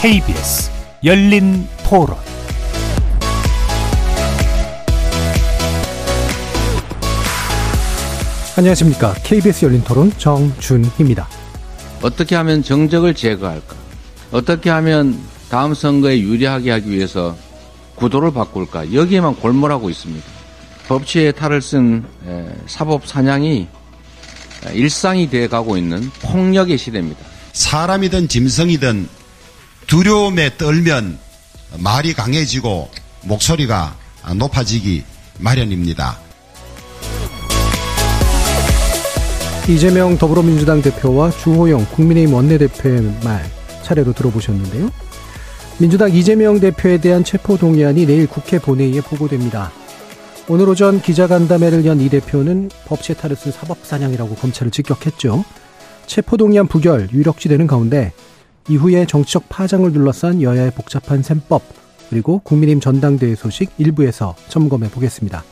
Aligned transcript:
KBS 0.00 0.70
열린 1.02 1.66
토론 1.84 2.16
안녕하십니까. 8.56 9.14
KBS 9.24 9.64
열린 9.64 9.82
토론 9.82 10.12
정준희입니다. 10.16 11.26
어떻게 12.00 12.36
하면 12.36 12.62
정적을 12.62 13.14
제거할까? 13.14 13.74
어떻게 14.30 14.70
하면 14.70 15.18
다음 15.50 15.74
선거에 15.74 16.20
유리하게 16.20 16.70
하기 16.70 16.92
위해서 16.92 17.36
구도를 17.96 18.32
바꿀까? 18.32 18.92
여기에만 18.94 19.34
골몰하고 19.34 19.90
있습니다. 19.90 20.24
법치에 20.86 21.32
탈을 21.32 21.60
쓴 21.60 22.04
사법 22.66 23.04
사냥이 23.04 23.66
일상이 24.74 25.28
돼 25.28 25.48
가고 25.48 25.76
있는 25.76 26.08
폭력의 26.22 26.78
시대입니다. 26.78 27.18
사람이든 27.52 28.28
짐승이든 28.28 29.17
두려움에 29.88 30.56
떨면 30.58 31.18
말이 31.78 32.12
강해지고 32.12 32.90
목소리가 33.24 33.96
높아지기 34.36 35.02
마련입니다. 35.38 36.18
이재명 39.66 40.16
더불어민주당 40.18 40.82
대표와 40.82 41.30
주호영 41.30 41.86
국민의힘 41.92 42.34
원내대표의 42.34 43.02
말 43.24 43.44
차례로 43.82 44.12
들어보셨는데요. 44.12 44.90
민주당 45.78 46.12
이재명 46.12 46.60
대표에 46.60 46.98
대한 46.98 47.24
체포동의안이 47.24 48.04
내일 48.06 48.26
국회 48.26 48.58
본회의에 48.58 49.00
보고됩니다. 49.00 49.72
오늘 50.48 50.68
오전 50.68 51.00
기자간담회를 51.00 51.86
연 51.86 52.00
이 52.00 52.10
대표는 52.10 52.70
법치에 52.86 53.16
탈을 53.16 53.36
쓴 53.36 53.52
사법사냥이라고 53.52 54.34
검찰을 54.34 54.70
직격했죠. 54.70 55.44
체포동의안 56.06 56.66
부결 56.68 57.08
유력시되는 57.12 57.66
가운데 57.66 58.12
이후에 58.68 59.06
정치적 59.06 59.48
파장을 59.48 59.90
둘러싼 59.92 60.42
여야의 60.42 60.72
복잡한 60.72 61.22
셈법 61.22 61.62
그리고 62.10 62.40
국민의힘 62.40 62.80
전당대회 62.80 63.34
소식 63.34 63.70
일부에서 63.78 64.34
점검해 64.48 64.90
보겠습니다. 64.90 65.44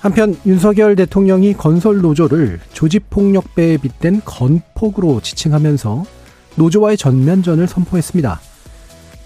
한편 0.00 0.36
윤석열 0.46 0.94
대통령이 0.94 1.54
건설 1.54 2.00
노조를 2.00 2.60
조직폭력배에 2.72 3.78
빗댄 3.78 4.22
건폭으로 4.24 5.20
지칭하면서 5.20 6.04
노조와의 6.54 6.96
전면전을 6.96 7.66
선포했습니다. 7.66 8.40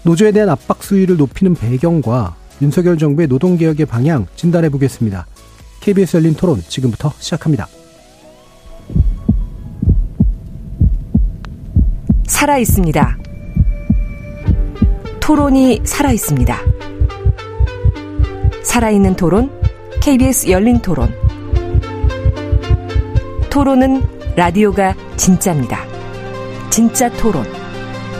노조에 0.03 0.31
대한 0.31 0.49
압박 0.49 0.83
수위를 0.83 1.17
높이는 1.17 1.53
배경과 1.53 2.35
윤석열 2.61 2.97
정부의 2.97 3.27
노동개혁의 3.27 3.85
방향 3.85 4.27
진단해 4.35 4.69
보겠습니다. 4.69 5.27
KBS 5.81 6.17
열린 6.17 6.33
토론 6.33 6.61
지금부터 6.67 7.13
시작합니다. 7.19 7.67
살아 12.33 12.57
있습니다. 12.57 13.17
토론이 15.21 15.81
살아 15.83 16.11
있습니다. 16.11 16.57
살아있는 18.63 19.15
토론 19.15 19.51
KBS 20.01 20.49
열린 20.49 20.79
토론. 20.81 21.13
토론은 23.51 24.01
라디오가 24.35 24.95
진짜입니다. 25.15 25.85
진짜 26.71 27.07
토론. 27.11 27.45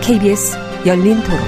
KBS 0.02 0.58
열린 0.86 1.16
토론. 1.24 1.40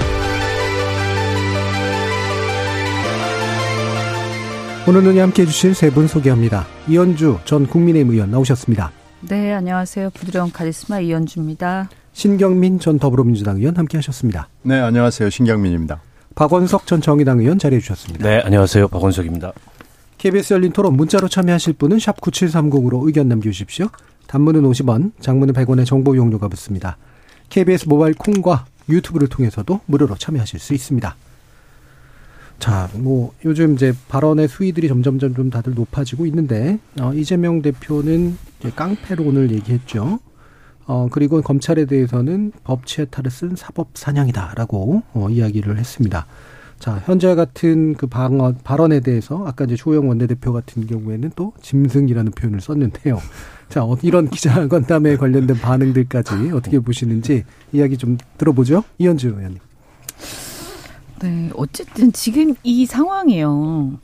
오늘 4.88 5.04
눈이 5.04 5.20
함께 5.20 5.42
해주실 5.42 5.74
세 5.74 5.90
분 5.90 6.08
소개합니다. 6.08 6.66
이현주 6.88 7.38
전 7.44 7.66
국민의힘 7.68 8.12
의원 8.12 8.32
나오셨습니다. 8.32 8.90
네, 9.20 9.54
안녕하세요. 9.54 10.10
부드러운 10.10 10.50
카리스마 10.50 10.98
이현주입니다. 10.98 11.88
신경민 12.16 12.80
전 12.80 12.98
더불어민주당 12.98 13.58
의원 13.58 13.76
함께 13.76 13.98
하셨습니다. 13.98 14.48
네, 14.62 14.80
안녕하세요. 14.80 15.28
신경민입니다. 15.28 16.00
박원석 16.34 16.86
전 16.86 17.02
정의당 17.02 17.40
의원 17.40 17.58
자리해 17.58 17.78
주셨습니다. 17.78 18.26
네, 18.26 18.40
안녕하세요. 18.42 18.88
박원석입니다. 18.88 19.52
KBS 20.16 20.54
열린 20.54 20.72
토론 20.72 20.94
문자로 20.94 21.28
참여하실 21.28 21.74
분은 21.74 21.98
샵 21.98 22.18
9730으로 22.22 23.06
의견 23.06 23.28
남겨주십시오. 23.28 23.88
단문은 24.28 24.62
50원, 24.62 25.12
장문은 25.20 25.52
100원의 25.52 25.84
정보 25.84 26.14
이용료가 26.14 26.48
붙습니다. 26.48 26.96
KBS 27.50 27.86
모바일 27.86 28.14
콩과 28.14 28.64
유튜브를 28.88 29.28
통해서도 29.28 29.80
무료로 29.84 30.14
참여하실 30.14 30.58
수 30.58 30.72
있습니다. 30.72 31.14
자, 32.58 32.88
뭐 32.94 33.34
요즘 33.44 33.74
이제 33.74 33.92
발언의 34.08 34.48
수위들이 34.48 34.88
점점점 34.88 35.34
좀 35.34 35.50
다들 35.50 35.74
높아지고 35.74 36.24
있는데 36.24 36.78
어, 36.98 37.12
이재명 37.12 37.60
대표는 37.60 38.38
깡패로 38.74 39.22
오늘 39.22 39.50
얘기했죠. 39.50 40.18
어, 40.86 41.08
그리고 41.10 41.42
검찰에 41.42 41.84
대해서는 41.84 42.52
법치에 42.64 43.06
탈을 43.06 43.30
쓴 43.30 43.56
사법 43.56 43.88
사냥이다라고 43.94 45.02
어, 45.14 45.28
이야기를 45.28 45.78
했습니다. 45.78 46.26
자, 46.78 47.02
현재 47.06 47.34
같은 47.34 47.94
그 47.94 48.06
방언, 48.06 48.58
발언에 48.62 49.00
대해서 49.00 49.44
아까 49.46 49.64
이제 49.64 49.76
조영 49.76 50.08
원내대표 50.08 50.52
같은 50.52 50.86
경우에는 50.86 51.32
또 51.34 51.52
짐승이라는 51.60 52.32
표현을 52.32 52.60
썼는데요. 52.60 53.18
자, 53.68 53.84
어, 53.84 53.96
이런 54.02 54.28
기자 54.28 54.68
간담회에 54.68 55.16
관련된 55.16 55.56
반응들까지 55.56 56.52
어떻게 56.52 56.78
보시는지 56.78 57.44
이야기 57.72 57.96
좀 57.96 58.18
들어보죠. 58.38 58.84
이현주 58.98 59.28
의원님. 59.28 59.58
네, 61.22 61.50
어쨌든 61.54 62.12
지금 62.12 62.54
이 62.62 62.84
상황이요. 62.84 63.98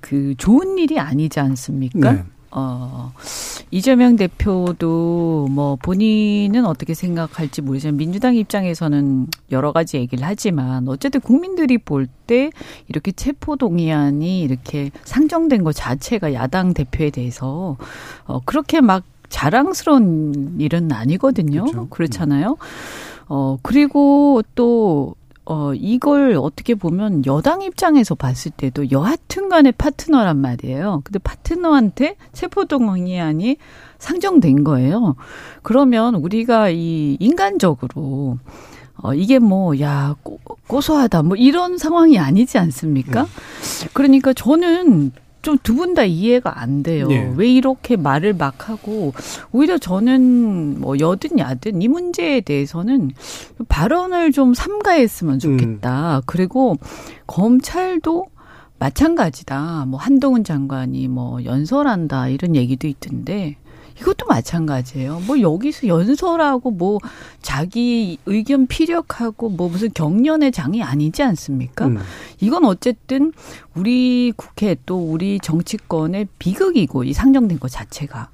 그 0.00 0.34
좋은 0.38 0.78
일이 0.78 0.98
아니지 0.98 1.38
않습니까? 1.38 2.12
네. 2.12 2.24
어, 2.58 3.12
이재명 3.70 4.16
대표도 4.16 5.48
뭐 5.50 5.76
본인은 5.76 6.64
어떻게 6.64 6.94
생각할지 6.94 7.60
모르지만 7.60 7.98
민주당 7.98 8.34
입장에서는 8.34 9.26
여러 9.52 9.72
가지 9.72 9.98
얘기를 9.98 10.26
하지만 10.26 10.88
어쨌든 10.88 11.20
국민들이 11.20 11.78
볼 11.78 12.08
때 12.26 12.50
이렇게 12.88 13.12
체포동의안이 13.12 14.40
이렇게 14.40 14.90
상정된 15.04 15.62
것 15.62 15.72
자체가 15.76 16.34
야당 16.34 16.74
대표에 16.74 17.10
대해서 17.10 17.76
어, 18.24 18.40
그렇게 18.44 18.80
막 18.80 19.04
자랑스러운 19.28 20.56
일은 20.58 20.90
아니거든요. 20.90 21.64
그렇죠. 21.66 21.88
그렇잖아요. 21.88 22.56
어, 23.28 23.58
그리고 23.62 24.42
또 24.56 25.14
어, 25.46 25.72
이걸 25.74 26.36
어떻게 26.36 26.74
보면 26.74 27.24
여당 27.24 27.62
입장에서 27.62 28.14
봤을 28.16 28.50
때도 28.50 28.90
여하튼 28.90 29.48
간의 29.48 29.72
파트너란 29.72 30.36
말이에요. 30.38 31.02
근데 31.04 31.20
파트너한테 31.20 32.16
체포동의안이 32.32 33.56
상정된 33.98 34.64
거예요. 34.64 35.14
그러면 35.62 36.16
우리가 36.16 36.70
이 36.70 37.16
인간적으로 37.20 38.38
어, 39.02 39.14
이게 39.14 39.38
뭐, 39.38 39.78
야, 39.80 40.16
고, 40.22 40.38
고소하다, 40.66 41.22
뭐, 41.22 41.36
이런 41.36 41.76
상황이 41.76 42.18
아니지 42.18 42.56
않습니까? 42.56 43.24
네. 43.24 43.88
그러니까 43.92 44.32
저는 44.32 45.12
좀 45.46 45.58
두 45.62 45.74
분 45.76 45.94
다 45.94 46.04
이해가 46.04 46.60
안 46.60 46.82
돼요. 46.82 47.06
네. 47.08 47.32
왜 47.36 47.48
이렇게 47.48 47.96
말을 47.96 48.34
막 48.34 48.68
하고 48.68 49.12
오히려 49.52 49.78
저는 49.78 50.80
뭐 50.80 50.98
여든 50.98 51.38
야든 51.38 51.80
이 51.82 51.88
문제에 51.88 52.40
대해서는 52.40 53.12
발언을 53.68 54.32
좀 54.32 54.54
삼가했으면 54.54 55.38
좋겠다. 55.38 56.16
음. 56.18 56.22
그리고 56.26 56.76
검찰도 57.26 58.26
마찬가지다. 58.78 59.86
뭐 59.86 59.98
한동훈 59.98 60.44
장관이 60.44 61.08
뭐 61.08 61.42
연설한다 61.44 62.28
이런 62.28 62.56
얘기도 62.56 62.86
있던데 62.88 63.56
이것도 64.00 64.26
마찬가지예요. 64.26 65.22
뭐 65.26 65.40
여기서 65.40 65.86
연설하고 65.86 66.70
뭐 66.70 66.98
자기 67.40 68.18
의견 68.26 68.66
피력하고 68.66 69.48
뭐 69.48 69.68
무슨 69.68 69.90
경련의 69.92 70.52
장이 70.52 70.82
아니지 70.82 71.22
않습니까? 71.22 71.86
음. 71.86 71.98
이건 72.40 72.64
어쨌든 72.64 73.32
우리 73.74 74.32
국회 74.36 74.76
또 74.86 74.98
우리 74.98 75.38
정치권의 75.40 76.28
비극이고 76.38 77.04
이 77.04 77.12
상정된 77.12 77.58
것 77.58 77.70
자체가. 77.70 78.30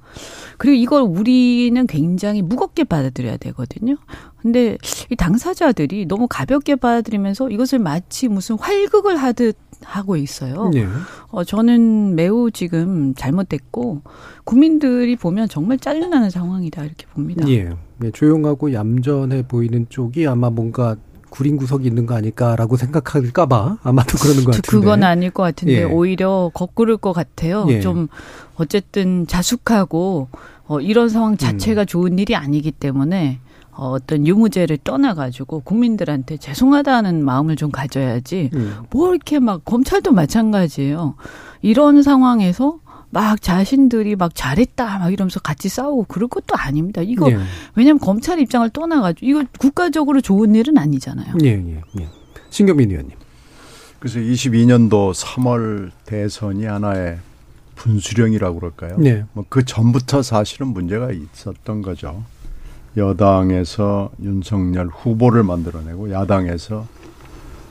그리고 0.57 0.75
이걸 0.75 1.01
우리는 1.01 1.87
굉장히 1.87 2.41
무겁게 2.41 2.83
받아들여야 2.83 3.37
되거든요. 3.37 3.95
근데 4.41 4.77
이 5.09 5.15
당사자들이 5.15 6.05
너무 6.05 6.27
가볍게 6.29 6.75
받아들이면서 6.75 7.49
이것을 7.49 7.79
마치 7.79 8.27
무슨 8.27 8.57
활극을 8.57 9.17
하듯 9.17 9.57
하고 9.83 10.15
있어요. 10.15 10.69
네. 10.73 10.85
어, 11.29 11.43
저는 11.43 12.15
매우 12.15 12.51
지금 12.51 13.13
잘못됐고 13.15 14.01
국민들이 14.43 15.15
보면 15.15 15.49
정말 15.49 15.77
짜증나는 15.77 16.29
상황이다 16.29 16.83
이렇게 16.85 17.05
봅니다. 17.07 17.47
예. 17.49 17.69
네, 17.97 18.11
조용하고 18.11 18.73
얌전해 18.73 19.47
보이는 19.47 19.85
쪽이 19.89 20.27
아마 20.27 20.49
뭔가 20.49 20.95
구린 21.33 21.57
구석이 21.57 21.87
있는 21.87 22.05
거 22.05 22.13
아닐까라고 22.13 22.77
생각할까봐 22.77 23.79
아마도 23.81 24.19
그러는 24.19 24.43
것 24.43 24.51
같은데. 24.51 24.67
그건 24.67 25.03
아닐 25.03 25.31
것 25.31 25.41
같은데 25.41 25.79
예. 25.79 25.83
오히려 25.83 26.51
거꾸를 26.53 26.95
것 26.95 27.11
같아요. 27.11 27.65
예. 27.69 27.81
좀 27.81 28.07
어쨌든 28.55 29.25
자숙하고 29.25 30.27
어, 30.67 30.79
이런 30.79 31.09
상황 31.09 31.35
자체가 31.35 31.81
음. 31.81 31.85
좋은 31.87 32.19
일이 32.19 32.35
아니기 32.35 32.69
때문에 32.71 33.39
어, 33.71 33.89
어떤 33.89 34.27
유무죄를 34.27 34.77
떠나가지고 34.83 35.61
국민들한테 35.61 36.37
죄송하다는 36.37 37.25
마음을 37.25 37.55
좀 37.55 37.71
가져야지 37.71 38.51
음. 38.53 38.75
뭐 38.91 39.09
이렇게 39.09 39.39
막 39.39 39.65
검찰도 39.65 40.11
마찬가지예요. 40.11 41.15
이런 41.63 42.03
상황에서 42.03 42.77
막 43.13 43.39
자신들이 43.41 44.15
막 44.15 44.33
잘했다 44.33 44.97
막 44.99 45.13
이러면서 45.13 45.39
같이 45.39 45.69
싸우고 45.69 46.05
그럴 46.07 46.27
것도 46.27 46.55
아닙니다. 46.55 47.01
이거 47.03 47.31
예. 47.31 47.37
왜냐하면 47.75 47.99
검찰 47.99 48.39
입장을 48.39 48.67
떠나가지고 48.71 49.25
이거 49.25 49.43
국가적으로 49.59 50.19
좋은 50.19 50.55
일은 50.55 50.79
아니잖아요. 50.79 51.35
예, 51.43 51.49
예, 51.49 51.81
예. 51.99 52.07
신경민 52.49 52.89
의원님. 52.89 53.15
그래서 53.99 54.19
22년도 54.19 55.13
3월 55.13 55.91
대선이 56.05 56.65
하나의 56.65 57.19
분수령이라고 57.75 58.59
그럴까요? 58.59 58.97
네. 58.97 59.23
뭐그 59.33 59.65
전부터 59.65 60.23
사실은 60.23 60.67
문제가 60.67 61.11
있었던 61.11 61.83
거죠. 61.83 62.23
여당에서 62.97 64.11
윤석열 64.21 64.87
후보를 64.87 65.43
만들어내고 65.43 66.11
야당에서 66.11 66.87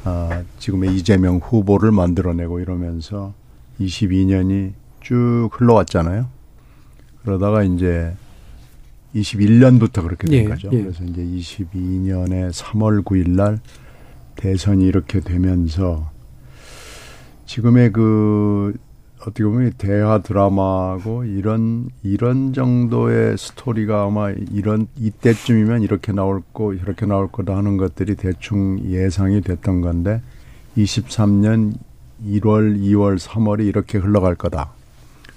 아, 0.04 0.42
지금의 0.58 0.96
이재명 0.96 1.38
후보를 1.38 1.90
만들어내고 1.90 2.60
이러면서 2.60 3.34
22년이 3.80 4.72
쭉 5.02 5.50
흘러왔잖아요. 5.52 6.26
그러다가 7.22 7.62
이제 7.62 8.14
21년부터 9.14 10.02
그렇게 10.02 10.26
된 10.26 10.44
예, 10.44 10.44
거죠. 10.44 10.70
예. 10.72 10.82
그래서 10.82 11.04
이제 11.04 11.22
22년에 11.22 12.50
3월 12.50 13.04
9일 13.04 13.30
날 13.30 13.60
대선이 14.36 14.84
이렇게 14.86 15.20
되면서 15.20 16.10
지금의 17.46 17.92
그 17.92 18.74
어떻게 19.20 19.44
보면 19.44 19.72
대하 19.78 20.18
드라마하고 20.18 21.24
이런 21.24 21.90
이런 22.02 22.52
정도의 22.52 23.38
스토리가 23.38 24.04
아마 24.04 24.30
이런 24.30 24.88
이때쯤이면 24.96 25.82
이렇게 25.82 26.12
나올 26.12 26.42
거 26.52 26.74
이렇게 26.74 27.06
나올 27.06 27.30
거다 27.30 27.56
하는 27.56 27.76
것들이 27.76 28.16
대충 28.16 28.80
예상이 28.84 29.42
됐던 29.42 29.80
건데 29.80 30.22
23년 30.76 31.74
1월, 32.26 32.80
2월, 32.80 33.18
3월이 33.18 33.66
이렇게 33.66 33.98
흘러갈 33.98 34.34
거다 34.34 34.72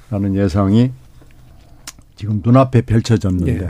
라는 0.10 0.36
예상이 0.36 0.92
지금 2.16 2.42
눈앞에 2.44 2.82
펼쳐졌는데 2.82 3.62
예. 3.62 3.70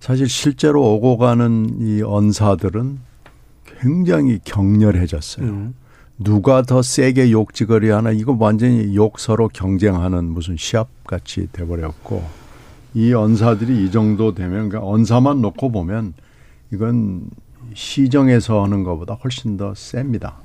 사실 0.00 0.28
실제로 0.28 0.82
오고 0.94 1.18
가는 1.18 1.76
이 1.80 2.02
언사들은 2.02 2.98
굉장히 3.80 4.40
격렬해졌어요. 4.44 5.46
음. 5.46 5.74
누가 6.18 6.62
더 6.62 6.82
세게 6.82 7.30
욕지거리 7.32 7.90
하나 7.90 8.10
이거 8.10 8.36
완전히 8.38 8.94
욕 8.96 9.18
서로 9.18 9.48
경쟁하는 9.48 10.24
무슨 10.24 10.56
시합 10.56 10.88
같이 11.04 11.48
돼버렸고 11.52 12.22
이 12.94 13.12
언사들이 13.12 13.84
이 13.84 13.90
정도 13.90 14.34
되면 14.34 14.68
그러니까 14.68 14.80
언사만 14.86 15.40
놓고 15.40 15.72
보면 15.72 16.14
이건 16.72 17.28
시정에서 17.74 18.62
하는 18.62 18.84
것보다 18.84 19.14
훨씬 19.14 19.56
더 19.56 19.74
셉니다. 19.74 20.36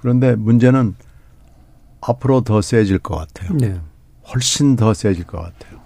그런데 0.00 0.36
문제는 0.36 0.94
앞으로 2.06 2.42
더 2.42 2.60
세질 2.60 2.98
것 2.98 3.16
같아요. 3.16 3.56
네. 3.56 3.80
훨씬 4.28 4.76
더 4.76 4.94
세질 4.94 5.24
것 5.24 5.38
같아요. 5.38 5.80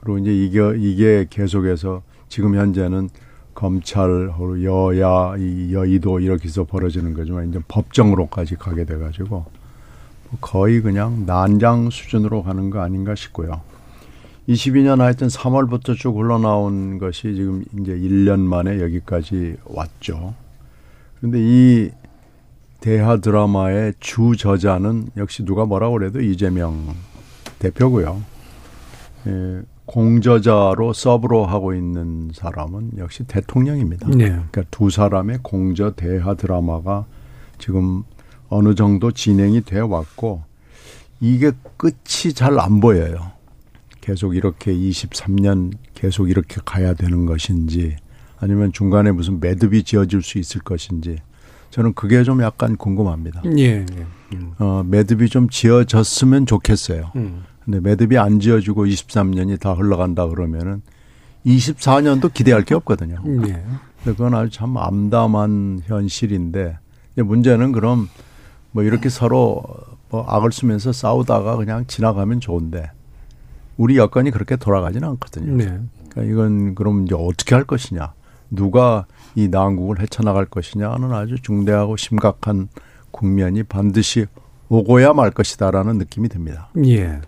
그리고 0.00 0.18
이제 0.18 0.32
이게 0.32 0.60
이게 0.78 1.26
계속해서 1.28 2.02
지금 2.28 2.54
현재는 2.54 3.08
검찰, 3.54 4.30
여야, 4.62 5.36
이 5.38 5.72
여의도 5.72 6.20
이렇게 6.20 6.44
해서 6.44 6.64
벌어지는 6.64 7.14
거지만 7.14 7.48
이제 7.48 7.58
법정으로까지 7.68 8.56
가게 8.56 8.84
돼가지고 8.84 9.46
거의 10.42 10.82
그냥 10.82 11.24
난장 11.24 11.88
수준으로 11.88 12.42
가는 12.42 12.68
거 12.68 12.80
아닌가 12.80 13.14
싶고요. 13.14 13.62
22년 14.48 14.98
하여튼 14.98 15.28
3월부터 15.28 15.96
쭉 15.96 16.18
흘러나온 16.18 16.98
것이 16.98 17.34
지금 17.34 17.64
이제 17.80 17.92
1년 17.92 18.40
만에 18.40 18.80
여기까지 18.80 19.56
왔죠. 19.64 20.34
그런데 21.18 21.38
이 21.40 21.90
대하 22.80 23.16
드라마의 23.18 23.94
주 24.00 24.36
저자는 24.36 25.10
역시 25.16 25.44
누가 25.44 25.64
뭐라고 25.64 25.94
그래도 25.94 26.20
이재명 26.20 26.94
대표고요. 27.58 28.22
예, 29.26 29.62
공저자로 29.86 30.92
서브로 30.92 31.46
하고 31.46 31.74
있는 31.74 32.30
사람은 32.34 32.92
역시 32.98 33.24
대통령입니다. 33.24 34.08
네. 34.08 34.28
그러니까 34.28 34.62
두 34.70 34.90
사람의 34.90 35.40
공저 35.42 35.92
대하 35.92 36.34
드라마가 36.34 37.06
지금 37.58 38.02
어느 38.48 38.74
정도 38.74 39.10
진행이 39.10 39.62
되어 39.62 39.86
왔고 39.86 40.42
이게 41.20 41.52
끝이 41.76 42.34
잘 42.34 42.58
안 42.58 42.80
보여요. 42.80 43.32
계속 44.00 44.36
이렇게 44.36 44.72
23년 44.72 45.72
계속 45.94 46.30
이렇게 46.30 46.60
가야 46.64 46.94
되는 46.94 47.26
것인지 47.26 47.96
아니면 48.38 48.72
중간에 48.72 49.10
무슨 49.10 49.40
매듭이 49.40 49.82
지어질 49.82 50.22
수 50.22 50.38
있을 50.38 50.60
것인지 50.60 51.16
저는 51.70 51.94
그게 51.94 52.22
좀 52.24 52.42
약간 52.42 52.76
궁금합니다. 52.76 53.42
예, 53.58 53.62
예. 53.62 54.06
음. 54.32 54.52
어, 54.58 54.82
매듭이 54.86 55.28
좀 55.28 55.48
지어졌으면 55.48 56.46
좋겠어요. 56.46 57.12
음. 57.16 57.44
근데 57.64 57.80
매듭이 57.80 58.16
안 58.18 58.40
지어지고 58.40 58.86
23년이 58.86 59.60
다 59.60 59.72
흘러간다 59.72 60.26
그러면은 60.28 60.82
24년도 61.44 62.32
기대할 62.32 62.64
게 62.64 62.74
없거든요. 62.74 63.22
예. 63.26 63.64
근데 64.02 64.16
그건 64.16 64.34
아주 64.34 64.50
참 64.50 64.76
암담한 64.76 65.82
현실인데 65.84 66.78
문제는 67.16 67.72
그럼 67.72 68.08
뭐 68.72 68.82
이렇게 68.82 69.08
서로 69.08 69.62
뭐 70.10 70.24
악을 70.28 70.52
쓰면서 70.52 70.92
싸우다가 70.92 71.56
그냥 71.56 71.86
지나가면 71.86 72.40
좋은데 72.40 72.90
우리 73.76 73.96
여건이 73.96 74.30
그렇게 74.30 74.56
돌아가지는 74.56 75.08
않거든요. 75.08 75.56
네. 75.56 75.80
그러니까 76.10 76.22
이건 76.22 76.74
그럼 76.74 77.04
이제 77.04 77.14
어떻게 77.14 77.54
할 77.54 77.64
것이냐, 77.64 78.12
누가 78.50 79.06
이 79.36 79.48
난국을 79.48 80.00
헤쳐나갈 80.00 80.46
것이냐는 80.46 81.12
아주 81.12 81.36
중대하고 81.40 81.96
심각한 81.96 82.68
국면이 83.12 83.62
반드시 83.62 84.26
오고야 84.68 85.12
말 85.12 85.30
것이다라는 85.30 85.98
느낌이 85.98 86.28
듭니다. 86.28 86.70
예. 86.84 87.20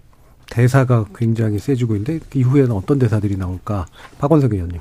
대사가 0.51 1.05
굉장히 1.15 1.59
세지고 1.59 1.95
있는데 1.97 2.19
그 2.31 2.39
이후에는 2.39 2.73
어떤 2.73 2.99
대사들이 2.99 3.37
나올까? 3.37 3.87
박원석 4.19 4.55
의원님. 4.55 4.81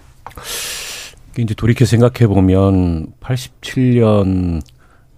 이제 1.37 1.53
돌이켜 1.53 1.85
생각해 1.85 2.27
보면 2.27 3.13
87년 3.19 4.61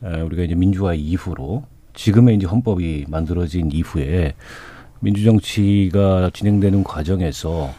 우리가 0.01 0.43
이제 0.43 0.55
민주화 0.55 0.95
이후로 0.95 1.63
지금의 1.93 2.37
이제 2.37 2.47
헌법이 2.47 3.05
만들어진 3.07 3.71
이후에 3.71 4.33
민주정치가 4.99 6.29
진행되는 6.33 6.83
과정에서 6.83 7.71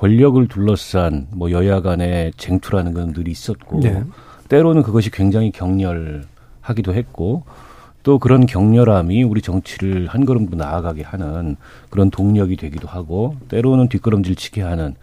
권력을 0.00 0.46
둘러싼 0.48 1.26
뭐 1.30 1.50
여야 1.50 1.82
간의 1.82 2.32
쟁투라는 2.36 2.94
건 2.94 3.12
늘 3.12 3.28
있었고 3.28 3.80
네. 3.80 4.02
때로는 4.48 4.82
그것이 4.82 5.10
굉장히 5.10 5.50
격렬하기도 5.50 6.94
했고 6.94 7.44
또 8.02 8.18
그런 8.18 8.46
격렬함이 8.46 9.22
우리 9.24 9.42
정치를 9.42 10.06
한 10.06 10.24
걸음 10.24 10.48
더 10.48 10.56
나아가게 10.56 11.02
하는 11.02 11.56
그런 11.90 12.10
동력이 12.10 12.56
되기도 12.56 12.88
하고 12.88 13.36
때로는 13.48 13.88
뒷걸음질 13.88 14.36
치게 14.36 14.62
하는 14.62 14.94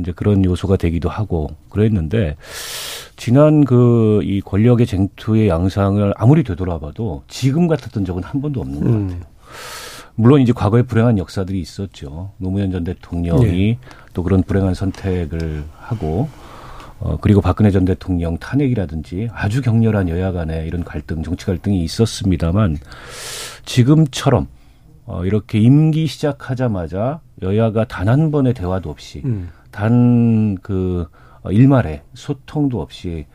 이제 0.00 0.12
그런 0.12 0.42
요소가 0.44 0.76
되기도 0.76 1.08
하고 1.10 1.48
그랬는데 1.68 2.36
지난 3.16 3.64
그 3.64 4.20
이 4.22 4.40
권력의 4.40 4.86
쟁투의 4.86 5.48
양상을 5.48 6.14
아무리 6.16 6.44
되돌아봐도 6.44 7.24
지금 7.28 7.66
같았던 7.68 8.04
적은 8.06 8.22
한 8.22 8.40
번도 8.40 8.60
없는 8.60 8.80
것 8.80 8.86
같아요. 8.86 9.00
음. 9.00 9.22
물론 10.14 10.40
이제 10.42 10.52
과거에 10.52 10.82
불행한 10.82 11.18
역사들이 11.18 11.58
있었죠. 11.60 12.30
노무현 12.38 12.70
전 12.70 12.84
대통령이 12.84 13.46
네. 13.46 13.78
또 14.12 14.22
그런 14.22 14.42
불행한 14.42 14.74
선택을 14.74 15.64
하고 15.78 16.28
어 16.98 17.16
그리고 17.20 17.40
박근혜 17.40 17.70
전 17.70 17.84
대통령 17.84 18.36
탄핵이라든지 18.38 19.28
아주 19.32 19.62
격렬한 19.62 20.08
여야 20.08 20.32
간의 20.32 20.66
이런 20.66 20.84
갈등, 20.84 21.22
정치 21.22 21.46
갈등이 21.46 21.82
있었습니다만 21.84 22.76
지금처럼 23.64 24.48
어 25.06 25.24
이렇게 25.24 25.58
임기 25.58 26.06
시작하자마자 26.06 27.20
여야가 27.42 27.86
단 27.86 28.08
한 28.08 28.30
번의 28.30 28.54
대화도 28.54 28.90
없이 28.90 29.22
음. 29.24 29.48
단그 29.70 31.06
일말의 31.50 32.02
소통도 32.14 32.80
없이 32.80 33.26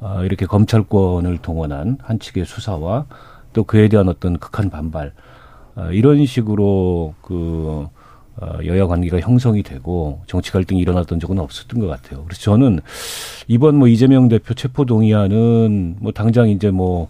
어, 0.00 0.22
이렇게 0.24 0.44
검찰권을 0.44 1.38
동원한 1.38 1.96
한 2.02 2.18
측의 2.18 2.44
수사와 2.44 3.06
또 3.54 3.64
그에 3.64 3.88
대한 3.88 4.08
어떤 4.08 4.38
극한 4.38 4.68
반발 4.68 5.12
어, 5.76 5.88
이런 5.92 6.26
식으로 6.26 7.14
그 7.22 7.64
어, 7.68 7.90
여야 8.64 8.86
관계가 8.86 9.20
형성이 9.20 9.62
되고 9.62 10.20
정치 10.26 10.50
갈등이 10.50 10.80
일어났던 10.80 11.20
적은 11.20 11.38
없었던 11.38 11.80
것 11.80 11.86
같아요. 11.86 12.24
그래서 12.24 12.42
저는 12.42 12.80
이번 13.48 13.76
뭐 13.76 13.88
이재명 13.88 14.28
대표 14.28 14.54
체포 14.54 14.84
동의안은 14.84 15.96
뭐 16.00 16.12
당장 16.12 16.48
이제 16.48 16.70
뭐 16.70 17.08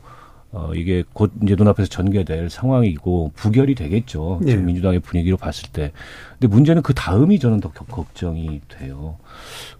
어, 0.52 0.70
이게 0.72 1.02
곧 1.12 1.32
이제 1.42 1.56
눈앞에서 1.56 1.88
전개될 1.88 2.48
상황이고 2.48 3.32
부결이 3.34 3.74
되겠죠. 3.74 4.38
예. 4.44 4.50
지금 4.50 4.66
민주당의 4.66 5.00
분위기로 5.00 5.36
봤을 5.36 5.68
때. 5.72 5.90
근데 6.38 6.46
문제는 6.46 6.82
그 6.82 6.94
다음이 6.94 7.40
저는 7.40 7.58
더 7.60 7.72
겨- 7.72 7.84
걱정이 7.86 8.60
돼요. 8.68 9.16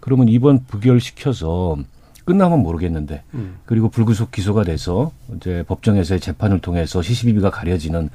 그러면 0.01 0.27
이번 0.27 0.65
부결시켜서 0.65 1.77
끝나면 2.25 2.59
모르겠는데 2.63 3.23
음. 3.35 3.55
그리고 3.65 3.87
불구속 3.87 4.31
기소가 4.31 4.63
돼서 4.63 5.11
이제 5.37 5.63
법정에서의 5.67 6.19
재판을 6.19 6.59
통해서 6.59 7.01
시시비비가 7.01 7.51
가려지는 7.51 8.09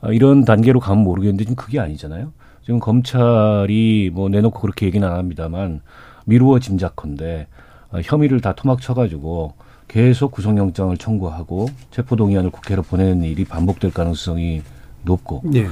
아, 0.00 0.08
이런 0.10 0.44
단계로 0.44 0.80
가면 0.80 1.04
모르겠는데 1.04 1.44
지금 1.44 1.54
그게 1.54 1.78
아니잖아요. 1.78 2.32
지금 2.64 2.78
검찰이 2.78 4.10
뭐 4.12 4.28
내놓고 4.28 4.60
그렇게 4.60 4.86
얘기는 4.86 5.06
안 5.06 5.16
합니다만 5.16 5.80
미루어 6.24 6.58
짐작컨대 6.58 7.46
아, 7.90 8.00
혐의를 8.02 8.40
다 8.40 8.54
토막 8.54 8.80
쳐가지고 8.80 9.54
계속 9.88 10.30
구속영장을 10.32 10.96
청구하고 10.96 11.68
체포동의안을 11.90 12.50
국회로 12.50 12.82
보내는 12.82 13.24
일이 13.24 13.44
반복될 13.44 13.92
가능성이 13.92 14.62
높고 15.04 15.42
예. 15.54 15.66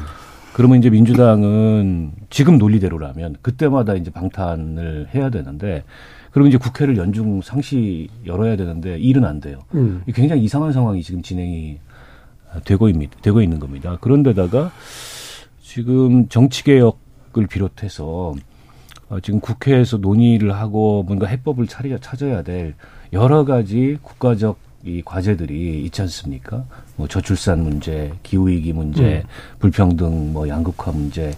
그러면 0.53 0.79
이제 0.79 0.91
민주당은 0.91 2.13
지금 2.29 2.59
논리대로라면 2.59 3.37
그때마다 3.41 3.95
이제 3.95 4.11
방탄을 4.11 5.09
해야 5.15 5.31
되는데 5.31 5.85
그러면 6.33 6.49
이제 6.49 6.59
국회를 6.59 6.97
연중 6.97 7.41
상시 7.41 8.09
열어야 8.27 8.57
되는데 8.57 8.99
일은 8.99 9.25
안 9.25 9.41
돼요. 9.41 9.61
음. 9.75 10.03
굉장히 10.13 10.43
이상한 10.45 10.73
상황이 10.73 11.03
지금 11.03 11.23
진행이 11.23 11.79
되고 12.65 12.89
있, 12.89 12.97
되고 13.23 13.41
있는 13.41 13.59
겁니다. 13.59 13.97
그런데다가 14.01 14.71
지금 15.73 16.29
정치개혁을 16.29 17.47
비롯해서 17.49 18.35
어, 19.09 19.21
지금 19.21 19.39
국회에서 19.39 19.99
논의를 19.99 20.53
하고 20.53 21.05
뭔가 21.05 21.29
해법을 21.29 21.69
차려, 21.69 21.99
찾아야 21.99 22.43
될 22.43 22.75
여러 23.13 23.45
가지 23.45 23.97
국가적 24.03 24.59
이 24.83 25.01
과제들이 25.05 25.85
있지 25.85 26.03
않습니까? 26.03 26.65
뭐 26.97 27.07
저출산 27.07 27.63
문제, 27.63 28.13
기후위기 28.25 28.73
문제, 28.73 29.19
음. 29.19 29.29
불평등, 29.61 30.33
뭐 30.33 30.49
양극화 30.49 30.91
문제, 30.91 31.31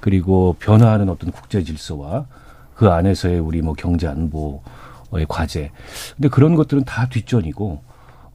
그리고 0.00 0.56
변화하는 0.58 1.08
어떤 1.08 1.30
국제 1.30 1.62
질서와 1.62 2.26
그 2.74 2.88
안에서의 2.88 3.38
우리 3.38 3.62
뭐 3.62 3.74
경제 3.74 4.08
안보의 4.08 5.26
과제. 5.28 5.70
근데 6.16 6.26
그런 6.28 6.56
것들은 6.56 6.82
다 6.82 7.08
뒷전이고 7.08 7.80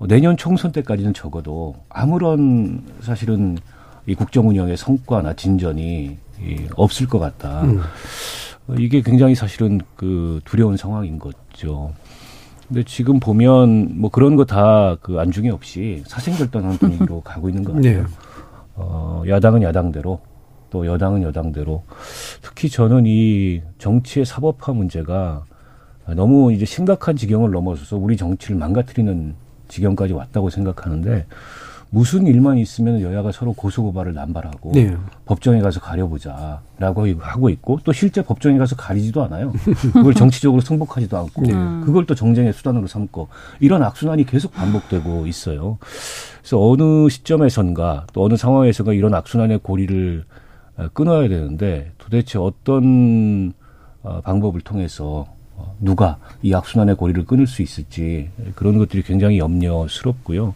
내년 0.08 0.38
총선 0.38 0.72
때까지는 0.72 1.14
적어도 1.14 1.76
아무런 1.90 2.86
사실은 3.02 3.58
이 4.06 4.16
국정 4.16 4.48
운영의 4.50 4.78
성과나 4.78 5.34
진전이 5.34 6.18
없을 6.76 7.08
것 7.08 7.20
같다. 7.20 7.62
음. 7.64 7.82
이게 8.78 9.02
굉장히 9.02 9.36
사실은 9.36 9.80
그 9.96 10.40
두려운 10.46 10.78
상황인 10.78 11.20
거죠. 11.20 11.94
근데 12.68 12.84
지금 12.84 13.20
보면 13.20 14.00
뭐 14.00 14.10
그런 14.10 14.36
거 14.36 14.46
다 14.46 14.98
그 15.02 15.20
안중에 15.20 15.50
없이 15.50 16.04
사생결단하는 16.08 16.78
분위기로 16.78 17.22
가고 17.26 17.50
있는 17.50 17.64
것 17.64 17.74
같아요. 17.74 18.04
네. 18.04 18.08
어, 18.76 19.24
야당은 19.28 19.62
야당대로 19.64 20.20
또 20.70 20.86
여당은 20.88 21.22
여당대로 21.24 21.84
특히 22.42 22.70
저는 22.70 23.04
이 23.06 23.62
정치의 23.78 24.26
사법화 24.26 24.74
문제가 24.74 25.44
너무 26.16 26.52
이제 26.52 26.66
심각한 26.66 27.16
지경을 27.16 27.52
넘어서서 27.52 27.98
우리 27.98 28.18
정치를 28.18 28.56
망가뜨리는 28.58 29.36
지경까지 29.68 30.14
왔다고 30.14 30.50
생각하는데 30.50 31.26
무슨 31.94 32.26
일만 32.26 32.58
있으면 32.58 33.02
여야가 33.02 33.32
서로 33.32 33.54
고소고발을 33.54 34.16
남발하고 34.16 34.72
네. 34.74 34.98
법정에 35.26 35.62
가서 35.62 35.80
가려보자라고 35.80 37.08
하고 37.20 37.50
있고 37.50 37.80
또 37.84 37.94
실제 37.94 38.24
법정에 38.24 38.58
가서 38.58 38.76
가리지도 38.76 39.24
않아요. 39.26 39.54
그걸 39.94 40.16
정치적으로 40.16 40.60
승복하지도 40.62 41.16
않고 41.16 41.44
네. 41.44 41.54
그걸 41.86 42.08
또 42.08 42.16
정쟁의 42.16 42.52
수단으로 42.54 42.88
삼고 42.88 43.28
이런 43.60 43.84
악순환이 43.84 44.26
계속 44.26 44.54
반복되고 44.54 45.28
있어요. 45.28 45.78
그래서 46.40 46.68
어느 46.68 47.10
시점에선가 47.10 48.08
또 48.12 48.26
어느 48.26 48.38
상황에선가 48.38 48.94
이런 48.94 49.14
악순환의 49.14 49.60
고리를 49.60 50.24
끊어야 50.94 51.30
되는데 51.30 51.92
도대체 52.00 52.40
어떤 52.40 53.54
어, 54.02 54.20
방법을 54.22 54.62
통해서 54.62 55.28
어, 55.28 55.43
누가 55.80 56.18
이 56.42 56.54
악순환의 56.54 56.96
고리를 56.96 57.26
끊을 57.26 57.48
수 57.48 57.62
있을지 57.62 58.30
그런 58.56 58.78
것들이 58.78 59.04
굉장히 59.04 59.40
염려스럽고요. 59.40 60.54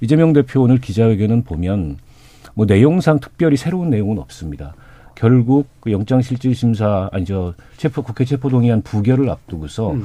이재명 0.00 0.32
대표 0.32 0.62
오늘 0.62 0.80
기자회견은 0.80 1.44
보면 1.44 1.98
뭐 2.54 2.66
내용상 2.66 3.20
특별히 3.20 3.56
새로운 3.56 3.90
내용은 3.90 4.18
없습니다. 4.18 4.74
결국 5.14 5.68
그 5.80 5.92
영장실질심사 5.92 7.08
아니죠 7.12 7.54
체포 7.76 8.02
국회 8.02 8.24
체포동의안 8.24 8.82
부결을 8.82 9.30
앞두고서 9.30 9.92
음. 9.92 10.04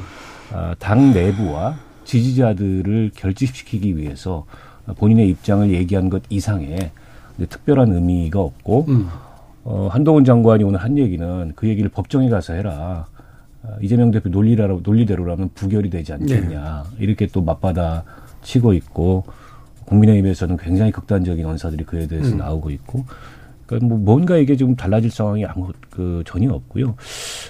아, 0.53 0.75
당 0.79 1.13
내부와 1.13 1.77
지지자들을 2.05 3.11
결집시키기 3.15 3.97
위해서 3.97 4.45
본인의 4.97 5.29
입장을 5.29 5.69
얘기한 5.71 6.09
것 6.09 6.23
이상의 6.29 6.91
특별한 7.49 7.93
의미가 7.93 8.39
없고 8.39 8.85
음. 8.89 9.09
어, 9.63 9.89
한동훈 9.91 10.25
장관이 10.25 10.63
오늘 10.63 10.79
한 10.79 10.97
얘기는 10.97 11.53
그 11.55 11.67
얘기를 11.67 11.89
법정에 11.89 12.29
가서 12.29 12.53
해라. 12.53 13.05
어, 13.63 13.77
이재명 13.81 14.11
대표 14.11 14.29
논리라로 14.29 14.81
논리대로라면 14.83 15.51
부결이 15.53 15.89
되지 15.89 16.13
않겠냐 16.13 16.83
네. 16.89 17.03
이렇게 17.03 17.27
또 17.27 17.41
맞받아 17.41 18.03
치고 18.41 18.73
있고 18.73 19.23
국민의힘에서는 19.85 20.57
굉장히 20.57 20.91
극단적인 20.91 21.45
언사들이 21.45 21.85
그에 21.85 22.07
대해서 22.07 22.33
음. 22.33 22.37
나오고 22.37 22.71
있고 22.71 23.05
그러니까 23.65 23.87
뭐 23.87 23.97
뭔가 23.97 24.37
이게 24.37 24.55
좀 24.57 24.75
달라질 24.75 25.11
상황이 25.11 25.45
아무 25.45 25.71
그 25.89 26.23
전혀 26.25 26.51
없고요. 26.51 26.95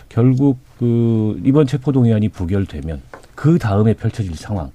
결국 0.09 0.59
그 0.77 1.39
이번 1.43 1.65
체포 1.65 1.91
동의안이 1.91 2.29
부결되면 2.29 3.01
그 3.33 3.57
다음에 3.57 3.93
펼쳐질 3.93 4.35
상황 4.35 4.71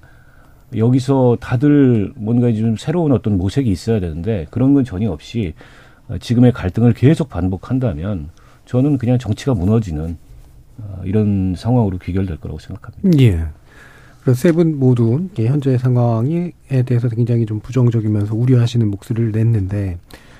여기서 0.75 1.37
다들 1.39 2.11
뭔가 2.15 2.51
좀 2.51 2.75
새로운 2.75 3.13
어떤 3.13 3.37
모색이 3.37 3.69
있어야 3.69 3.99
되는데 3.99 4.47
그런 4.49 4.73
건 4.73 4.83
전혀 4.83 5.09
없이 5.09 5.53
지금의 6.19 6.51
갈등을 6.51 6.93
계속 6.93 7.29
반복한다면 7.29 8.29
저는 8.65 8.97
그냥 8.97 9.17
정치가 9.17 9.53
무너지는 9.53 10.11
어, 10.11 10.26
이런 11.05 11.55
상황으로 11.57 11.97
귀결될 11.97 12.37
거라고 12.37 12.59
생각합니다. 12.59 13.19
예. 13.23 13.45
그래서 14.21 14.39
세분 14.41 14.77
모두 14.77 15.27
현재 15.35 15.77
상황에 15.77 16.51
대해서 16.85 17.07
굉장히 17.09 17.45
좀 17.45 17.59
부정적이면서 17.61 18.35
우려하시는 18.35 18.85
목소리를 18.89 19.31
냈는데 19.31 19.97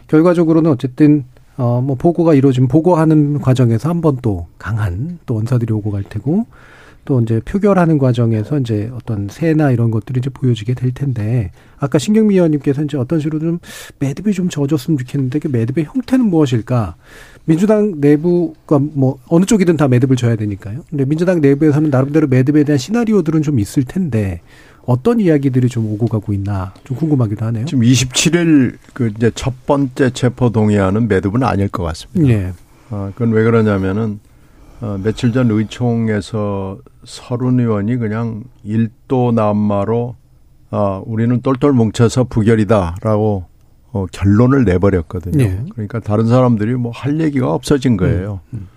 결과적으로는 0.07 0.71
어쨌든 0.71 1.23
어뭐 1.57 1.95
보고가 1.95 2.33
이루어진 2.33 2.67
보고하는 2.67 3.39
과정에서 3.39 3.89
한 3.89 4.01
번 4.01 4.17
또 4.21 4.47
강한 4.57 5.19
또 5.25 5.35
원사들이 5.35 5.73
오고 5.73 5.91
갈 5.91 6.03
테고 6.03 6.45
또 7.07 7.21
이제 7.21 7.39
표결하는 7.39 7.97
과정에서 7.97 8.59
이제 8.59 8.91
어떤 8.93 9.29
새나 9.31 9.71
이런 9.71 9.91
것들이 9.91 10.19
이제 10.19 10.29
보여지게 10.29 10.73
될 10.73 10.91
텐데 10.91 11.51
아까 11.79 11.97
신경미 11.97 12.35
의원님께서 12.35 12.83
이제 12.83 12.97
어떤 12.97 13.21
식으로 13.21 13.39
좀 13.39 13.59
매듭이 13.99 14.33
좀 14.33 14.49
져줬으면 14.49 14.97
좋겠는데 14.97 15.39
그 15.39 15.47
매듭의 15.47 15.85
형태는 15.85 16.25
무엇일까? 16.25 16.95
민주당 17.45 18.01
내부가 18.01 18.77
뭐 18.79 19.19
어느 19.29 19.45
쪽이든 19.45 19.77
다 19.77 19.87
매듭을 19.87 20.17
져야 20.17 20.35
되니까요. 20.35 20.81
근데 20.89 21.05
민주당 21.05 21.39
내부에서는 21.39 21.89
나름대로 21.89 22.27
매듭에 22.27 22.65
대한 22.65 22.77
시나리오들은 22.77 23.41
좀 23.41 23.57
있을 23.59 23.85
텐데 23.85 24.41
어떤 24.83 25.21
이야기들이 25.21 25.69
좀 25.69 25.85
오고 25.85 26.07
가고 26.07 26.33
있나 26.33 26.73
좀 26.83 26.97
궁금하기도 26.97 27.45
하네요. 27.45 27.65
지금 27.65 27.83
27일 27.85 28.75
그 28.93 29.13
이제 29.15 29.31
첫 29.33 29.65
번째 29.65 30.09
체포 30.09 30.49
동의안은 30.49 31.07
매듭은 31.07 31.41
아닐 31.43 31.69
것 31.69 31.83
같습니다. 31.83 32.33
예. 32.33 32.51
아, 32.89 33.11
그건 33.15 33.31
왜 33.31 33.45
그러냐면은 33.45 34.19
어, 34.81 34.99
며칠 35.03 35.31
전 35.31 35.49
의총에서 35.49 36.77
서른 37.03 37.59
의원이 37.59 37.97
그냥 37.97 38.43
일도 38.63 39.31
남마로 39.31 40.15
어, 40.69 41.03
우리는 41.05 41.41
똘똘 41.41 41.71
뭉쳐서 41.73 42.25
부결이다라고 42.25 43.45
어, 43.93 44.05
결론을 44.11 44.65
내버렸거든요. 44.65 45.37
네. 45.43 45.63
그러니까 45.71 45.99
다른 45.99 46.27
사람들이 46.27 46.75
뭐 46.75 46.91
할 46.93 47.19
얘기가 47.19 47.51
없어진 47.51 47.97
거예요. 47.97 48.41
음, 48.53 48.59
음. 48.59 48.67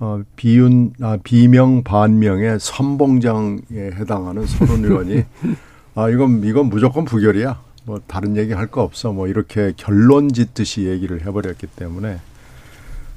어, 0.00 0.20
비윤, 0.36 0.94
아, 1.00 1.16
비명 1.22 1.84
반명의 1.84 2.58
선봉장에 2.60 3.60
해당하는 3.76 4.44
서른 4.46 4.84
의원이 4.84 5.24
아, 5.94 6.08
이건, 6.08 6.42
이건 6.44 6.66
무조건 6.66 7.04
부결이야. 7.04 7.60
뭐 7.84 8.00
다른 8.06 8.36
얘기 8.36 8.52
할 8.52 8.66
거 8.66 8.82
없어. 8.82 9.12
뭐 9.12 9.28
이렇게 9.28 9.72
결론 9.76 10.32
짓듯이 10.32 10.86
얘기를 10.86 11.24
해버렸기 11.24 11.66
때문에 11.68 12.18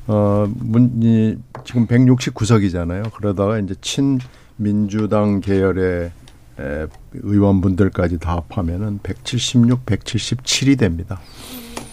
어, 0.07 0.47
문, 0.59 1.01
이, 1.01 1.38
지금 1.63 1.88
169석이잖아요. 1.88 3.12
그러다가 3.13 3.57
이제 3.59 3.75
친민주당 3.81 5.41
계열의 5.41 6.12
에, 6.59 6.88
의원분들까지 7.13 8.19
다 8.19 8.43
합하면은 8.50 9.00
176, 9.03 9.85
177이 9.85 10.77
됩니다. 10.77 11.19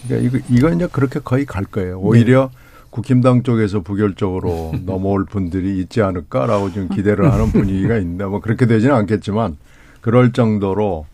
그러니까 0.07 0.37
이거, 0.37 0.45
이거 0.49 0.69
이제 0.71 0.87
그렇게 0.91 1.19
거의 1.19 1.45
갈 1.45 1.65
거예요. 1.65 1.99
오히려 1.99 2.49
네. 2.51 2.57
국힘당 2.91 3.41
쪽에서 3.43 3.81
부결적으로 3.81 4.73
넘어올 4.85 5.25
분들이 5.25 5.79
있지 5.79 6.01
않을까라고 6.01 6.71
지금 6.71 6.89
기대를 6.89 7.31
하는 7.31 7.51
분위기가 7.51 7.97
있는데 7.97 8.25
뭐 8.25 8.39
그렇게 8.39 8.67
되지는 8.67 8.95
않겠지만 8.95 9.57
그럴 10.01 10.31
정도로 10.31 11.07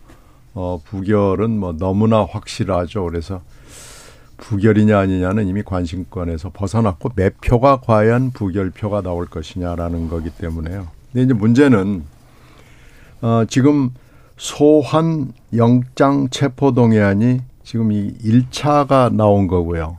어, 0.52 0.82
부결은 0.84 1.58
뭐 1.58 1.72
너무나 1.72 2.24
확실하죠. 2.24 3.04
그래서 3.04 3.40
부결이냐 4.40 4.98
아니냐는 4.98 5.46
이미 5.46 5.62
관심권에서 5.62 6.50
벗어났고 6.50 7.10
몇 7.14 7.40
표가 7.40 7.80
과연 7.80 8.32
부결표가 8.32 9.02
나올 9.02 9.26
것이냐라는 9.26 10.08
거기 10.08 10.30
때문에요. 10.30 10.88
근데 11.12 11.24
이제 11.24 11.34
문제는 11.34 12.02
어 13.22 13.44
지금 13.48 13.90
소환 14.36 15.32
영장 15.54 16.28
체포 16.30 16.72
동의안이 16.72 17.42
지금 17.62 17.92
이 17.92 18.12
1차가 18.24 19.14
나온 19.14 19.46
거고요. 19.46 19.98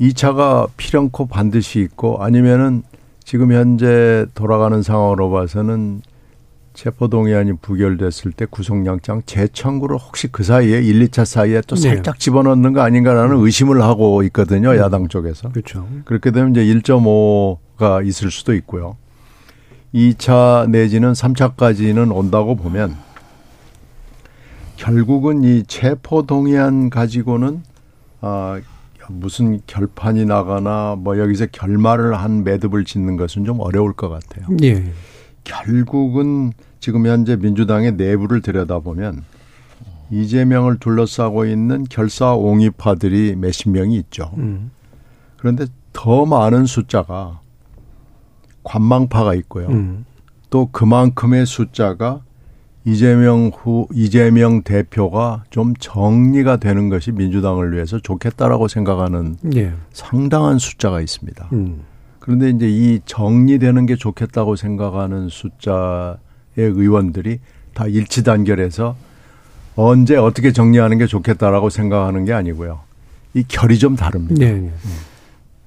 2차가 0.00 0.68
필연코 0.76 1.26
반드시 1.26 1.80
있고 1.80 2.22
아니면은 2.22 2.82
지금 3.24 3.52
현재 3.52 4.26
돌아가는 4.34 4.80
상황으로 4.82 5.30
봐서는 5.30 6.02
체포동의안이 6.78 7.54
부결됐을 7.54 8.30
때 8.30 8.46
구속영장 8.48 9.22
재청구를 9.26 9.96
혹시 9.96 10.28
그 10.28 10.44
사이에 10.44 10.80
1, 10.80 11.08
2차 11.08 11.24
사이에 11.24 11.60
또 11.66 11.74
네. 11.74 11.82
살짝 11.82 12.14
네. 12.14 12.18
집어넣는 12.20 12.72
거 12.72 12.82
아닌가라는 12.82 13.36
의심을 13.36 13.82
하고 13.82 14.22
있거든요. 14.24 14.70
음. 14.70 14.76
야당 14.76 15.08
쪽에서. 15.08 15.48
그렇죠. 15.50 15.88
그렇게 16.04 16.30
되면 16.30 16.52
이제 16.52 16.64
1.5가 16.64 18.06
있을 18.06 18.30
수도 18.30 18.54
있고요. 18.54 18.96
2차 19.92 20.70
내지는 20.70 21.14
3차까지는 21.14 22.14
온다고 22.14 22.54
보면 22.54 22.94
결국은 24.76 25.42
이 25.42 25.64
체포동의안 25.64 26.90
가지고는 26.90 27.64
아 28.20 28.60
무슨 29.08 29.60
결판이 29.66 30.26
나거나 30.26 30.94
뭐 30.96 31.18
여기서 31.18 31.46
결말을 31.50 32.14
한 32.14 32.44
매듭을 32.44 32.84
짓는 32.84 33.16
것은 33.16 33.44
좀 33.44 33.58
어려울 33.58 33.94
것 33.94 34.08
같아요. 34.08 34.46
예. 34.62 34.92
결국은 35.48 36.52
지금 36.78 37.06
현재 37.06 37.36
민주당의 37.36 37.92
내부를 37.92 38.42
들여다보면 38.42 39.24
이재명을 40.10 40.78
둘러싸고 40.78 41.46
있는 41.46 41.84
결사옹이파들이 41.84 43.36
몇십 43.36 43.70
명이 43.70 43.96
있죠. 43.96 44.30
음. 44.36 44.70
그런데 45.36 45.66
더 45.92 46.24
많은 46.24 46.66
숫자가 46.66 47.40
관망파가 48.62 49.34
있고요. 49.34 49.68
음. 49.68 50.04
또 50.50 50.66
그만큼의 50.70 51.46
숫자가 51.46 52.22
이재명 52.84 53.50
후 53.54 53.86
이재명 53.92 54.62
대표가 54.62 55.44
좀 55.50 55.74
정리가 55.78 56.56
되는 56.56 56.88
것이 56.88 57.12
민주당을 57.12 57.74
위해서 57.74 57.98
좋겠다라고 57.98 58.68
생각하는 58.68 59.36
예. 59.56 59.74
상당한 59.92 60.58
숫자가 60.58 61.00
있습니다. 61.00 61.48
음. 61.52 61.82
그런데 62.28 62.50
이제 62.50 62.68
이 62.68 63.00
정리되는 63.06 63.86
게 63.86 63.96
좋겠다고 63.96 64.54
생각하는 64.54 65.30
숫자의 65.30 66.18
의원들이 66.56 67.40
다 67.72 67.86
일치 67.86 68.22
단결해서 68.22 68.96
언제 69.76 70.14
어떻게 70.14 70.52
정리하는 70.52 70.98
게 70.98 71.06
좋겠다라고 71.06 71.70
생각하는 71.70 72.26
게 72.26 72.34
아니고요. 72.34 72.80
이 73.32 73.44
결이 73.48 73.78
좀 73.78 73.96
다릅니다. 73.96 74.44
예. 74.44 74.62
예. 74.66 74.70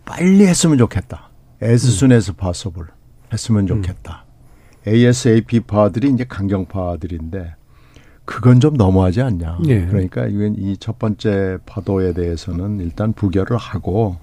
빨리 0.05 0.45
했으면 0.45 0.77
좋겠다. 0.77 1.29
as 1.63 1.87
soon 1.87 2.11
as 2.11 2.31
possible 2.31 2.91
했으면 3.33 3.65
좋겠다. 3.65 4.25
ASAP파들이 4.87 6.11
이제 6.11 6.25
강경파들인데 6.29 7.55
그건 8.25 8.59
좀 8.59 8.75
너무하지 8.75 9.19
않냐. 9.23 9.57
예. 9.65 9.87
그러니까 9.87 10.27
이건 10.27 10.57
이 10.59 10.75
첫 10.79 10.99
번째 10.99 11.57
파도에 11.65 12.13
대해서는 12.13 12.81
일단 12.81 13.13
부결을 13.13 13.57
하고 13.57 14.17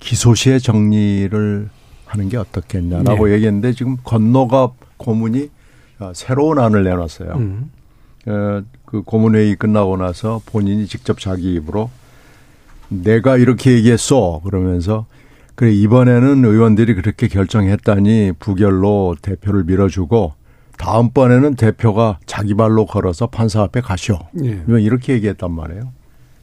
기소시의 0.00 0.60
정리를 0.60 1.68
하는 2.06 2.28
게 2.28 2.36
어떻겠냐라고 2.36 3.30
예. 3.30 3.34
얘기했는데 3.34 3.72
지금 3.72 3.96
건너가 4.04 4.70
고문이 4.96 5.50
어, 6.00 6.12
새로운 6.14 6.58
안을 6.58 6.84
내놨어요. 6.84 7.32
음. 7.34 7.70
어, 8.26 8.62
그 8.84 9.02
고문회의 9.02 9.56
끝나고 9.56 9.96
나서 9.96 10.40
본인이 10.46 10.86
직접 10.86 11.18
자기 11.18 11.54
입으로 11.54 11.90
내가 12.88 13.36
이렇게 13.36 13.72
얘기했어 13.72 14.40
그러면서 14.44 15.06
그래 15.54 15.72
이번에는 15.72 16.44
의원들이 16.44 16.94
그렇게 16.94 17.28
결정했다니 17.28 18.32
부결로 18.38 19.16
대표를 19.22 19.64
밀어주고 19.64 20.34
다음번에는 20.78 21.54
대표가 21.54 22.18
자기 22.26 22.54
발로 22.54 22.86
걸어서 22.86 23.28
판사 23.28 23.62
앞에 23.62 23.80
가시오. 23.80 24.18
예. 24.44 24.62
이렇게 24.68 25.14
얘기했단 25.14 25.52
말이에요. 25.52 25.92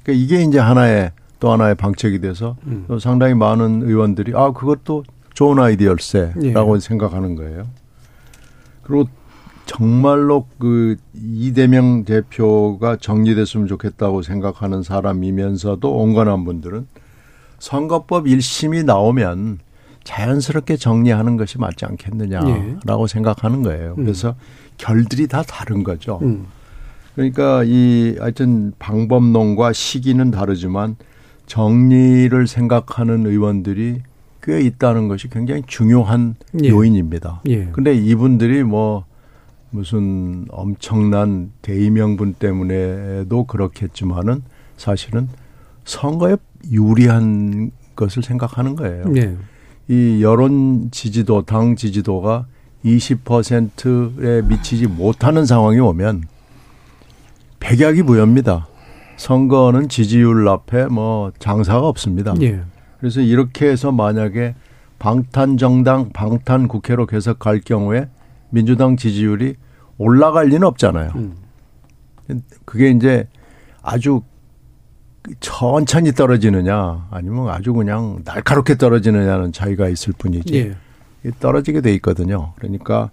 그러니까 0.03 0.23
이게 0.23 0.43
이제 0.43 0.57
하나의 0.57 1.11
또 1.41 1.51
하나의 1.51 1.75
방책이 1.75 2.21
돼서 2.21 2.55
음. 2.67 2.85
또 2.87 2.99
상당히 2.99 3.33
많은 3.33 3.81
의원들이 3.81 4.33
아 4.35 4.51
그것도 4.51 5.03
좋은 5.33 5.57
아이디어일세라고 5.59 6.75
예. 6.75 6.79
생각하는 6.79 7.35
거예요. 7.35 7.67
그리고 8.83 9.09
정말로 9.65 10.45
그 10.59 10.97
이대명 11.15 12.05
대표가 12.05 12.95
정리됐으면 12.97 13.67
좋겠다고 13.67 14.21
생각하는 14.21 14.83
사람이면서도 14.83 15.91
온건한 15.91 16.45
분들은 16.45 16.87
선거법 17.57 18.25
1심이 18.25 18.85
나오면 18.85 19.59
자연스럽게 20.03 20.77
정리하는 20.77 21.37
것이 21.37 21.57
맞지 21.57 21.85
않겠느냐라고 21.85 23.07
생각하는 23.07 23.63
거예요. 23.63 23.95
그래서 23.95 24.35
결들이 24.77 25.27
다 25.27 25.41
다른 25.41 25.83
거죠. 25.83 26.19
음. 26.21 26.45
그러니까 27.15 27.63
이 27.65 28.15
하여튼 28.19 28.73
방법론과 28.77 29.73
시기는 29.73 30.29
다르지만 30.29 30.97
정리를 31.51 32.47
생각하는 32.47 33.25
의원들이 33.25 34.03
꽤 34.41 34.61
있다는 34.61 35.09
것이 35.09 35.27
굉장히 35.29 35.61
중요한 35.67 36.35
예. 36.63 36.69
요인입니다. 36.69 37.41
예. 37.49 37.65
근데 37.73 37.93
이분들이 37.93 38.63
뭐 38.63 39.03
무슨 39.69 40.45
엄청난 40.49 41.51
대의명분 41.61 42.35
때문에도 42.35 43.43
그렇겠지만은 43.43 44.43
사실은 44.77 45.27
선거에 45.83 46.37
유리한 46.71 47.71
것을 47.97 48.23
생각하는 48.23 48.77
거예요. 48.77 49.03
예. 49.17 49.35
이 49.89 50.23
여론 50.23 50.87
지지도, 50.91 51.41
당 51.41 51.75
지지도가 51.75 52.45
20%에 52.85 54.41
미치지 54.43 54.87
못하는 54.87 55.45
상황이 55.45 55.79
오면 55.79 56.23
백약이 57.59 58.03
무효입니다. 58.03 58.69
선거는 59.21 59.87
지지율 59.87 60.47
앞에 60.47 60.87
뭐 60.87 61.31
장사가 61.37 61.87
없습니다. 61.87 62.33
예. 62.41 62.61
그래서 62.99 63.21
이렇게 63.21 63.69
해서 63.69 63.91
만약에 63.91 64.55
방탄 64.97 65.57
정당, 65.57 66.09
방탄 66.09 66.67
국회로 66.67 67.05
계속 67.05 67.37
갈 67.37 67.59
경우에 67.59 68.09
민주당 68.49 68.97
지지율이 68.97 69.55
올라갈 69.99 70.47
리는 70.47 70.63
없잖아요. 70.63 71.11
음. 71.15 71.35
그게 72.65 72.89
이제 72.89 73.27
아주 73.83 74.21
천천히 75.39 76.13
떨어지느냐 76.13 77.07
아니면 77.11 77.49
아주 77.49 77.73
그냥 77.73 78.21
날카롭게 78.25 78.77
떨어지느냐는 78.77 79.51
차이가 79.51 79.87
있을 79.87 80.13
뿐이지 80.17 80.75
예. 81.23 81.31
떨어지게 81.39 81.81
돼 81.81 81.93
있거든요. 81.95 82.53
그러니까 82.55 83.11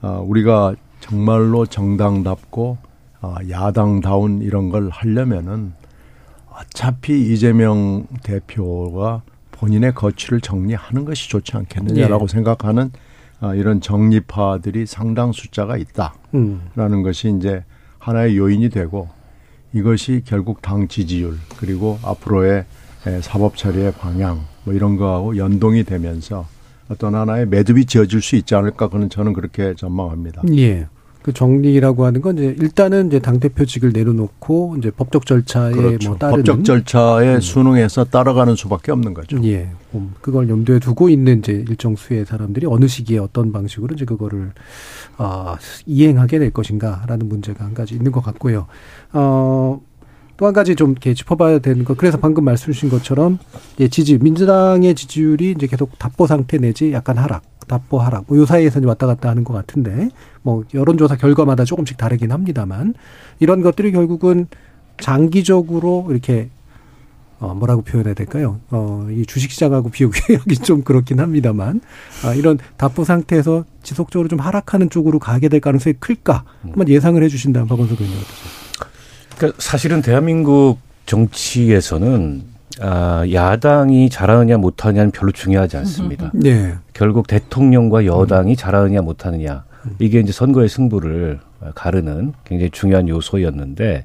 어, 0.00 0.24
우리가 0.26 0.74
정말로 1.00 1.66
정당답고 1.66 2.78
어, 2.80 2.89
야당다운 3.50 4.42
이런 4.42 4.70
걸 4.70 4.88
하려면은 4.88 5.72
어차피 6.50 7.32
이재명 7.32 8.06
대표가 8.22 9.22
본인의 9.52 9.94
거취를 9.94 10.40
정리하는 10.40 11.04
것이 11.04 11.28
좋지 11.28 11.56
않겠느냐라고 11.56 12.24
예. 12.24 12.28
생각하는 12.28 12.90
어, 13.40 13.54
이런 13.54 13.80
정리파들이 13.80 14.86
상당 14.86 15.32
숫자가 15.32 15.76
있다라는 15.76 16.12
음. 16.34 17.02
것이 17.02 17.34
이제 17.36 17.64
하나의 17.98 18.36
요인이 18.36 18.68
되고 18.70 19.08
이것이 19.72 20.22
결국 20.24 20.62
당 20.62 20.88
지지율 20.88 21.34
그리고 21.58 21.98
앞으로의 22.02 22.64
에, 23.06 23.20
사법 23.20 23.56
처리의 23.56 23.92
방향 23.92 24.44
뭐 24.64 24.74
이런 24.74 24.96
거하고 24.96 25.36
연동이 25.36 25.84
되면서 25.84 26.46
어떤 26.88 27.14
하나의 27.14 27.46
매듭이 27.46 27.86
지어질 27.86 28.20
수 28.20 28.36
있지 28.36 28.54
않을까 28.54 28.88
그는 28.88 29.08
저는 29.08 29.32
그렇게 29.32 29.74
전망합니다. 29.74 30.42
예. 30.56 30.88
그 31.22 31.32
정리라고 31.32 32.06
하는 32.06 32.20
건 32.20 32.38
이제 32.38 32.56
일단은 32.58 33.08
이제 33.08 33.18
당 33.18 33.40
대표직을 33.40 33.92
내려놓고 33.92 34.76
이제 34.78 34.90
법적 34.90 35.26
절차에 35.26 35.72
그렇죠. 35.72 36.10
뭐 36.10 36.18
따르는 36.18 36.44
법적 36.44 36.64
절차에 36.64 37.40
순응해서 37.40 38.04
따라가는 38.04 38.56
수밖에 38.56 38.90
없는 38.92 39.12
거죠. 39.12 39.38
예. 39.44 39.68
음, 39.94 40.14
그걸 40.20 40.48
염두에 40.48 40.78
두고 40.78 41.10
있는 41.10 41.40
이제 41.40 41.64
일정 41.68 41.94
수의 41.96 42.24
사람들이 42.24 42.66
어느 42.66 42.86
시기에 42.86 43.18
어떤 43.18 43.52
방식으로 43.52 43.94
이제 43.94 44.04
그거를 44.04 44.52
아, 45.18 45.56
이행하게 45.84 46.38
될 46.38 46.50
것인가라는 46.50 47.28
문제가 47.28 47.64
한 47.64 47.74
가지 47.74 47.94
있는 47.94 48.12
것 48.12 48.22
같고요. 48.22 48.66
어, 49.12 49.80
또 50.40 50.46
한 50.46 50.54
가지 50.54 50.74
좀 50.74 50.92
이렇게 50.92 51.12
짚어봐야 51.12 51.58
되는 51.58 51.84
거. 51.84 51.92
그래서 51.92 52.16
방금 52.16 52.44
말씀 52.44 52.72
주신 52.72 52.88
것처럼 52.88 53.38
예, 53.78 53.88
지지 53.88 54.16
민주당의 54.16 54.94
지지율이 54.94 55.50
이제 55.50 55.66
계속 55.66 55.98
답보 55.98 56.26
상태 56.26 56.56
내지 56.56 56.92
약간 56.94 57.18
하락, 57.18 57.42
답보 57.70 58.00
하락. 58.00 58.24
뭐요 58.26 58.46
사이에서 58.46 58.80
이제 58.80 58.88
왔다 58.88 59.06
갔다 59.06 59.28
하는 59.28 59.44
것 59.44 59.54
같은데 59.54 60.08
뭐 60.42 60.64
여론조사 60.74 61.16
결과마다 61.16 61.64
조금씩 61.64 61.96
다르긴 61.96 62.32
합니다만 62.32 62.94
이런 63.38 63.62
것들이 63.62 63.92
결국은 63.92 64.48
장기적으로 64.98 66.08
이렇게 66.10 66.50
어, 67.38 67.54
뭐라고 67.54 67.82
표현해야 67.82 68.12
될까요? 68.14 68.60
어, 68.70 69.06
이 69.10 69.24
주식시장하고 69.24 69.90
비교하기 69.90 70.56
좀 70.62 70.82
그렇긴 70.82 71.20
합니다만, 71.20 71.80
아, 72.22 72.34
이런 72.34 72.58
답보 72.76 73.04
상태에서 73.04 73.64
지속적으로 73.82 74.28
좀 74.28 74.40
하락하는 74.40 74.90
쪽으로 74.90 75.18
가게 75.18 75.48
될 75.48 75.58
가능성이 75.60 75.94
클까? 75.98 76.44
한번 76.60 76.86
예상을 76.86 77.22
해 77.22 77.28
주신다면 77.28 77.66
박원석 77.66 77.98
의원님? 77.98 78.22
그러니까 79.38 79.58
사실은 79.58 80.02
대한민국 80.02 80.80
정치에서는 81.06 82.42
아, 82.80 83.24
야당이 83.30 84.10
잘하느냐 84.10 84.56
못하느냐는 84.56 85.10
별로 85.10 85.32
중요하지 85.32 85.76
않습니다. 85.78 86.30
네. 86.34 86.74
결국 86.92 87.26
대통령과 87.26 88.06
여당이 88.06 88.56
잘하느냐 88.56 89.02
못하느냐 89.02 89.64
이게 89.98 90.20
이제 90.20 90.32
선거의 90.32 90.68
승부를 90.68 91.40
가르는 91.74 92.32
굉장히 92.44 92.70
중요한 92.70 93.08
요소였는데 93.08 94.04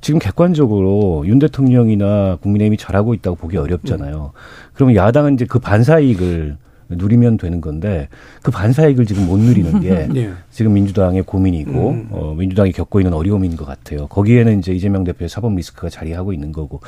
지금 0.00 0.18
객관적으로 0.18 1.24
윤 1.26 1.38
대통령이나 1.38 2.36
국민의힘이 2.42 2.76
잘하고 2.76 3.14
있다고 3.14 3.36
보기 3.36 3.56
어렵잖아요. 3.56 4.32
그러면 4.74 4.96
야당은 4.96 5.34
이제 5.34 5.46
그 5.46 5.58
반사 5.58 6.00
이익을 6.00 6.58
누리면 6.96 7.36
되는 7.36 7.60
건데 7.60 8.08
그 8.42 8.50
반사이익을 8.50 9.06
지금 9.06 9.26
못 9.26 9.38
누리는 9.38 9.80
게 9.80 10.06
네. 10.12 10.32
지금 10.50 10.74
민주당의 10.74 11.22
고민이고 11.22 11.90
음. 11.90 12.08
어, 12.10 12.34
민주당이 12.36 12.72
겪고 12.72 13.00
있는 13.00 13.12
어려움인 13.12 13.56
것 13.56 13.64
같아요. 13.64 14.06
거기에는 14.08 14.58
이제 14.58 14.72
이재명 14.72 15.04
대표의 15.04 15.28
사법 15.28 15.54
리스크가 15.54 15.88
자리하고 15.88 16.32
있는 16.32 16.52
거고 16.52 16.80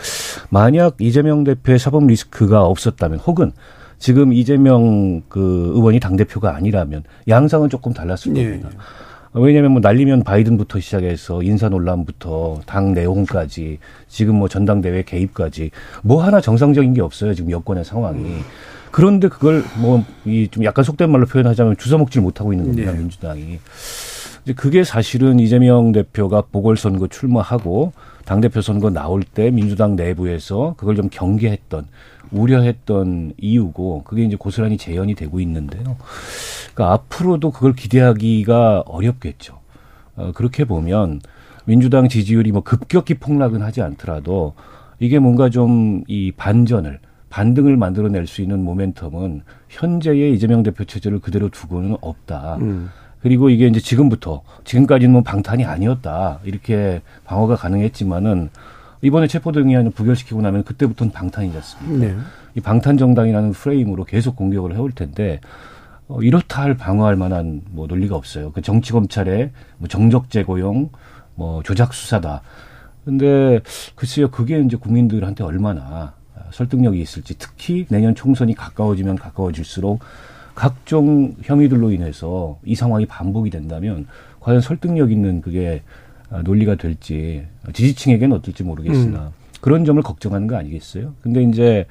만약 0.51 0.97
이재명 1.01 1.45
대표의 1.45 1.79
사법 1.79 2.07
리스크가 2.07 2.65
없었다면 2.65 3.19
혹은 3.21 3.53
지금 3.99 4.33
이재명 4.33 5.23
그 5.29 5.73
의원이 5.75 6.01
당 6.01 6.17
대표가 6.17 6.55
아니라면 6.55 7.05
양상은 7.29 7.71
조금 7.71 7.93
달랐을 7.93 8.37
예. 8.37 8.45
겁니다. 8.45 8.71
왜냐하면 9.39 9.73
뭐 9.73 9.81
날리면 9.81 10.25
바이든부터 10.25 10.81
시작해서 10.81 11.43
인사 11.43 11.69
논란부터 11.69 12.61
당 12.65 12.95
내용까지 12.95 13.79
지금 14.09 14.37
뭐 14.37 14.49
전당대회 14.49 15.03
개입까지 15.03 15.71
뭐 16.03 16.23
하나 16.23 16.41
정상적인 16.41 16.95
게 16.95 17.03
없어요 17.03 17.35
지금 17.35 17.51
여권의 17.51 17.85
상황이 17.85 18.39
그런데 18.97 19.29
그걸 19.29 19.63
뭐 19.79 20.03
이 20.25 20.49
좀 20.51 20.65
약간 20.65 20.85
속된 20.85 21.11
말로 21.11 21.27
표현하자면 21.27 21.77
주워 21.77 21.99
먹질 21.99 22.23
못하고 22.23 22.53
있는 22.53 22.67
겁니다 22.67 22.93
네. 22.93 22.99
민주당이 22.99 23.59
이제 24.45 24.55
그게 24.55 24.85
사실은 24.85 25.39
이재명 25.39 25.93
대표가 25.93 26.43
보궐선거 26.51 27.07
출마하고 27.09 27.93
당 28.25 28.41
대표 28.41 28.61
선거 28.63 28.91
나올 28.91 29.23
때 29.23 29.51
민주당 29.51 29.97
내부에서 29.97 30.75
그걸 30.79 30.97
좀 30.97 31.09
경계했던 31.11 31.87
우려했던 32.33 33.35
이유고 33.39 34.03
그게 34.05 34.25
이제 34.25 34.37
고스란히 34.37 34.79
재현이 34.79 35.15
되고 35.15 35.39
있는데요. 35.41 35.97
그러니까 36.75 36.93
앞으로도 36.95 37.51
그걸 37.53 37.75
기대하기가 37.75 38.85
어렵겠죠. 38.87 39.59
어, 40.17 40.33
그렇게 40.35 40.65
보면 40.65 41.21
민주당 41.67 42.09
지지율이 42.09 42.51
뭐 42.53 42.63
급격히 42.63 43.15
폭락은 43.15 43.63
하지 43.63 43.83
않더라도 43.83 44.55
이게 44.99 45.19
뭔가 45.19 45.51
좀 45.51 46.03
이 46.09 46.33
반전을 46.33 46.99
반등을 47.31 47.77
만들어낼 47.77 48.27
수 48.27 48.43
있는 48.43 48.65
모멘텀은 48.65 49.43
현재의 49.69 50.35
이재명 50.35 50.63
대표 50.63 50.85
체제를 50.85 51.21
그대로 51.21 51.49
두고는 51.49 51.97
없다. 52.01 52.57
음. 52.61 52.91
그리고 53.21 53.51
이게 53.51 53.67
이제 53.67 53.81
지금부터 53.81 54.43
지금까지는 54.65 55.13
뭐 55.13 55.23
방탄이 55.23 55.65
아니었다 55.65 56.41
이렇게 56.45 57.03
방어가 57.25 57.57
가능했지만은 57.57 58.51
이번에 59.03 59.27
체포동의안을 59.27 59.91
부결시키고 59.91 60.41
나면 60.43 60.65
그때부터는 60.65 61.13
방탄이지 61.13 61.57
않습니까? 61.57 62.07
네. 62.07 62.17
이 62.55 62.61
방탄 62.61 62.97
정당이라는 62.97 63.53
프레임으로 63.53 64.05
계속 64.05 64.37
공격을 64.37 64.75
해올 64.75 64.93
텐데 64.93 65.41
어, 66.09 66.23
이렇다 66.23 66.63
할 66.63 66.77
방어할 66.77 67.17
만한 67.17 67.63
뭐 67.71 67.87
논리가 67.87 68.15
없어요. 68.17 68.53
그 68.53 68.63
정치 68.63 68.93
검찰의 68.93 69.51
뭐 69.79 69.89
정적 69.89 70.31
제고용, 70.31 70.91
뭐 71.35 71.63
조작 71.63 71.93
수사다. 71.93 72.43
근데 73.05 73.61
글쎄요, 73.95 74.31
그게 74.31 74.61
이제 74.61 74.77
국민들한테 74.77 75.45
얼마나 75.45 76.15
설득력이 76.51 77.01
있을지 77.01 77.35
특히 77.39 77.87
내년 77.89 78.15
총선이 78.15 78.55
가까워지면 78.55 79.17
가까워질수록 79.17 80.01
각종 80.55 81.37
혐의들로 81.43 81.93
인해서 81.93 82.59
이 82.65 82.75
상황이 82.75 83.07
반복이 83.07 83.51
된다면 83.51 84.07
과연 84.41 84.61
설득력 84.61 85.13
있는 85.13 85.41
그게 85.41 85.83
아, 86.31 86.43
논리가 86.43 86.77
될지 86.77 87.47
지지층에게는 87.73 88.37
어떨지 88.37 88.65
모르겠으나 88.65 89.33
그런 89.61 89.85
점을 89.85 90.01
걱정하는 90.03 90.47
거 90.47 90.57
아니겠어요? 90.57 91.15
근데 91.21 91.43
이제 91.43 91.87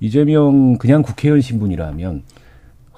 이재명 0.00 0.76
그냥 0.78 1.02
국회의원 1.02 1.40
신분이라면 1.40 2.22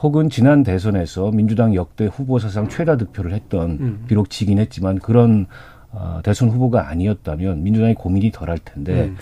혹은 0.00 0.30
지난 0.30 0.62
대선에서 0.62 1.30
민주당 1.32 1.74
역대 1.74 2.06
후보 2.06 2.38
사상 2.38 2.68
최다 2.68 2.96
득표를 2.96 3.32
했던 3.32 3.70
음. 3.80 4.04
비록 4.08 4.30
지긴 4.30 4.58
했지만 4.58 4.98
그런 4.98 5.46
어, 5.90 6.20
대선 6.22 6.50
후보가 6.50 6.88
아니었다면 6.88 7.62
민주당이 7.62 7.94
고민이 7.94 8.30
덜 8.30 8.50
할 8.50 8.58
텐데 8.58 9.04
음. 9.06 9.16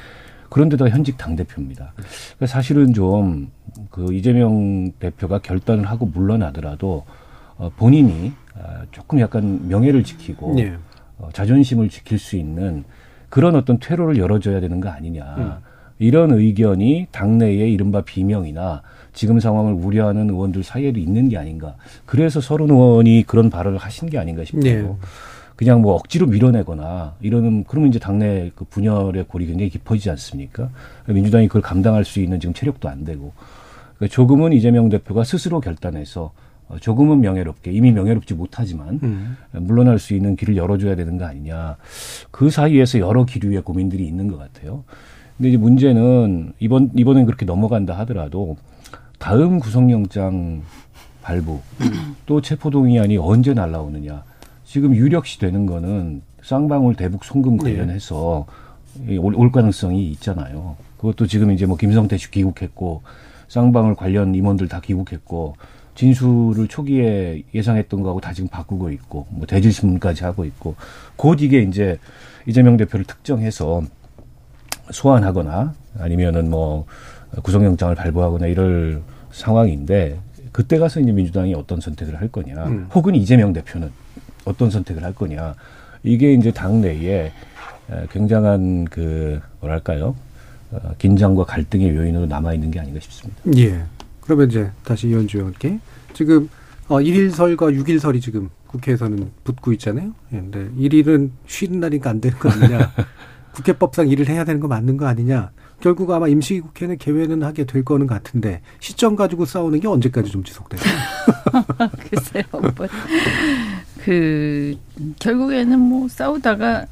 그런데다가 0.56 0.90
현직 0.90 1.18
당 1.18 1.36
대표입니다. 1.36 1.92
사실은 2.46 2.94
좀 2.94 3.50
그 3.90 4.12
이재명 4.12 4.90
대표가 4.98 5.38
결단을 5.38 5.86
하고 5.86 6.06
물러나더라도 6.06 7.04
어, 7.58 7.70
본인이 7.76 8.32
아, 8.54 8.84
조금 8.90 9.20
약간 9.20 9.68
명예를 9.68 10.04
지키고 10.04 10.54
네. 10.54 10.74
어, 11.18 11.28
자존심을 11.32 11.88
지킬 11.88 12.18
수 12.18 12.36
있는 12.36 12.84
그런 13.28 13.54
어떤 13.54 13.78
퇴로를 13.78 14.18
열어줘야 14.18 14.60
되는 14.60 14.80
거 14.80 14.88
아니냐. 14.88 15.34
음. 15.38 15.52
이런 15.98 16.30
의견이 16.30 17.06
당내의 17.10 17.72
이른바 17.72 18.02
비명이나 18.02 18.82
지금 19.14 19.40
상황을 19.40 19.72
우려하는 19.72 20.28
의원들 20.28 20.62
사이에도 20.62 20.98
있는 20.98 21.30
게 21.30 21.38
아닌가. 21.38 21.74
그래서 22.04 22.42
서른 22.42 22.68
의원이 22.68 23.24
그런 23.26 23.48
발언을 23.48 23.78
하신 23.78 24.10
게 24.10 24.18
아닌가 24.18 24.44
싶어요. 24.44 24.62
네. 24.62 24.94
그냥 25.56 25.80
뭐 25.80 25.94
억지로 25.94 26.26
밀어내거나 26.26 27.14
이러는 27.20 27.64
그러면 27.64 27.88
이제 27.88 27.98
당내 27.98 28.52
그 28.54 28.64
분열의 28.64 29.24
골이 29.28 29.46
굉장히 29.46 29.70
깊어지지 29.70 30.10
않습니까? 30.10 30.68
민주당이 31.08 31.48
그걸 31.48 31.62
감당할 31.62 32.04
수 32.04 32.20
있는 32.20 32.38
지금 32.38 32.52
체력도 32.52 32.88
안 32.88 33.04
되고 33.04 33.32
그러니까 33.96 34.14
조금은 34.14 34.52
이재명 34.52 34.90
대표가 34.90 35.24
스스로 35.24 35.60
결단해서 35.60 36.32
어, 36.68 36.76
조금은 36.80 37.20
명예롭게 37.20 37.70
이미 37.70 37.92
명예롭지 37.92 38.34
못하지만 38.34 39.00
음. 39.02 39.36
물러날 39.52 39.98
수 39.98 40.14
있는 40.14 40.36
길을 40.36 40.56
열어줘야 40.56 40.96
되는 40.96 41.16
거 41.16 41.24
아니냐. 41.24 41.76
그 42.30 42.50
사이에서 42.50 42.98
여러 42.98 43.24
기류의 43.24 43.62
고민들이 43.62 44.04
있는 44.06 44.28
것 44.28 44.36
같아요. 44.36 44.84
근데 45.36 45.50
이제 45.50 45.58
문제는 45.58 46.54
이번 46.58 46.90
이번엔 46.94 47.26
그렇게 47.26 47.46
넘어간다 47.46 47.96
하더라도 47.98 48.56
다음 49.18 49.60
구속영장 49.60 50.62
발부 51.22 51.60
또 52.26 52.40
체포동의안이 52.40 53.16
언제 53.18 53.54
날라오느냐. 53.54 54.24
지금 54.76 54.94
유력시 54.94 55.38
되는 55.38 55.64
거는 55.64 56.20
쌍방울 56.42 56.96
대북 56.96 57.24
송금 57.24 57.56
관련해서 57.56 58.44
이 59.08 59.16
올, 59.16 59.34
올 59.34 59.50
가능성이 59.50 60.10
있잖아요. 60.10 60.76
그것도 60.98 61.26
지금 61.26 61.50
이제 61.50 61.64
뭐 61.64 61.78
김성태 61.78 62.18
씨 62.18 62.30
귀국했고 62.30 63.00
쌍방울 63.48 63.94
관련 63.94 64.34
임원들 64.34 64.68
다 64.68 64.82
귀국했고 64.82 65.56
진술을 65.94 66.68
초기에 66.68 67.42
예상했던 67.54 68.02
거하고 68.02 68.20
다 68.20 68.34
지금 68.34 68.50
바꾸고 68.50 68.90
있고 68.90 69.26
뭐 69.30 69.46
대질 69.46 69.72
신문까지 69.72 70.24
하고 70.24 70.44
있고 70.44 70.76
곧 71.16 71.40
이게 71.40 71.62
이제 71.62 71.98
이재명 72.44 72.76
대표를 72.76 73.06
특정해서 73.06 73.82
소환하거나 74.90 75.72
아니면은 75.98 76.50
뭐 76.50 76.84
구속영장을 77.42 77.94
발부하거나 77.94 78.46
이럴 78.46 79.00
상황인데 79.30 80.18
그때 80.52 80.76
가서 80.76 81.00
이제 81.00 81.12
민주당이 81.12 81.54
어떤 81.54 81.80
선택을 81.80 82.20
할 82.20 82.28
거냐 82.28 82.66
음. 82.66 82.88
혹은 82.94 83.14
이재명 83.14 83.54
대표는 83.54 83.90
어떤 84.46 84.70
선택을 84.70 85.04
할 85.04 85.14
거냐 85.14 85.54
이게 86.02 86.32
이제 86.32 86.50
당내에 86.50 87.32
에, 87.90 88.06
굉장한 88.11 88.87
그 88.87 89.40
뭐랄까요 89.61 90.16
어, 90.70 90.94
긴장과 90.98 91.44
갈등의 91.44 91.94
요인으로 91.94 92.26
남아 92.26 92.54
있는 92.54 92.70
게 92.70 92.80
아닌가 92.80 92.98
싶습니다. 93.00 93.40
예. 93.56 93.82
그러면 94.20 94.48
이제 94.48 94.70
다시 94.82 95.09
이현주 95.09 95.38
의원께 95.38 95.78
지금 96.12 96.48
어 96.88 96.96
1일설과 96.98 97.76
6일설이 97.82 98.20
지금 98.20 98.48
국회에서는 98.66 99.30
붙고 99.44 99.72
있잖아요. 99.74 100.12
예, 100.32 100.38
근데 100.38 100.68
1일은 100.76 101.30
쉬는 101.46 101.80
날이니까 101.80 102.11
안 102.11 102.20
되는 102.20 102.38
거 102.38 102.50
아니냐. 102.50 102.92
국회법상 103.54 104.09
일을 104.09 104.28
해야 104.28 104.44
되는 104.44 104.61
거 104.61 104.68
맞는 104.68 104.96
거 104.96 105.06
아니냐. 105.06 105.50
결국 105.80 106.11
아마 106.11 106.26
임시국회는 106.28 106.98
개회는 106.98 107.42
하게 107.42 107.64
될 107.64 107.85
거는 107.85 108.06
같은데 108.06 108.62
시점 108.80 109.14
가지고 109.14 109.44
싸우는 109.44 109.80
게 109.80 109.88
언제까지 109.88 110.30
좀 110.30 110.42
지속될까요? 110.42 110.94
글쎄요. 112.11 112.44
뭐, 112.50 112.87
그 114.06 114.76
결국에는 115.18 115.80
뭐 115.80 116.06
싸우다가 116.06 116.86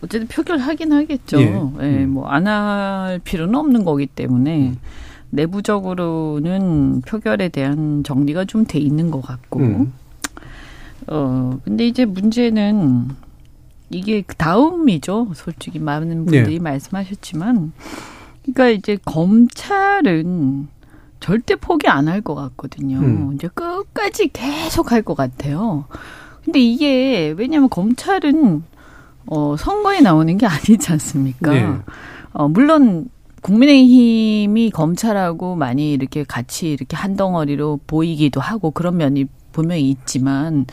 어쨌든 0.00 0.28
표결하긴 0.28 0.92
하겠죠. 0.92 1.40
예. 1.40 1.46
예, 1.80 2.04
음. 2.04 2.10
뭐안 2.10 2.46
할 2.46 3.18
필요는 3.24 3.56
없는 3.56 3.84
거기 3.84 4.06
때문에 4.06 4.68
음. 4.68 4.78
내부적으로는 5.30 7.02
표결에 7.04 7.48
대한 7.48 8.04
정리가 8.04 8.44
좀 8.44 8.66
돼 8.66 8.78
있는 8.78 9.10
것 9.10 9.20
같고. 9.20 9.58
음. 9.58 9.92
어 11.08 11.58
근데 11.64 11.88
이제 11.88 12.04
문제는 12.04 13.08
이게 13.90 14.22
그 14.22 14.36
다음이죠. 14.36 15.32
솔직히 15.34 15.80
많은 15.80 16.24
분들이 16.24 16.54
네. 16.54 16.62
말씀하셨지만, 16.62 17.72
그러니까 18.42 18.68
이제 18.68 18.96
검찰은 19.04 20.68
절대 21.18 21.56
포기 21.56 21.88
안 21.88 22.06
할 22.06 22.22
것 22.22 22.36
같거든요. 22.36 22.98
음. 22.98 23.32
이제 23.34 23.48
끝까지 23.52 24.28
계속 24.28 24.92
할 24.92 25.02
것 25.02 25.16
같아요. 25.16 25.86
근데 26.44 26.60
이게 26.60 27.34
왜냐하면 27.36 27.68
검찰은 27.70 28.62
어 29.26 29.56
선거에 29.56 30.00
나오는 30.00 30.36
게 30.36 30.46
아니지 30.46 30.92
않습니까? 30.92 31.52
네. 31.52 31.66
어 32.32 32.48
물론 32.48 33.08
국민의힘이 33.42 34.70
검찰하고 34.70 35.54
많이 35.54 35.92
이렇게 35.92 36.24
같이 36.24 36.70
이렇게 36.72 36.96
한 36.96 37.14
덩어리로 37.16 37.80
보이기도 37.86 38.40
하고 38.40 38.70
그런 38.70 38.96
면이 38.96 39.26
분명히 39.52 39.90
있지만 39.90 40.66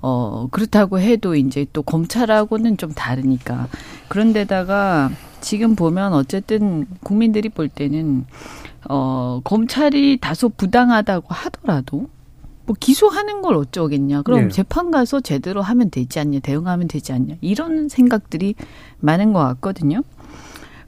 어 0.00 0.48
그렇다고 0.50 1.00
해도 1.00 1.34
이제 1.34 1.66
또 1.72 1.82
검찰하고는 1.82 2.76
좀 2.76 2.92
다르니까 2.92 3.68
그런데다가 4.08 5.10
지금 5.40 5.74
보면 5.76 6.14
어쨌든 6.14 6.86
국민들이 7.02 7.48
볼 7.48 7.68
때는 7.68 8.24
어 8.88 9.40
검찰이 9.44 10.18
다소 10.18 10.48
부당하다고 10.48 11.26
하더라도 11.28 12.08
뭐 12.68 12.76
기소하는 12.78 13.40
걸 13.40 13.54
어쩌겠냐. 13.54 14.20
그럼 14.22 14.42
네. 14.42 14.48
재판 14.50 14.90
가서 14.90 15.22
제대로 15.22 15.62
하면 15.62 15.90
되지 15.90 16.20
않냐. 16.20 16.40
대응하면 16.40 16.86
되지 16.86 17.14
않냐. 17.14 17.36
이런 17.40 17.88
생각들이 17.88 18.54
많은 19.00 19.32
것 19.32 19.40
같거든요. 19.40 20.02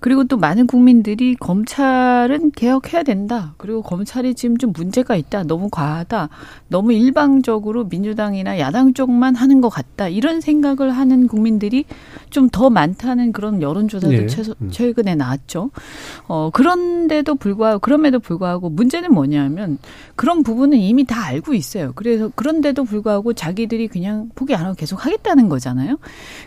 그리고 0.00 0.24
또 0.24 0.36
많은 0.36 0.66
국민들이 0.66 1.34
검찰은 1.36 2.52
개혁해야 2.52 3.02
된다. 3.02 3.54
그리고 3.56 3.82
검찰이 3.82 4.34
지금 4.34 4.58
좀 4.58 4.72
문제가 4.74 5.16
있다. 5.16 5.44
너무 5.44 5.68
과하다. 5.70 6.28
너무 6.68 6.92
일방적으로 6.92 7.84
민주당이나 7.84 8.58
야당 8.58 8.92
쪽만 8.92 9.34
하는 9.34 9.60
것 9.60 9.68
같다. 9.68 10.08
이런 10.08 10.40
생각을 10.40 10.90
하는 10.90 11.26
국민들이 11.26 11.84
좀 12.28 12.50
더 12.52 12.68
많다는 12.70 13.32
그런 13.32 13.62
여론조사도 13.62 14.12
네. 14.12 14.26
최소, 14.26 14.54
음. 14.60 14.70
최근에 14.70 15.14
나왔죠. 15.14 15.70
어, 16.26 16.50
그런데도 16.52 17.36
불구하고, 17.36 17.78
그럼에도 17.78 18.18
불구하고 18.18 18.68
문제는 18.70 19.12
뭐냐면 19.12 19.78
그런 20.16 20.42
부분은 20.42 20.78
이미 20.78 21.04
다 21.04 21.24
알고 21.24 21.54
있어요. 21.54 21.92
그래서 21.94 22.30
그런데도 22.34 22.84
불구하고 22.84 23.32
자기들이 23.32 23.88
그냥 23.88 24.30
포기 24.34 24.54
안 24.54 24.64
하고 24.66 24.74
계속 24.74 25.04
하겠다는 25.04 25.48
거잖아요. 25.48 25.98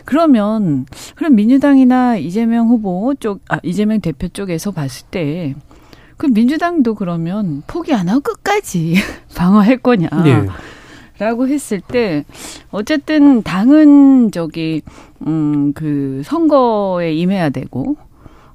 그러면, 0.04 0.86
그럼 1.14 1.34
민주당이나 1.34 2.16
이재명 2.16 2.68
후보 2.68 3.14
쪽, 3.18 3.40
아, 3.48 3.58
이재명 3.62 4.00
대표 4.00 4.28
쪽에서 4.28 4.70
봤을 4.70 5.06
때, 5.10 5.54
그 6.16 6.26
민주당도 6.26 6.94
그러면 6.94 7.62
포기 7.66 7.92
안 7.92 8.08
하고 8.08 8.20
끝까지 8.20 8.94
방어할 9.36 9.78
거냐. 9.78 10.08
네. 10.24 10.46
라고 11.18 11.46
했을 11.46 11.80
때 11.80 12.24
어쨌든 12.72 13.42
당은 13.44 14.32
저기 14.32 14.82
음그 15.24 16.22
선거에 16.24 17.14
임해야 17.14 17.50
되고 17.50 17.96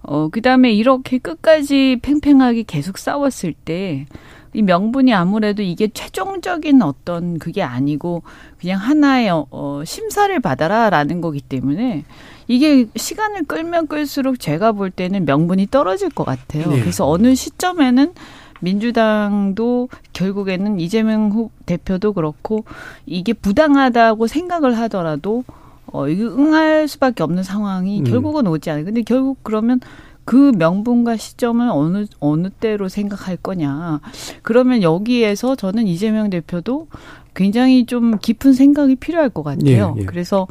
어 0.02 0.28
그다음에 0.28 0.73
이렇게 0.73 1.19
끝까지 1.19 1.99
팽팽하게 2.02 2.63
계속 2.63 2.97
싸웠을 2.97 3.54
때 3.54 4.06
이 4.54 4.62
명분이 4.62 5.13
아무래도 5.13 5.62
이게 5.62 5.88
최종적인 5.88 6.82
어떤 6.82 7.38
그게 7.38 7.62
아니고 7.62 8.23
그냥 8.60 8.80
하나의 8.80 9.30
어, 9.30 9.45
어, 9.52 9.84
심사를 9.86 10.38
받아라라는 10.39 11.21
거기 11.21 11.39
때문에 11.39 12.04
이게 12.49 12.88
시간을 12.95 13.43
끌면 13.43 13.85
끌수록 13.85 14.39
제가 14.39 14.71
볼 14.71 14.89
때는 14.89 15.23
명분이 15.25 15.67
떨어질 15.69 16.09
것 16.09 16.23
같아요. 16.23 16.67
네. 16.67 16.79
그래서 16.79 17.07
어느 17.07 17.35
시점에는 17.35 18.13
민주당도 18.59 19.88
결국에는 20.13 20.79
이재명 20.79 21.31
후 21.31 21.51
대표도 21.67 22.13
그렇고 22.13 22.65
이게 23.05 23.33
부당하다고 23.33 24.25
생각을 24.25 24.77
하더라도 24.79 25.43
어 25.85 26.07
응할 26.07 26.88
수밖에 26.88 27.21
없는 27.21 27.43
상황이 27.43 27.99
음. 27.99 28.03
결국은 28.03 28.47
오지 28.47 28.71
않아요. 28.71 28.83
근데 28.83 29.03
결국 29.03 29.38
그러면 29.43 29.79
그 30.25 30.51
명분과 30.57 31.17
시점을 31.17 31.69
어느 31.71 32.05
어느 32.19 32.49
때로 32.49 32.89
생각할 32.89 33.38
거냐. 33.38 34.01
그러면 34.41 34.81
여기에서 34.81 35.55
저는 35.55 35.85
이재명 35.85 36.31
대표도 36.31 36.88
굉장히 37.35 37.85
좀 37.85 38.17
깊은 38.17 38.53
생각이 38.53 38.95
필요할 38.95 39.29
것 39.29 39.43
같아요. 39.43 39.93
예, 39.97 40.01
예. 40.01 40.05
그래서 40.05 40.47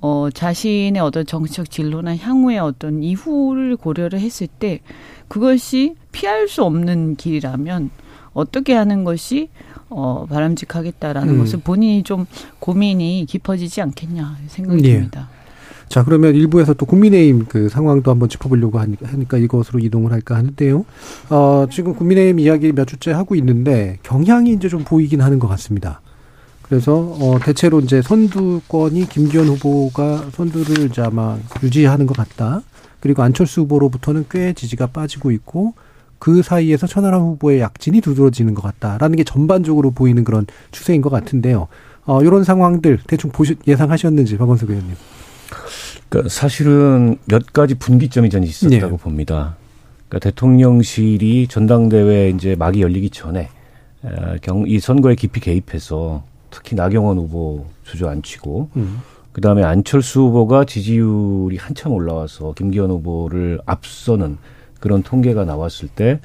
어 0.00 0.28
자신의 0.32 1.00
어떤 1.00 1.26
정치적 1.26 1.70
진로나 1.70 2.16
향후의 2.16 2.58
어떤 2.58 3.02
이후를 3.02 3.76
고려를 3.76 4.20
했을 4.20 4.46
때 4.46 4.80
그것이 5.28 5.96
피할 6.12 6.48
수 6.48 6.62
없는 6.62 7.16
길이라면 7.16 7.90
어떻게 8.32 8.74
하는 8.74 9.04
것이 9.04 9.48
어 9.88 10.26
바람직하겠다라는 10.28 11.34
음. 11.34 11.38
것을 11.38 11.60
본인이 11.60 12.02
좀 12.02 12.26
고민이 12.60 13.26
깊어지지 13.28 13.80
않겠냐 13.82 14.38
생각이 14.48 14.84
예. 14.84 14.94
듭니다. 14.94 15.28
자, 15.88 16.04
그러면 16.04 16.34
일부에서 16.34 16.74
또 16.74 16.84
국민의힘 16.84 17.46
그 17.48 17.68
상황도 17.68 18.10
한번 18.10 18.28
짚어보려고 18.28 18.78
하니까, 18.78 19.08
하니까 19.08 19.38
이것으로 19.38 19.78
이동을 19.78 20.12
할까 20.12 20.36
하는데요. 20.36 20.84
어, 21.30 21.66
지금 21.70 21.94
국민의힘 21.94 22.40
이야기 22.40 22.72
몇 22.72 22.86
주째 22.86 23.12
하고 23.12 23.34
있는데 23.36 23.98
경향이 24.02 24.52
이제 24.52 24.68
좀 24.68 24.84
보이긴 24.84 25.22
하는 25.22 25.38
것 25.38 25.48
같습니다. 25.48 26.02
그래서 26.68 26.96
어, 26.96 27.38
대체로 27.42 27.80
이제 27.80 28.02
선두권이 28.02 29.08
김기현 29.08 29.46
후보가 29.46 30.30
선두를 30.32 30.90
이제 30.90 31.00
아마 31.00 31.38
유지하는 31.62 32.06
것 32.06 32.16
같다. 32.16 32.62
그리고 33.00 33.22
안철수 33.22 33.62
후보로부터는 33.62 34.26
꽤 34.30 34.52
지지가 34.52 34.88
빠지고 34.88 35.30
있고 35.30 35.74
그 36.18 36.42
사이에서 36.42 36.86
천하람 36.86 37.22
후보의 37.22 37.60
약진이 37.60 38.00
두드러지는 38.00 38.54
것 38.54 38.62
같다라는 38.62 39.16
게 39.16 39.24
전반적으로 39.24 39.92
보이는 39.92 40.24
그런 40.24 40.46
추세인 40.70 41.00
것 41.00 41.10
같은데요. 41.10 41.68
어, 42.04 42.22
이런 42.22 42.44
상황들 42.44 42.98
대충 43.06 43.30
보시, 43.30 43.56
예상하셨는지 43.66 44.36
박원석 44.36 44.70
의원님. 44.70 44.94
그러니까 46.08 46.28
사실은 46.28 47.18
몇 47.26 47.52
가지 47.52 47.74
분기점이 47.74 48.30
저는 48.30 48.46
있었다고 48.46 48.96
네. 48.96 49.02
봅니다. 49.02 49.56
그러니까 50.08 50.30
대통령실이 50.30 51.48
전당대회 51.48 52.30
이제 52.30 52.56
막이 52.56 52.82
열리기 52.82 53.10
전에 53.10 53.48
어, 54.02 54.36
경, 54.42 54.64
이 54.66 54.80
선거에 54.80 55.14
깊이 55.14 55.40
개입해서 55.40 56.24
특히 56.50 56.76
나경원 56.76 57.18
후보 57.18 57.66
주저앉히고 57.84 58.70
음. 58.76 59.00
그다음에 59.32 59.62
안철수 59.62 60.20
후보가 60.22 60.64
지지율이 60.64 61.56
한참 61.58 61.92
올라와서 61.92 62.54
김기현 62.54 62.90
후보를 62.90 63.60
앞서는 63.66 64.38
그런 64.80 65.02
통계가 65.02 65.44
나왔을 65.44 65.88
때 65.88 66.20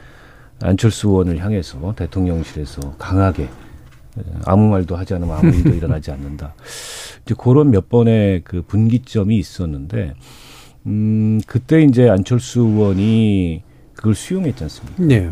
안철수 0.62 1.10
의원을 1.10 1.40
향해서 1.40 1.94
대통령실에서 1.96 2.96
강하게 2.98 3.44
에, 3.44 3.50
아무 4.46 4.70
말도 4.70 4.96
하지 4.96 5.14
않으면 5.14 5.36
아무 5.36 5.54
일도 5.54 5.72
일어나지 5.76 6.12
않는다. 6.12 6.54
이제 7.26 7.36
그런 7.38 7.72
몇 7.72 7.90
번의 7.90 8.42
그 8.44 8.62
분기점이 8.62 9.38
있었는데, 9.38 10.14
음, 10.86 11.42
그때 11.48 11.82
이제 11.82 12.10
안철수 12.10 12.62
의원이 12.62 13.64
그걸 13.96 14.16
수용했지 14.16 14.64
않습니까? 14.64 15.04
네. 15.04 15.32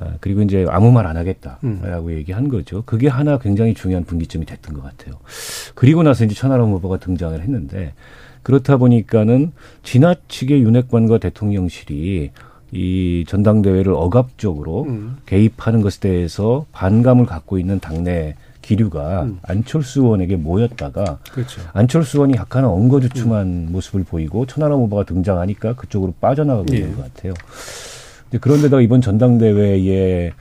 아, 0.00 0.14
그리고 0.20 0.42
이제 0.42 0.66
아무 0.68 0.90
말안 0.90 1.16
음. 1.16 1.20
하겠다라고 1.20 2.12
얘기한 2.14 2.48
거죠. 2.48 2.82
그게 2.86 3.08
하나 3.08 3.38
굉장히 3.38 3.74
중요한 3.74 4.04
분기점이 4.04 4.46
됐던 4.46 4.74
것 4.74 4.82
같아요. 4.82 5.16
그리고 5.74 6.02
나서 6.02 6.24
이제 6.24 6.34
천하람 6.34 6.70
후보가 6.70 6.98
등장을 6.98 7.38
했는데 7.38 7.92
그렇다 8.42 8.78
보니까는 8.78 9.52
지나치게 9.82 10.60
윤핵관과 10.60 11.18
대통령실이 11.18 12.30
이 12.72 13.24
전당대회를 13.28 13.92
억압적으로 13.92 14.84
음. 14.84 15.18
개입하는 15.26 15.82
것에 15.82 16.00
대해서 16.00 16.66
반감을 16.72 17.26
갖고 17.26 17.58
있는 17.58 17.80
당내 17.80 18.36
기류가 18.62 19.24
음. 19.24 19.40
안철수 19.42 20.02
의원에게 20.02 20.36
모였다가 20.36 21.18
그렇죠. 21.32 21.60
안철수 21.72 22.18
의원이 22.18 22.34
약간 22.36 22.64
엉거주춤한 22.64 23.68
모습을 23.70 24.04
보이고 24.04 24.46
천하람 24.46 24.78
후보가 24.80 25.04
등장하니까 25.04 25.74
그쪽으로 25.74 26.14
빠져나가고 26.20 26.66
예. 26.72 26.76
있는 26.76 26.96
것 26.96 27.12
같아요. 27.12 27.34
그런데다가 28.38 28.80
이번 28.80 29.00
전당대회의 29.00 30.32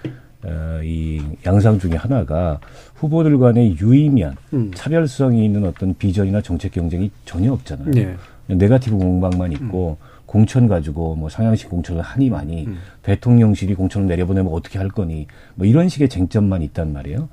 어, 0.44 0.80
이 0.84 1.22
양상 1.46 1.78
중에 1.80 1.96
하나가 1.96 2.60
후보들 2.96 3.38
간의 3.40 3.78
유의미한 3.80 4.36
음. 4.54 4.72
차별성이 4.74 5.44
있는 5.46 5.66
어떤 5.66 5.94
비전이나 5.96 6.42
정책 6.42 6.72
경쟁이 6.72 7.12
전혀 7.26 7.52
없잖아요. 7.52 7.92
네. 7.92 8.16
네가티브 8.48 8.98
공방만 8.98 9.52
있고 9.54 9.98
공천 10.26 10.68
가지고 10.68 11.16
뭐 11.16 11.28
상향식 11.28 11.70
공천을 11.70 12.02
하니 12.02 12.30
많이 12.30 12.66
음. 12.66 12.78
대통령실이 13.02 13.76
공천을 13.76 14.08
내려보내면 14.08 14.54
어떻게 14.54 14.78
할 14.78 14.88
거니 14.90 15.28
뭐 15.56 15.66
이런 15.66 15.90
식의 15.90 16.08
쟁점만 16.08 16.62
있단 16.62 16.94
말이에요. 16.94 17.30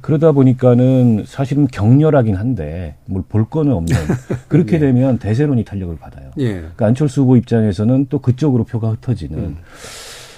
그러다 0.00 0.32
보니까는 0.32 1.24
사실은 1.26 1.66
격렬하긴 1.66 2.36
한데 2.36 2.94
뭘 3.04 3.22
볼 3.28 3.48
거는 3.48 3.72
없는 3.72 3.96
그렇게 4.48 4.72
네. 4.72 4.86
되면 4.86 5.18
대세론이 5.18 5.64
탄력을 5.64 5.96
받아요. 5.96 6.30
예. 6.38 6.54
그러니까 6.54 6.86
안철수 6.86 7.22
후보 7.22 7.36
입장에서는 7.36 8.06
또 8.08 8.18
그쪽으로 8.18 8.64
표가 8.64 8.90
흩어지는 8.92 9.38
음. 9.38 9.56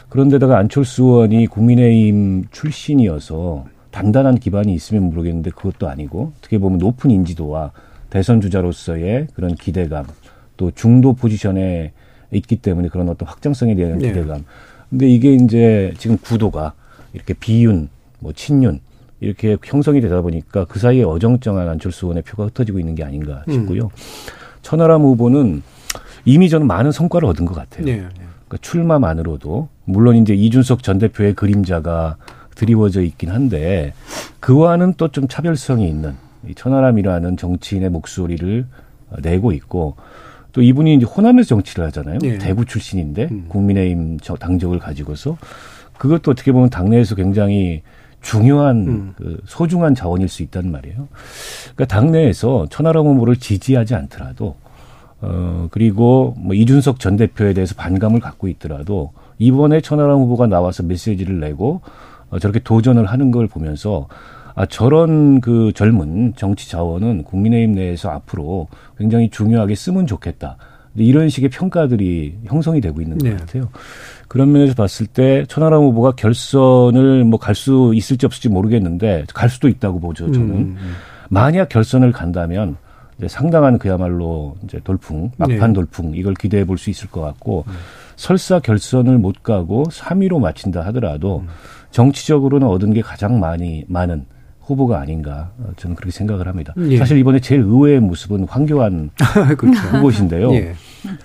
그런데다가 0.08 0.58
안철수 0.58 1.02
의원이 1.04 1.46
국민의힘 1.46 2.44
출신이어서 2.50 3.66
단단한 3.90 4.36
기반이 4.38 4.74
있으면 4.74 5.04
모르겠는데 5.04 5.50
그것도 5.50 5.88
아니고 5.88 6.32
어떻게 6.38 6.58
보면 6.58 6.78
높은 6.78 7.10
인지도와 7.10 7.70
대선 8.10 8.40
주자로서의 8.40 9.28
그런 9.34 9.54
기대감 9.54 10.06
또 10.56 10.70
중도 10.72 11.14
포지션에 11.14 11.92
있기 12.32 12.56
때문에 12.56 12.88
그런 12.88 13.08
어떤 13.08 13.28
확장성에 13.28 13.74
대한 13.74 13.98
네. 13.98 14.08
기대감. 14.08 14.44
근데 14.90 15.08
이게 15.08 15.34
이제 15.34 15.94
지금 15.98 16.16
구도가 16.18 16.74
이렇게 17.12 17.34
비윤, 17.34 17.88
뭐 18.20 18.32
친윤 18.32 18.80
이렇게 19.20 19.56
형성이 19.64 20.00
되다 20.00 20.20
보니까 20.20 20.64
그 20.66 20.78
사이에 20.78 21.02
어정쩡한 21.04 21.68
안철수 21.68 22.06
의원의 22.06 22.22
표가 22.24 22.46
흩어지고 22.46 22.78
있는 22.78 22.94
게 22.94 23.04
아닌가 23.04 23.42
싶고요. 23.50 23.90
천하람 24.62 25.02
후보는 25.02 25.62
이미 26.24 26.48
저는 26.48 26.66
많은 26.66 26.90
성과를 26.92 27.28
얻은 27.28 27.44
것 27.46 27.54
같아요. 27.54 27.84
네. 27.84 27.96
그러니까 27.98 28.56
출마만으로도 28.60 29.68
물론 29.84 30.16
이제 30.16 30.34
이준석 30.34 30.82
전 30.82 30.98
대표의 30.98 31.34
그림자가 31.34 32.16
드리워져 32.54 33.02
있긴 33.02 33.30
한데 33.30 33.94
그와는 34.40 34.94
또 34.96 35.08
좀 35.08 35.26
차별성이 35.28 35.88
있는 35.88 36.14
이 36.48 36.54
천하람이라는 36.54 37.36
정치인의 37.36 37.90
목소리를 37.90 38.66
어, 39.10 39.16
내고 39.22 39.52
있고 39.52 39.96
또 40.52 40.62
이분이 40.62 40.94
이제 40.94 41.04
호남에서 41.04 41.48
정치를 41.48 41.84
하잖아요. 41.86 42.18
예. 42.24 42.38
대구 42.38 42.64
출신인데 42.64 43.28
음. 43.30 43.44
국민의힘 43.48 44.18
저- 44.20 44.36
당적을 44.36 44.78
가지고서 44.78 45.36
그것도 45.98 46.30
어떻게 46.30 46.52
보면 46.52 46.70
당내에서 46.70 47.14
굉장히 47.16 47.82
중요한 48.24 48.76
음. 48.88 49.14
그 49.16 49.38
소중한 49.44 49.94
자원일 49.94 50.28
수 50.28 50.42
있단 50.42 50.70
말이에요. 50.70 51.08
그러니까 51.74 51.84
당내에서 51.84 52.66
천하람 52.70 53.06
후보를 53.06 53.36
지지하지 53.36 53.94
않더라도 53.94 54.56
어 55.20 55.68
그리고 55.70 56.34
뭐 56.38 56.54
이준석 56.54 56.98
전 56.98 57.16
대표에 57.16 57.52
대해서 57.52 57.74
반감을 57.76 58.20
갖고 58.20 58.48
있더라도 58.48 59.12
이번에 59.38 59.80
천하람 59.80 60.18
후보가 60.18 60.46
나와서 60.46 60.82
메시지를 60.82 61.38
내고 61.38 61.82
어, 62.30 62.38
저렇게 62.38 62.60
도전을 62.60 63.06
하는 63.06 63.30
걸 63.30 63.46
보면서 63.46 64.08
아 64.54 64.66
저런 64.66 65.40
그 65.40 65.72
젊은 65.74 66.32
정치 66.36 66.70
자원은 66.70 67.24
국민의힘 67.24 67.74
내에서 67.74 68.10
앞으로 68.10 68.68
굉장히 68.96 69.28
중요하게 69.30 69.74
쓰면 69.74 70.06
좋겠다. 70.06 70.56
이런 70.96 71.28
식의 71.28 71.50
평가들이 71.50 72.38
형성이 72.44 72.80
되고 72.80 73.00
있는 73.00 73.18
것 73.18 73.28
네. 73.28 73.36
같아요. 73.36 73.68
그런 74.34 74.50
면에서 74.50 74.74
봤을 74.74 75.06
때 75.06 75.44
천하람 75.46 75.80
후보가 75.82 76.16
결선을 76.16 77.22
뭐 77.24 77.38
갈 77.38 77.54
수 77.54 77.92
있을지 77.94 78.26
없을지 78.26 78.48
모르겠는데 78.48 79.26
갈 79.32 79.48
수도 79.48 79.68
있다고 79.68 80.00
보죠. 80.00 80.32
저는 80.32 80.50
음. 80.50 80.76
만약 81.30 81.68
결선을 81.68 82.10
간다면 82.10 82.76
이제 83.16 83.28
상당한 83.28 83.78
그야말로 83.78 84.56
이제 84.64 84.80
돌풍, 84.82 85.30
막판 85.36 85.68
네. 85.68 85.72
돌풍 85.72 86.16
이걸 86.16 86.34
기대해 86.34 86.64
볼 86.64 86.78
수 86.78 86.90
있을 86.90 87.08
것 87.10 87.20
같고 87.20 87.64
설사 88.16 88.58
결선을 88.58 89.18
못 89.18 89.44
가고 89.44 89.84
3위로 89.84 90.40
마친다 90.40 90.84
하더라도 90.86 91.44
음. 91.46 91.48
정치적으로는 91.92 92.66
얻은 92.66 92.92
게 92.92 93.02
가장 93.02 93.38
많이 93.38 93.84
많은 93.86 94.26
후보가 94.66 94.98
아닌가 94.98 95.50
어, 95.58 95.70
저는 95.76 95.96
그렇게 95.96 96.10
생각을 96.10 96.48
합니다. 96.48 96.74
예. 96.88 96.96
사실 96.96 97.18
이번에 97.18 97.40
제일 97.40 97.62
의외의 97.62 98.00
모습은 98.00 98.46
황교안 98.48 99.10
그렇죠. 99.58 99.78
후보신데요. 99.78 100.52
예. 100.54 100.74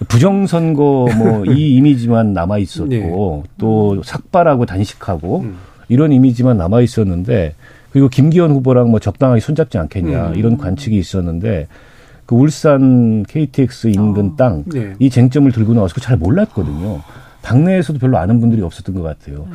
부정선거 0.07 1.07
뭐 1.17 1.45
이 1.53 1.75
이미지만 1.75 2.33
남아 2.33 2.57
있었고 2.59 2.89
네. 2.89 3.49
또 3.57 4.01
삭발하고 4.03 4.65
단식하고 4.65 5.41
음. 5.41 5.57
이런 5.87 6.11
이미지만 6.11 6.57
남아 6.57 6.81
있었는데 6.81 7.55
그리고 7.91 8.09
김기현 8.09 8.51
후보랑 8.51 8.91
뭐 8.91 8.99
적당하게 8.99 9.39
손잡지 9.39 9.77
않겠냐 9.77 10.29
음. 10.29 10.35
이런 10.35 10.57
관측이 10.57 10.97
있었는데 10.97 11.67
그 12.25 12.35
울산 12.35 13.23
KTX 13.27 13.87
인근 13.87 14.27
어. 14.27 14.35
땅 14.37 14.63
네. 14.67 14.93
이 14.99 15.09
쟁점을 15.09 15.51
들고 15.51 15.73
나와서 15.73 15.99
잘 15.99 16.17
몰랐거든요. 16.17 17.01
당내에서도 17.41 17.97
별로 17.99 18.17
아는 18.17 18.39
분들이 18.41 18.61
없었던 18.61 18.93
것 18.93 19.01
같아요. 19.01 19.47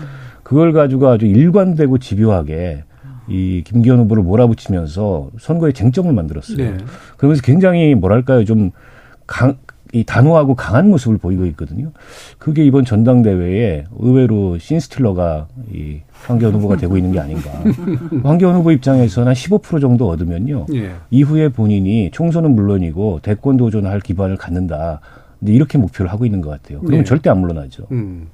그걸 0.42 0.72
가지고 0.72 1.08
아주 1.08 1.26
일관되고 1.26 1.98
집요하게 1.98 2.84
이 3.28 3.62
김기현 3.64 3.98
후보를 4.00 4.22
몰아붙이면서 4.22 5.30
선거의 5.38 5.72
쟁점을 5.72 6.12
만들었어요. 6.12 6.56
네. 6.56 6.76
그러면서 7.16 7.42
굉장히 7.42 7.94
뭐랄까요 7.94 8.44
좀 8.44 8.70
강, 9.26 9.56
이 9.94 10.02
단호하고 10.02 10.56
강한 10.56 10.90
모습을 10.90 11.18
보이고 11.18 11.46
있거든요. 11.46 11.92
그게 12.38 12.64
이번 12.64 12.84
전당대회에 12.84 13.84
의외로 13.96 14.58
신스틸러가 14.58 15.46
이 15.72 16.00
황교안 16.10 16.52
후보가 16.54 16.76
되고 16.76 16.96
있는 16.96 17.12
게 17.12 17.20
아닌가. 17.20 17.50
황교안 18.24 18.56
후보 18.56 18.72
입장에서는 18.72 19.28
한 19.28 19.34
15% 19.34 19.80
정도 19.80 20.08
얻으면요. 20.08 20.66
예. 20.74 20.94
이후에 21.10 21.48
본인이 21.50 22.10
총선은 22.12 22.56
물론이고 22.56 23.20
대권 23.22 23.56
도전할 23.56 24.00
기반을 24.00 24.36
갖는다. 24.36 25.00
근데 25.38 25.52
이렇게 25.52 25.78
목표를 25.78 26.10
하고 26.10 26.24
있는 26.24 26.40
것 26.40 26.50
같아요. 26.50 26.80
그러면 26.80 27.00
네. 27.00 27.04
절대 27.04 27.30
안 27.30 27.38
물러나죠. 27.38 27.86
음. 27.92 28.26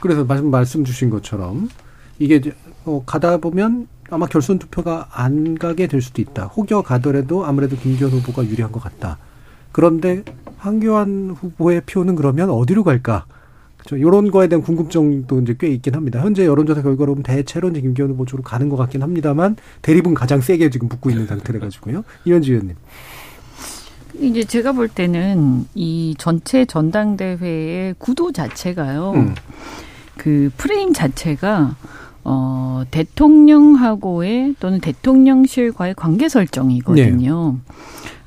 그래서 0.00 0.24
말씀, 0.24 0.50
말씀 0.50 0.84
주신 0.84 1.08
것처럼 1.08 1.70
이게 2.18 2.40
어, 2.84 3.02
가다 3.06 3.38
보면 3.38 3.86
아마 4.10 4.26
결선 4.26 4.58
투표가 4.58 5.08
안 5.12 5.56
가게 5.56 5.86
될 5.86 6.00
수도 6.00 6.22
있다. 6.22 6.46
혹여 6.46 6.82
가더라도 6.82 7.44
아무래도 7.44 7.76
김기현 7.76 8.10
후보가 8.10 8.46
유리한 8.46 8.72
것 8.72 8.82
같다. 8.82 9.18
그런데 9.72 10.24
황교안 10.58 11.36
후보의 11.38 11.82
표는 11.86 12.16
그러면 12.16 12.50
어디로 12.50 12.84
갈까? 12.84 13.26
그렇죠. 13.76 13.96
이런 13.96 14.30
거에 14.30 14.48
대한 14.48 14.62
궁금증도 14.62 15.40
이제 15.40 15.56
꽤 15.58 15.68
있긴 15.68 15.94
합니다. 15.94 16.20
현재 16.20 16.44
여론조사 16.44 16.82
결과로 16.82 17.12
보면 17.12 17.22
대체로 17.22 17.68
이제 17.68 17.80
김기현 17.80 18.10
후보 18.10 18.24
쪽으로 18.24 18.42
가는 18.42 18.68
것 18.68 18.76
같긴 18.76 19.02
합니다만 19.02 19.56
대립은 19.82 20.14
가장 20.14 20.40
세게 20.40 20.70
지금 20.70 20.88
붙고 20.88 21.10
있는 21.10 21.26
상태라 21.26 21.60
가지고요. 21.60 22.04
이현지 22.24 22.52
의원님. 22.52 22.76
이제 24.20 24.42
제가 24.42 24.72
볼 24.72 24.88
때는 24.88 25.66
이 25.74 26.14
전체 26.18 26.64
전당대회의 26.64 27.94
구도 27.98 28.32
자체가요. 28.32 29.12
음. 29.14 29.34
그 30.16 30.50
프레임 30.56 30.92
자체가 30.92 31.76
어 32.30 32.82
대통령하고의 32.90 34.54
또는 34.60 34.80
대통령실과의 34.80 35.94
관계 35.94 36.28
설정이거든요. 36.28 37.56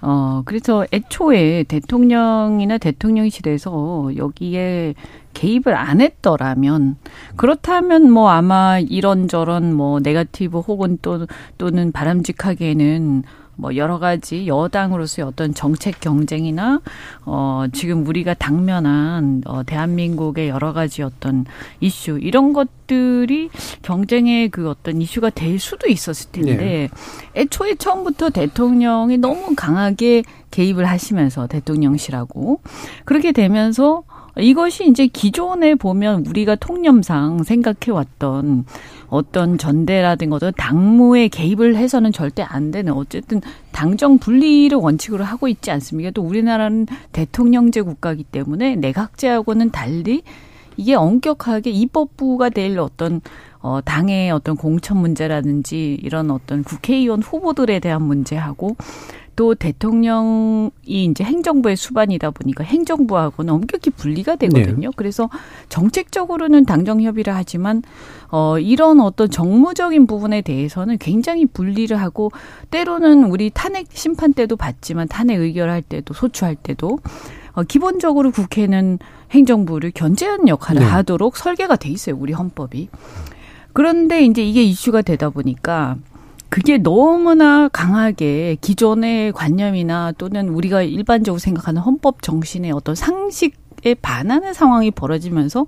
어 0.01 0.41
그래서 0.45 0.87
애초에 0.91 1.65
대통령이나 1.67 2.79
대통령실에서 2.79 4.13
여기에 4.17 4.95
개입을 5.33 5.75
안 5.75 6.01
했더라면 6.01 6.95
그렇다면 7.35 8.09
뭐 8.09 8.29
아마 8.29 8.79
이런저런 8.79 9.71
뭐 9.71 9.99
네가티브 9.99 10.57
혹은 10.57 10.97
또 11.03 11.27
또는 11.59 11.91
바람직하게는 11.91 13.21
뭐 13.61 13.75
여러 13.75 13.99
가지 13.99 14.47
여당으로서의 14.47 15.27
어떤 15.27 15.53
정책 15.53 15.99
경쟁이나 15.99 16.81
어 17.25 17.65
지금 17.71 18.07
우리가 18.07 18.33
당면한 18.33 19.43
어 19.45 19.61
대한민국의 19.63 20.49
여러 20.49 20.73
가지 20.73 21.03
어떤 21.03 21.45
이슈 21.79 22.17
이런 22.19 22.53
것들이 22.53 23.51
경쟁의 23.83 24.49
그 24.49 24.67
어떤 24.67 24.99
이슈가 24.99 25.29
될 25.29 25.59
수도 25.59 25.87
있었을 25.87 26.31
텐데 26.31 26.89
애초에 27.35 27.75
처음부터 27.75 28.31
대통령이 28.31 29.19
너무 29.19 29.53
강하게 29.55 30.23
개입을 30.49 30.85
하시면서 30.85 31.45
대통령실하고 31.45 32.61
그렇게 33.05 33.31
되면서 33.31 34.03
이것이 34.37 34.87
이제 34.87 35.07
기존에 35.07 35.75
보면 35.75 36.25
우리가 36.25 36.55
통념상 36.55 37.43
생각해 37.43 37.91
왔던 37.91 38.65
어떤 39.07 39.57
전대라든가 39.57 40.37
어떤 40.37 40.53
당무에 40.53 41.27
개입을 41.27 41.75
해서는 41.75 42.11
절대 42.13 42.43
안 42.43 42.71
되는 42.71 42.93
어쨌든 42.93 43.41
당정 43.71 44.17
분리를 44.17 44.75
원칙으로 44.77 45.23
하고 45.23 45.47
있지 45.47 45.69
않습니까? 45.71 46.11
또 46.11 46.21
우리나라는 46.21 46.87
대통령제 47.11 47.81
국가이기 47.81 48.23
때문에 48.23 48.77
내각제하고는 48.77 49.71
달리 49.71 50.23
이게 50.77 50.95
엄격하게 50.95 51.71
입법부가 51.71 52.49
될 52.49 52.79
어떤 52.79 53.21
어 53.59 53.79
당의 53.81 54.31
어떤 54.31 54.55
공천 54.55 54.97
문제라든지 54.97 55.99
이런 56.01 56.31
어떤 56.31 56.63
국회의원 56.63 57.21
후보들에 57.21 57.79
대한 57.79 58.01
문제하고 58.01 58.75
또 59.35 59.55
대통령이 59.55 60.71
이제 60.81 61.23
행정부의 61.23 61.75
수반이다 61.75 62.31
보니까 62.31 62.63
행정부하고는 62.63 63.53
엄격히 63.53 63.89
분리가 63.89 64.35
되거든요. 64.35 64.91
그래서 64.95 65.29
정책적으로는 65.69 66.65
당정 66.65 67.01
협의를 67.01 67.33
하지만 67.35 67.81
어 68.29 68.59
이런 68.59 68.99
어떤 68.99 69.29
정무적인 69.29 70.07
부분에 70.07 70.41
대해서는 70.41 70.97
굉장히 70.97 71.45
분리를 71.45 71.95
하고 71.99 72.31
때로는 72.69 73.25
우리 73.25 73.49
탄핵 73.49 73.87
심판 73.91 74.33
때도 74.33 74.55
봤지만 74.55 75.07
탄핵 75.07 75.39
의결할 75.39 75.81
때도 75.81 76.13
소추할 76.13 76.55
때도 76.55 76.99
어 77.53 77.63
기본적으로 77.63 78.31
국회는 78.31 78.99
행정부를 79.31 79.91
견제하는 79.91 80.47
역할을 80.47 80.81
네. 80.81 80.87
하도록 80.87 81.35
설계가 81.35 81.77
돼 81.77 81.89
있어요. 81.89 82.15
우리 82.17 82.33
헌법이. 82.33 82.89
그런데 83.73 84.23
이제 84.23 84.43
이게 84.43 84.63
이슈가 84.63 85.01
되다 85.01 85.29
보니까 85.29 85.95
그게 86.51 86.77
너무나 86.77 87.69
강하게 87.69 88.57
기존의 88.59 89.31
관념이나 89.31 90.11
또는 90.17 90.49
우리가 90.49 90.81
일반적으로 90.83 91.39
생각하는 91.39 91.81
헌법 91.81 92.21
정신의 92.21 92.73
어떤 92.73 92.93
상식에 92.93 93.95
반하는 94.01 94.53
상황이 94.53 94.91
벌어지면서 94.91 95.65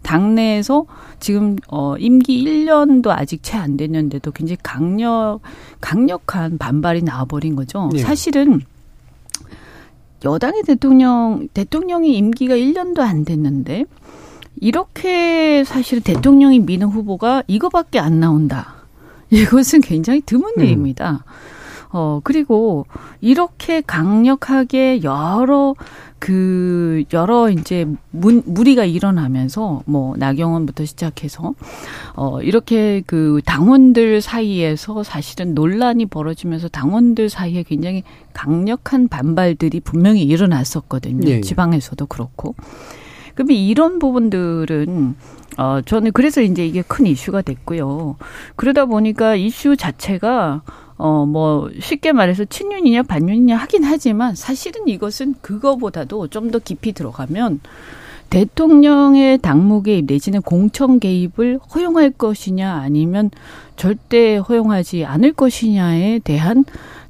당내에서 0.00 0.86
지금 1.20 1.56
어 1.68 1.96
임기 1.98 2.42
1년도 2.42 3.08
아직 3.08 3.42
채 3.42 3.58
안 3.58 3.76
됐는데도 3.76 4.30
굉장히 4.32 4.56
강력 4.62 5.40
강력한 5.82 6.56
반발이 6.56 7.02
나와버린 7.02 7.54
거죠. 7.54 7.90
예. 7.94 7.98
사실은 7.98 8.62
여당의 10.24 10.62
대통령 10.62 11.48
대통령이 11.52 12.16
임기가 12.16 12.54
1년도 12.54 13.00
안 13.00 13.26
됐는데 13.26 13.84
이렇게 14.58 15.64
사실 15.64 16.00
대통령이 16.00 16.60
미는 16.60 16.86
후보가 16.86 17.42
이거밖에 17.46 17.98
안 17.98 18.20
나온다. 18.20 18.83
이것은 19.42 19.80
굉장히 19.80 20.20
드문 20.20 20.54
음. 20.58 20.64
일입니다. 20.64 21.24
어, 21.90 22.20
그리고 22.24 22.86
이렇게 23.20 23.80
강력하게 23.80 25.02
여러 25.04 25.74
그 26.18 27.04
여러 27.12 27.50
이제 27.50 27.86
문, 28.10 28.42
무리가 28.46 28.84
일어나면서 28.84 29.82
뭐 29.84 30.16
나경원부터 30.16 30.86
시작해서 30.86 31.54
어 32.16 32.40
이렇게 32.40 33.02
그 33.06 33.40
당원들 33.44 34.22
사이에서 34.22 35.02
사실은 35.02 35.54
논란이 35.54 36.06
벌어지면서 36.06 36.68
당원들 36.68 37.28
사이에 37.28 37.62
굉장히 37.62 38.02
강력한 38.32 39.06
반발들이 39.06 39.80
분명히 39.80 40.22
일어났었거든요. 40.22 41.28
예, 41.28 41.36
예. 41.36 41.40
지방에서도 41.42 42.06
그렇고. 42.06 42.54
그러면 43.34 43.56
이런 43.56 43.98
부분들은 43.98 45.14
어 45.58 45.80
저는 45.84 46.12
그래서 46.12 46.40
이제 46.42 46.66
이게 46.66 46.82
큰 46.82 47.06
이슈가 47.06 47.42
됐고요. 47.42 48.16
그러다 48.56 48.86
보니까 48.86 49.36
이슈 49.36 49.76
자체가 49.76 50.62
어 50.96 51.26
뭐 51.26 51.70
쉽게 51.80 52.12
말해서 52.12 52.44
친윤이냐 52.44 53.02
반윤이냐 53.04 53.56
하긴 53.56 53.82
하지만 53.84 54.34
사실은 54.36 54.86
이것은 54.88 55.34
그거보다도 55.40 56.28
좀 56.28 56.50
더 56.50 56.58
깊이 56.60 56.92
들어가면 56.92 57.60
대통령의 58.30 59.38
당무 59.38 59.82
개입 59.82 60.06
내지는 60.06 60.42
공천 60.42 60.98
개입을 61.00 61.58
허용할 61.74 62.10
것이냐 62.10 62.72
아니면 62.74 63.30
절대 63.76 64.36
허용하지 64.36 65.04
않을 65.04 65.32
것이냐에 65.32 66.18
대한 66.20 66.64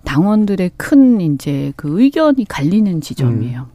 당원들의 0.04 0.72
큰 0.76 1.20
이제 1.20 1.72
그 1.76 2.00
의견이 2.00 2.44
갈리는 2.46 3.00
지점이에요. 3.00 3.66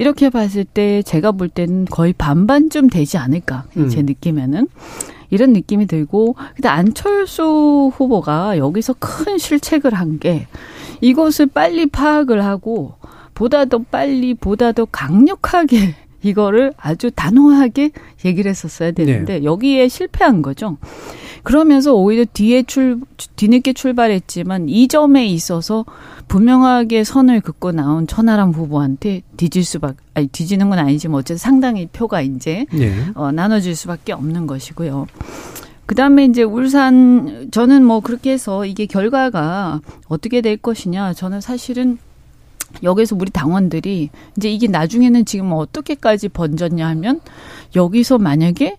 이렇게 0.00 0.30
봤을 0.30 0.64
때 0.64 1.02
제가 1.02 1.32
볼 1.32 1.48
때는 1.48 1.84
거의 1.84 2.12
반반쯤 2.14 2.88
되지 2.88 3.18
않을까 3.18 3.64
제 3.90 4.00
음. 4.00 4.06
느낌에는 4.06 4.66
이런 5.28 5.52
느낌이 5.52 5.86
들고 5.86 6.36
근데 6.56 6.68
안철수 6.68 7.92
후보가 7.94 8.56
여기서 8.58 8.94
큰 8.98 9.36
실책을 9.38 9.94
한 9.94 10.18
게 10.18 10.46
이것을 11.02 11.46
빨리 11.46 11.86
파악을 11.86 12.44
하고 12.44 12.94
보다 13.34 13.64
더 13.64 13.78
빨리, 13.78 14.34
보다 14.34 14.72
더 14.72 14.84
강력하게 14.86 15.94
이거를 16.22 16.72
아주 16.76 17.10
단호하게 17.10 17.90
얘기를 18.24 18.50
했었어야 18.50 18.92
되는데 18.92 19.40
네. 19.40 19.44
여기에 19.44 19.88
실패한 19.88 20.42
거죠. 20.42 20.76
그러면서 21.42 21.94
오히려 21.94 22.24
뒤에 22.30 22.62
출 22.64 23.00
뒤늦게 23.36 23.72
출발했지만 23.72 24.68
이 24.68 24.88
점에 24.88 25.26
있어서 25.26 25.84
분명하게 26.28 27.02
선을 27.04 27.40
긋고 27.40 27.72
나온 27.72 28.06
천하람 28.06 28.50
후보한테 28.50 29.22
뒤질 29.36 29.64
수밖 29.64 29.96
아니 30.14 30.28
뒤지는 30.28 30.70
건 30.70 30.78
아니지만 30.78 31.18
어쨌든 31.18 31.38
상당히 31.38 31.86
표가 31.86 32.20
이제 32.20 32.66
네. 32.72 32.94
어, 33.14 33.32
나눠질 33.32 33.74
수밖에 33.74 34.12
없는 34.12 34.46
것이고요. 34.46 35.06
그다음에 35.86 36.24
이제 36.26 36.44
울산 36.44 37.48
저는 37.50 37.84
뭐 37.84 38.00
그렇게 38.00 38.30
해서 38.30 38.64
이게 38.64 38.86
결과가 38.86 39.80
어떻게 40.06 40.40
될 40.40 40.56
것이냐 40.56 41.14
저는 41.14 41.40
사실은 41.40 41.98
여기서 42.82 43.16
우리 43.18 43.30
당원들이 43.30 44.10
이제 44.36 44.50
이게 44.50 44.66
나중에는 44.68 45.24
지금 45.24 45.52
어떻게까지 45.52 46.28
번졌냐 46.28 46.86
하면 46.88 47.20
여기서 47.76 48.18
만약에 48.18 48.76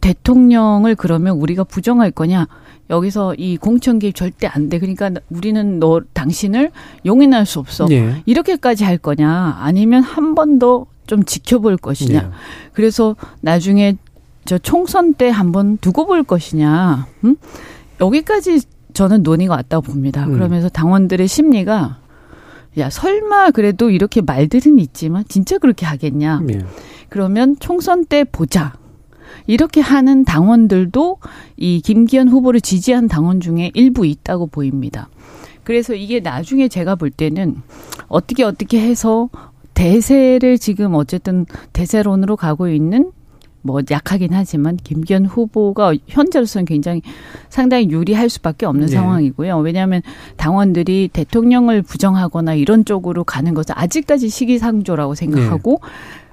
대통령을 0.00 0.94
그러면 0.94 1.36
우리가 1.36 1.64
부정할 1.64 2.10
거냐? 2.10 2.48
여기서 2.88 3.34
이 3.34 3.56
공천 3.56 3.98
개입 3.98 4.14
절대 4.14 4.46
안 4.46 4.68
돼. 4.68 4.78
그러니까 4.78 5.10
우리는 5.30 5.78
너 5.78 6.00
당신을 6.12 6.70
용인할 7.06 7.46
수 7.46 7.58
없어. 7.58 7.86
네. 7.86 8.22
이렇게까지 8.26 8.84
할 8.84 8.98
거냐? 8.98 9.58
아니면 9.60 10.02
한 10.02 10.34
번 10.34 10.58
더 10.58 10.86
좀 11.06 11.24
지켜볼 11.24 11.76
것이냐? 11.76 12.20
네. 12.22 12.28
그래서 12.72 13.16
나중에 13.40 13.96
저 14.44 14.58
총선 14.58 15.12
때 15.14 15.28
한 15.28 15.50
번 15.52 15.76
두고 15.76 16.06
볼 16.06 16.22
것이냐? 16.22 17.06
음? 17.24 17.36
여기까지 18.00 18.60
저는 18.94 19.22
논의가 19.24 19.54
왔다고 19.56 19.82
봅니다. 19.82 20.24
음. 20.26 20.32
그러면서 20.32 20.68
당원들의 20.68 21.26
심리가 21.28 21.98
야 22.78 22.90
설마 22.90 23.50
그래도 23.50 23.90
이렇게 23.90 24.20
말들은 24.20 24.78
있지만 24.78 25.24
진짜 25.28 25.58
그렇게 25.58 25.86
하겠냐? 25.86 26.40
네. 26.44 26.58
그러면 27.08 27.56
총선 27.58 28.04
때 28.04 28.24
보자. 28.24 28.74
이렇게 29.46 29.80
하는 29.80 30.24
당원들도 30.24 31.18
이 31.56 31.80
김기현 31.80 32.28
후보를 32.28 32.60
지지한 32.60 33.08
당원 33.08 33.40
중에 33.40 33.70
일부 33.74 34.06
있다고 34.06 34.46
보입니다. 34.46 35.08
그래서 35.64 35.94
이게 35.94 36.20
나중에 36.20 36.68
제가 36.68 36.94
볼 36.94 37.10
때는 37.10 37.56
어떻게 38.08 38.44
어떻게 38.44 38.80
해서 38.80 39.28
대세를 39.74 40.58
지금 40.58 40.94
어쨌든 40.94 41.46
대세론으로 41.72 42.36
가고 42.36 42.68
있는 42.68 43.12
뭐 43.62 43.80
약하긴 43.90 44.30
하지만 44.32 44.76
김기현 44.76 45.26
후보가 45.26 45.94
현재로서는 46.06 46.64
굉장히 46.64 47.02
상당히 47.48 47.90
유리할 47.90 48.28
수밖에 48.28 48.66
없는 48.66 48.86
네. 48.86 48.92
상황이고요. 48.92 49.58
왜냐하면 49.58 50.02
당원들이 50.36 51.10
대통령을 51.12 51.82
부정하거나 51.82 52.54
이런 52.54 52.84
쪽으로 52.84 53.24
가는 53.24 53.52
것은 53.54 53.74
아직까지 53.76 54.28
시기상조라고 54.28 55.14
생각하고 55.14 55.80
네. 55.82 55.88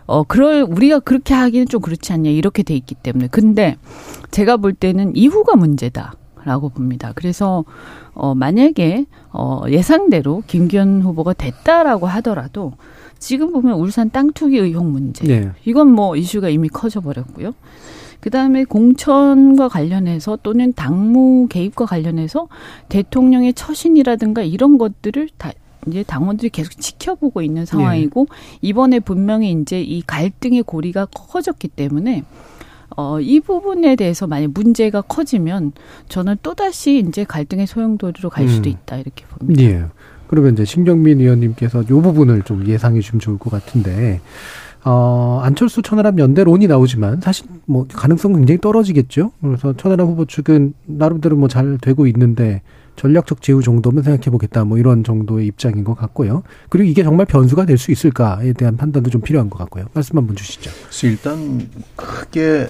어, 0.06 0.24
그럴, 0.24 0.62
우리가 0.62 1.00
그렇게 1.00 1.34
하기는 1.34 1.68
좀 1.68 1.82
그렇지 1.82 2.14
않냐, 2.14 2.30
이렇게 2.30 2.64
돼 2.64 2.74
있기 2.76 2.96
때문에. 2.96 3.28
근데 3.28 3.76
제가 4.32 4.56
볼 4.56 4.74
때는 4.74 5.16
이후가 5.16 5.56
문제다. 5.58 6.14
라고 6.46 6.70
봅니다. 6.70 7.12
그래서 7.14 7.66
어 8.14 8.34
만약에 8.34 9.06
어 9.34 9.64
예상대로 9.68 10.44
김기현 10.48 11.02
후보가 11.02 11.34
됐다라고 11.34 12.08
하더라도 12.08 12.72
지금 13.20 13.52
보면 13.52 13.80
울산 13.80 14.10
땅 14.10 14.32
투기 14.32 14.58
의혹 14.58 14.86
문제 14.86 15.26
네. 15.26 15.52
이건 15.66 15.92
뭐 15.92 16.16
이슈가 16.16 16.50
이미 16.50 16.70
커져 16.70 17.02
버렸고요. 17.02 17.54
그다음에 18.20 18.64
공천과 18.64 19.68
관련해서 19.68 20.40
또는 20.42 20.74
당무 20.74 21.48
개입과 21.50 21.86
관련해서 21.86 22.48
대통령의 22.90 23.54
처신이라든가 23.54 24.42
이런 24.42 24.78
것들을 24.78 25.30
다 25.38 25.52
이제 25.88 26.04
당원들이 26.04 26.50
계속 26.50 26.72
지켜보고 26.80 27.42
있는 27.42 27.66
상황이고 27.66 28.28
네. 28.30 28.58
이번에 28.62 29.00
분명히 29.00 29.52
이제 29.52 29.82
이 29.82 30.02
갈등의 30.02 30.64
고리가 30.64 31.06
커졌기 31.06 31.70
때문에 31.70 32.24
어, 32.96 33.20
이 33.20 33.40
부분에 33.40 33.96
대해서 33.96 34.28
만약 34.28 34.52
문제가 34.54 35.02
커지면 35.02 35.74
저는 36.10 36.38
또다시 36.42 37.04
이제 37.08 37.24
갈등의 37.24 37.68
소용돌이로 37.68 38.30
갈 38.30 38.48
수도 38.50 38.70
음. 38.70 38.72
있다 38.72 38.98
이렇게 38.98 39.26
봅니다. 39.26 39.64
예. 39.64 39.86
그러면 40.28 40.54
이제 40.54 40.66
신경민 40.66 41.20
의원님께서 41.22 41.84
이 41.84 41.86
부분을 41.88 42.42
좀 42.44 42.66
예상해 42.68 43.00
주면 43.02 43.20
좋을 43.20 43.38
것 43.38 43.50
같은데 43.50 44.22
어, 44.84 45.42
안철수 45.44 45.82
천하람 45.82 46.18
연대론이 46.20 46.68
나오지만 46.68 47.20
사실 47.22 47.46
뭐 47.66 47.86
가능성 47.92 48.34
굉장히 48.34 48.60
떨어지겠죠. 48.62 49.32
그래서 49.42 49.74
천하람 49.76 50.08
후보 50.08 50.26
측은 50.26 50.74
나름대로 50.86 51.36
뭐 51.36 51.48
잘 51.50 51.78
되고 51.82 52.08
있는데 52.08 52.62
전략적 52.96 53.42
제휴 53.42 53.62
정도면 53.62 54.04
생각해 54.04 54.32
보겠다. 54.32 54.64
뭐 54.66 54.78
이런 54.78 55.04
정도의 55.04 55.46
입장인 55.48 55.84
것 55.84 55.94
같고요. 55.96 56.44
그리고 56.70 56.90
이게 56.90 57.04
정말 57.04 57.26
변수가 57.26 57.66
될 57.66 57.78
수 57.78 57.92
있을까에 57.92 58.54
대한 58.54 58.76
판단도 58.78 59.10
좀 59.12 59.22
필요한 59.22 59.50
것 59.50 59.58
같고요. 59.60 59.86
말씀 59.94 60.18
한번 60.18 60.36
주시죠. 60.36 60.72
일단 61.04 61.68
크게 61.96 62.68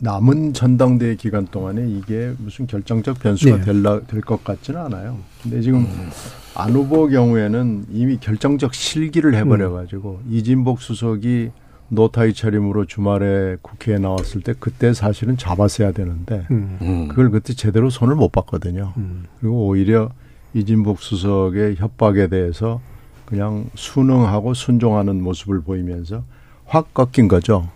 남은 0.00 0.52
전당대회 0.52 1.14
기간 1.16 1.46
동안에 1.46 1.86
이게 1.88 2.34
무슨 2.38 2.66
결정적 2.66 3.20
변수가 3.20 3.64
네. 3.64 4.00
될것 4.06 4.44
같지는 4.44 4.80
않아요. 4.82 5.18
근데 5.42 5.60
지금 5.60 5.80
음. 5.80 6.10
안 6.54 6.72
후보 6.72 7.08
경우에는 7.08 7.86
이미 7.90 8.18
결정적 8.18 8.74
실기를 8.74 9.34
해버려가지고 9.34 10.20
음. 10.24 10.32
이진복 10.32 10.80
수석이 10.80 11.50
노타이 11.88 12.34
차림으로 12.34 12.86
주말에 12.86 13.56
국회에 13.62 13.98
나왔을 13.98 14.40
때 14.40 14.54
그때 14.58 14.92
사실은 14.92 15.36
잡았어야 15.36 15.92
되는데 15.92 16.46
음. 16.50 16.78
음. 16.82 17.08
그걸 17.08 17.30
그때 17.30 17.52
제대로 17.54 17.90
손을 17.90 18.16
못 18.16 18.32
봤거든요. 18.32 18.92
음. 18.96 19.24
그리고 19.40 19.66
오히려 19.66 20.10
이진복 20.54 21.00
수석의 21.00 21.76
협박에 21.76 22.28
대해서 22.28 22.80
그냥 23.24 23.66
순응하고 23.74 24.54
순종하는 24.54 25.22
모습을 25.22 25.60
보이면서 25.60 26.24
확 26.64 26.94
꺾인 26.94 27.28
거죠. 27.28 27.68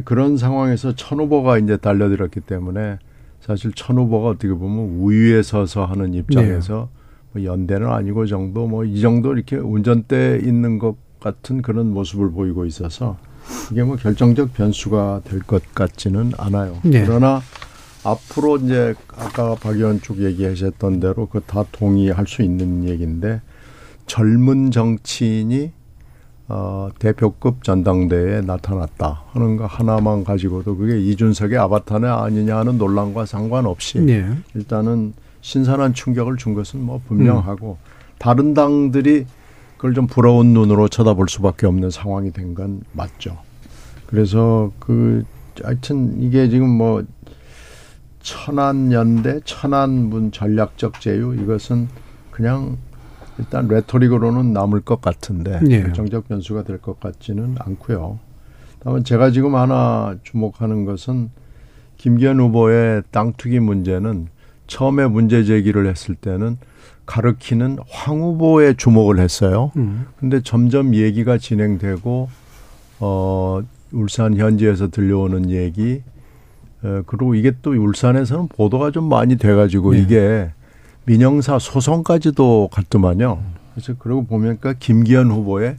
그런 0.00 0.36
상황에서 0.36 0.94
천 0.94 1.18
후보가 1.20 1.58
이제 1.58 1.76
달려들었기 1.76 2.40
때문에 2.40 2.98
사실 3.40 3.72
천 3.72 3.96
후보가 3.98 4.28
어떻게 4.30 4.48
보면 4.52 4.98
우위에 5.00 5.42
서서 5.42 5.84
하는 5.84 6.14
입장에서 6.14 6.88
네. 7.34 7.40
뭐 7.42 7.44
연대는 7.44 7.88
아니고 7.88 8.26
정도 8.26 8.66
뭐 8.66 8.84
이 8.84 9.00
정도 9.00 9.32
이렇게 9.34 9.56
운전대 9.56 10.40
있는 10.42 10.78
것 10.78 10.96
같은 11.20 11.62
그런 11.62 11.92
모습을 11.92 12.30
보이고 12.32 12.64
있어서 12.66 13.16
이게 13.70 13.82
뭐 13.84 13.96
결정적 13.96 14.54
변수가 14.54 15.22
될 15.24 15.40
것 15.40 15.62
같지는 15.74 16.32
않아요. 16.38 16.78
네. 16.82 17.04
그러나 17.04 17.40
앞으로 18.04 18.56
이제 18.58 18.94
아까 19.16 19.54
박 19.56 19.76
의원 19.76 20.00
쪽 20.00 20.18
얘기하셨던 20.22 21.00
대로 21.00 21.26
그 21.26 21.40
다 21.40 21.64
동의할 21.72 22.26
수 22.26 22.42
있는 22.42 22.84
얘기인데 22.88 23.40
젊은 24.06 24.70
정치인이 24.70 25.72
어, 26.48 26.88
대표급 26.98 27.64
전당대회에 27.64 28.42
나타났다 28.42 29.24
하는 29.32 29.56
거 29.56 29.66
하나만 29.66 30.22
가지고도 30.24 30.76
그게 30.76 31.00
이준석의 31.00 31.58
아바타냐 31.58 32.14
아니냐 32.14 32.56
하는 32.58 32.78
논란과 32.78 33.26
상관없이 33.26 34.00
네. 34.00 34.28
일단은 34.54 35.12
신선한 35.40 35.94
충격을 35.94 36.36
준 36.36 36.54
것은 36.54 36.80
뭐 36.80 37.00
분명하고 37.08 37.78
음. 37.80 37.90
다른 38.18 38.54
당들이 38.54 39.26
그걸 39.76 39.92
좀 39.94 40.06
부러운 40.06 40.48
눈으로 40.54 40.88
쳐다볼 40.88 41.28
수밖에 41.28 41.66
없는 41.66 41.90
상황이 41.90 42.32
된 42.32 42.54
건 42.54 42.80
맞죠. 42.92 43.36
그래서 44.06 44.70
그 44.78 45.24
하여튼 45.62 46.22
이게 46.22 46.48
지금 46.48 46.68
뭐 46.68 47.04
천안연대 48.22 49.40
천안문 49.44 50.32
전략적 50.32 51.00
제휴 51.00 51.34
이것은 51.34 51.88
그냥 52.30 52.76
일단 53.38 53.68
레토릭으로는 53.68 54.52
남을 54.52 54.80
것 54.80 55.00
같은데 55.00 55.60
예. 55.68 55.82
결정적 55.82 56.28
변수가 56.28 56.64
될 56.64 56.78
것 56.78 56.98
같지는 57.00 57.56
않고요. 57.58 58.18
다만 58.80 59.04
제가 59.04 59.30
지금 59.30 59.54
하나 59.54 60.16
주목하는 60.22 60.84
것은 60.84 61.30
김기현 61.96 62.38
후보의 62.40 63.02
땅 63.10 63.32
투기 63.36 63.58
문제는 63.60 64.28
처음에 64.66 65.06
문제 65.06 65.44
제기를 65.44 65.86
했을 65.88 66.14
때는 66.14 66.58
가르키는 67.06 67.78
황 67.88 68.20
후보에 68.20 68.74
주목을 68.74 69.18
했어요. 69.18 69.70
음. 69.76 70.06
근데 70.18 70.40
점점 70.42 70.94
얘기가 70.94 71.38
진행되고 71.38 72.28
어 73.00 73.60
울산 73.92 74.36
현지에서 74.36 74.88
들려오는 74.88 75.50
얘기 75.50 76.02
어, 76.82 77.02
그리고 77.06 77.34
이게 77.34 77.52
또 77.62 77.70
울산에서는 77.70 78.48
보도가 78.48 78.90
좀 78.90 79.08
많이 79.08 79.36
돼가지고 79.36 79.92
네. 79.92 79.98
이게 80.00 80.50
민영사 81.06 81.58
소송까지도 81.58 82.68
갔더만요. 82.72 83.42
그래서 83.74 83.94
그러고 83.98 84.26
보니까 84.26 84.56
그러니까 84.60 84.72
김기현 84.78 85.30
후보의 85.30 85.76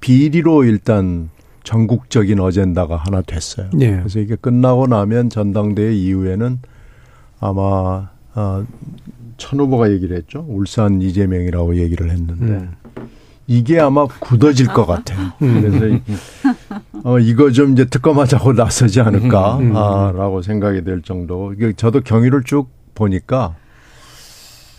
비리로 0.00 0.64
일단 0.64 1.30
전국적인 1.62 2.40
어젠다가 2.40 2.96
하나 2.96 3.22
됐어요. 3.22 3.70
네. 3.72 3.96
그래서 3.98 4.18
이게 4.20 4.36
끝나고 4.36 4.86
나면 4.86 5.30
전당대회 5.30 5.94
이후에는 5.94 6.58
아마 7.40 8.10
어, 8.34 8.64
천 9.36 9.60
후보가 9.60 9.90
얘기를 9.92 10.16
했죠. 10.16 10.44
울산 10.48 11.00
이재명이라고 11.02 11.76
얘기를 11.76 12.10
했는데 12.10 12.44
음. 12.44 12.72
이게 13.46 13.78
아마 13.78 14.06
굳어질 14.06 14.66
것 14.68 14.86
같아요. 14.86 15.32
음. 15.42 15.60
그래서 15.62 16.00
어, 17.04 17.18
이거 17.18 17.52
좀 17.52 17.72
이제 17.72 17.84
특검하자고 17.84 18.54
나서지 18.54 19.00
않을까라고 19.00 19.62
음. 19.62 19.76
아, 19.76 20.42
생각이 20.42 20.82
될 20.82 21.02
정도. 21.02 21.54
저도 21.76 22.00
경위를 22.00 22.42
쭉 22.44 22.68
보니까 22.94 23.54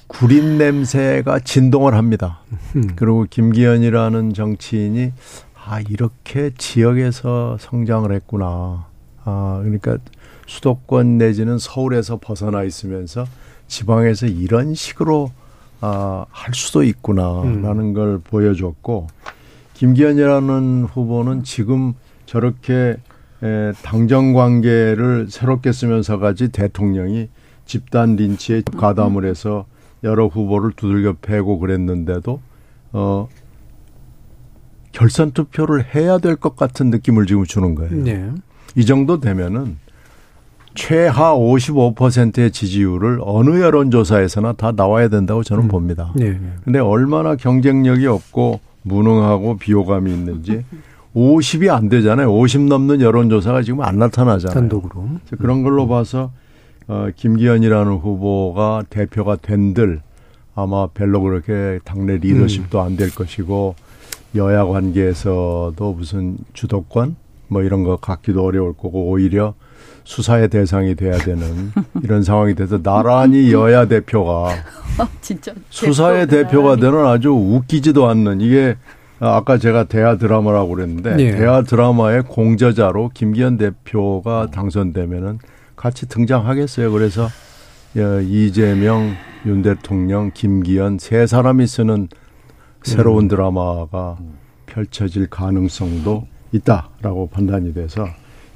구린 0.10 0.58
냄새가 0.58 1.40
진동을 1.40 1.94
합니다. 1.94 2.40
음. 2.76 2.90
그리고 2.96 3.26
김기현이라는 3.30 4.34
정치인이 4.34 5.14
아 5.54 5.80
이렇게 5.82 6.52
지역에서 6.58 7.58
성장을 7.60 8.12
했구나. 8.12 8.88
아 9.24 9.60
그러니까 9.62 9.98
수도권 10.48 11.20
내지는 11.20 11.60
서울에서 11.60 12.18
벗어나 12.20 12.64
있으면서 12.64 13.26
지방에서 13.68 14.26
이런 14.26 14.74
식으로 14.74 15.32
아, 15.80 16.26
할 16.32 16.54
수도 16.56 16.84
있구나라는 16.84 17.80
음. 17.80 17.94
걸 17.94 18.20
보여줬고 18.20 19.08
김기현이라는 19.76 20.88
후보는 20.92 21.44
지금 21.44 21.94
저렇게 22.26 22.98
에, 23.44 23.72
당정 23.84 24.34
관계를 24.34 25.28
새롭게 25.30 25.72
쓰면서까지 25.72 26.50
대통령이 26.50 27.30
집단 27.66 28.16
린치에 28.16 28.64
가담을 28.76 29.24
해서 29.24 29.66
여러 30.04 30.28
후보를 30.28 30.72
두들겨 30.76 31.16
패고 31.22 31.60
그랬는데도 31.60 32.40
어 32.94 33.28
결선 34.92 35.32
투표를 35.32 35.94
해야 35.96 36.18
될 36.18 36.36
것 36.36 36.56
같은 36.56 36.90
느낌을 36.90 37.26
지금 37.26 37.44
주는 37.46 37.76
거예요. 37.76 38.04
네. 38.04 38.32
이 38.76 38.86
정도 38.86 39.20
되면은 39.20 39.78
최하 40.76 41.34
55%의 41.36 42.52
지지율을 42.52 43.20
어느 43.24 43.60
여론조사에서나 43.62 44.54
다 44.54 44.72
나와야 44.72 45.08
된다고 45.10 45.44
저는 45.44 45.64
음. 45.66 45.68
봅니다. 45.68 46.12
네. 46.16 46.40
근데 46.64 46.80
얼마나 46.80 47.36
경쟁력이 47.36 48.06
없고 48.08 48.60
무능하고 48.84 49.58
비호감이 49.58 50.12
있는지 50.12 50.64
50이 51.16 51.70
안 51.74 51.90
되잖아요. 51.90 52.32
50 52.34 52.62
넘는 52.62 53.02
여론조사가 53.02 53.62
지금 53.64 53.82
안 53.82 53.98
나타나잖아요. 54.00 54.54
단독으로. 54.54 55.10
그런 55.40 55.64
걸로 55.64 55.88
봐서 55.88 56.32
어, 56.90 57.10
김기현이라는 57.16 57.94
후보가 57.94 58.84
대표가 58.90 59.36
된들 59.36 60.02
아마 60.56 60.88
별로 60.88 61.22
그렇게 61.22 61.80
당내 61.86 62.18
리더십도 62.18 62.80
음. 62.80 62.84
안될 62.84 63.14
것이고 63.14 63.76
여야 64.36 64.66
관계에서도 64.66 65.94
무슨 65.96 66.38
주도권 66.54 67.16
뭐 67.48 67.62
이런 67.62 67.84
거 67.84 67.96
갖기도 67.96 68.44
어려울 68.44 68.74
거고 68.74 69.08
오히려 69.10 69.54
수사의 70.04 70.50
대상이 70.50 70.96
돼야 70.96 71.16
되는 71.20 71.72
이런 72.04 72.24
상황이 72.24 72.56
돼서 72.56 72.82
나란히 72.82 73.54
여야 73.54 73.86
대표가 73.86 74.50
진짜 75.22 75.54
수사의 75.70 76.26
대표가 76.28 76.76
되는 76.76 77.06
아주 77.06 77.30
웃기지도 77.30 78.08
않는 78.10 78.42
이게 78.42 78.76
아까 79.20 79.60
제가 79.60 79.84
대하 79.84 80.18
드라마라고 80.18 80.70
그랬는데 80.70 81.16
네. 81.18 81.32
대하 81.38 81.62
드라마의 81.62 82.24
공저자로 82.24 83.12
김기현 83.14 83.60
대표가 83.60 84.48
당선되면은 84.52 85.38
같이 85.80 86.08
등장하겠어요. 86.08 86.92
그래서 86.92 87.30
이재명, 88.28 89.16
윤 89.46 89.62
대통령, 89.62 90.32
김기현 90.34 91.00
세 91.00 91.26
사람이 91.26 91.66
쓰는 91.68 92.10
새로운 92.84 93.26
음. 93.26 93.28
드라마가 93.30 94.18
펼쳐질 94.66 95.28
가능성도 95.28 96.28
있다라고 96.52 97.30
판단이 97.30 97.74
돼서 97.74 98.08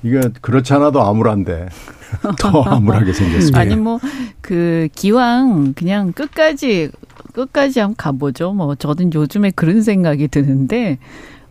이게 0.04 0.20
그렇지 0.42 0.74
않아도 0.74 1.02
암울한데 1.02 1.70
더 2.40 2.62
암울하게 2.62 3.14
생겼습니다. 3.14 3.60
아니 3.60 3.76
뭐 3.76 4.00
그 4.44 4.90
기왕 4.94 5.74
그냥 5.74 6.12
끝까지 6.12 6.92
끝까지 7.32 7.80
한번 7.80 7.96
가보죠. 7.96 8.52
뭐 8.52 8.76
저는 8.76 9.14
요즘에 9.14 9.52
그런 9.52 9.82
생각이 9.82 10.28
드는데 10.28 11.00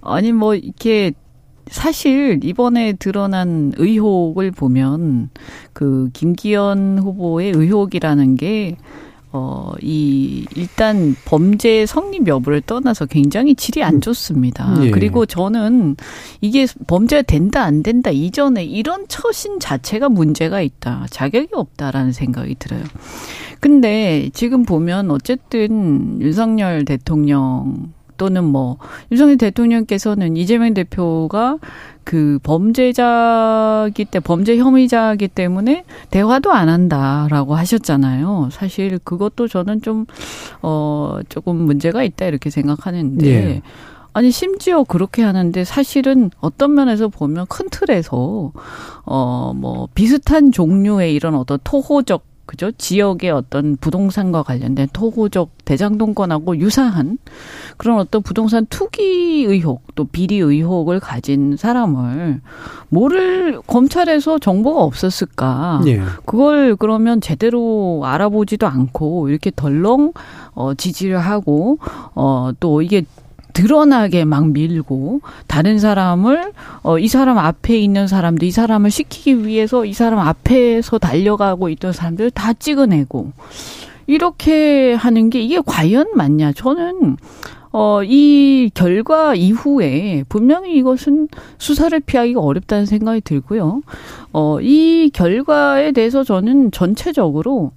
아니 0.03 0.31
뭐 0.31 0.55
이렇게 0.55 1.12
사실 1.69 2.41
이번에 2.43 2.95
드러난 2.95 3.73
의혹을 3.77 4.51
보면 4.51 5.31
그 5.73 6.11
김기현 6.13 6.99
후보의 6.99 7.53
의혹이라는 7.53 8.37
게 8.37 8.77
어, 9.35 9.73
이, 9.81 10.45
일단 10.55 11.17
범죄 11.25 11.87
성립 11.87 12.29
여부를 12.29 12.61
떠나서 12.61 13.07
굉장히 13.07 13.55
질이 13.55 13.83
안 13.83 14.03
좋습니다. 14.03 14.77
예. 14.85 14.91
그리고 14.91 15.25
저는 15.25 15.97
이게 16.43 16.67
범죄가 16.87 17.23
된다, 17.23 17.63
안 17.63 17.83
된다 17.83 18.11
이전에 18.11 18.63
이런 18.65 19.07
처신 19.09 19.59
자체가 19.59 20.11
문제가 20.11 20.61
있다. 20.61 21.07
자격이 21.09 21.49
없다라는 21.53 22.13
생각이 22.13 22.57
들어요. 22.57 22.83
근데 23.59 24.29
지금 24.35 24.65
보면 24.65 25.11
어쨌든 25.11 26.21
윤석열 26.21 26.85
대통령 26.85 27.93
또는 28.17 28.45
뭐 28.45 28.79
윤석열 29.11 29.37
대통령께서는 29.39 30.37
이재명 30.37 30.75
대표가 30.75 31.59
그 32.05 32.39
범죄자기 32.43 34.05
때 34.07 34.21
범죄 34.21 34.57
혐의자기 34.59 35.29
때문에 35.29 35.85
대화도 36.11 36.53
안 36.53 36.69
한다라고 36.69 37.55
하셨잖아요. 37.55 38.49
사실 38.53 38.99
그것도 38.99 39.49
저는 39.49 39.83
좀 39.83 40.07
어 40.63 41.19
조금 41.29 41.57
문제가 41.57 42.03
있다 42.03 42.27
이렇게 42.27 42.51
생각하는데 42.51 43.27
예. 43.27 43.63
아니 44.13 44.31
심지어 44.31 44.85
그렇게 44.85 45.23
하는데 45.23 45.65
사실은 45.65 46.31
어떤 46.41 46.75
면에서 46.75 47.09
보면 47.09 47.47
큰 47.49 47.69
틀에서 47.71 48.53
어 49.05 49.53
뭐 49.55 49.89
비슷한 49.95 50.53
종류의 50.53 51.15
이런 51.15 51.35
어떤 51.35 51.59
토호적 51.65 52.25
그죠? 52.47 52.70
지역의 52.72 53.30
어떤 53.30 53.76
부동산과 53.76 54.43
관련된 54.43 54.88
토호적 54.93 55.51
대장동권하고 55.64 56.59
유사한 56.59 57.18
그런 57.76 57.99
어떤 57.99 58.22
부동산 58.22 58.66
투기 58.66 59.45
의혹 59.47 59.82
또 59.95 60.05
비리 60.05 60.38
의혹을 60.38 61.01
가진 61.01 61.57
사람을 61.57 62.40
뭐를 62.88 63.61
검찰에서 63.66 64.38
정보가 64.38 64.82
없었을까? 64.82 65.82
예. 65.86 66.03
그걸 66.26 66.76
그러면 66.76 67.20
제대로 67.20 68.03
알아보지도 68.05 68.66
않고 68.66 69.28
이렇게 69.28 69.51
덜렁 69.55 70.12
어 70.55 70.74
지지를 70.74 71.18
하고 71.18 71.78
어또 72.14 72.82
이게 72.82 73.05
드러나게 73.53 74.24
막 74.24 74.48
밀고 74.48 75.20
다른 75.46 75.78
사람을 75.78 76.53
어 76.82 76.98
이 76.98 77.09
사람 77.09 77.38
앞에 77.38 77.78
있는 77.78 78.07
사람도 78.07 78.46
이 78.46 78.50
사람을 78.50 78.90
시키기 78.90 79.46
위해서 79.46 79.84
이 79.84 79.92
사람 79.92 80.18
앞에서 80.20 80.98
달려가고 80.98 81.68
있던 81.70 81.92
사람들 81.92 82.30
다 82.30 82.53
찍어내고 82.53 83.32
이렇게 84.07 84.94
하는 84.94 85.30
게 85.30 85.40
이게 85.40 85.61
과연 85.64 86.12
맞냐? 86.14 86.53
저는 86.53 87.16
어, 87.73 88.03
이 88.05 88.70
결과 88.75 89.35
이후에 89.35 90.25
분명히 90.29 90.77
이것은 90.77 91.29
수사를 91.59 91.99
피하기가 92.01 92.41
어렵다는 92.41 92.87
생각이 92.87 93.23
들고요. 93.23 93.81
어, 94.33 94.59
이 94.61 95.11
결과에 95.12 95.93
대해서 95.93 96.23
저는 96.23 96.70
전체적으로 96.70 97.73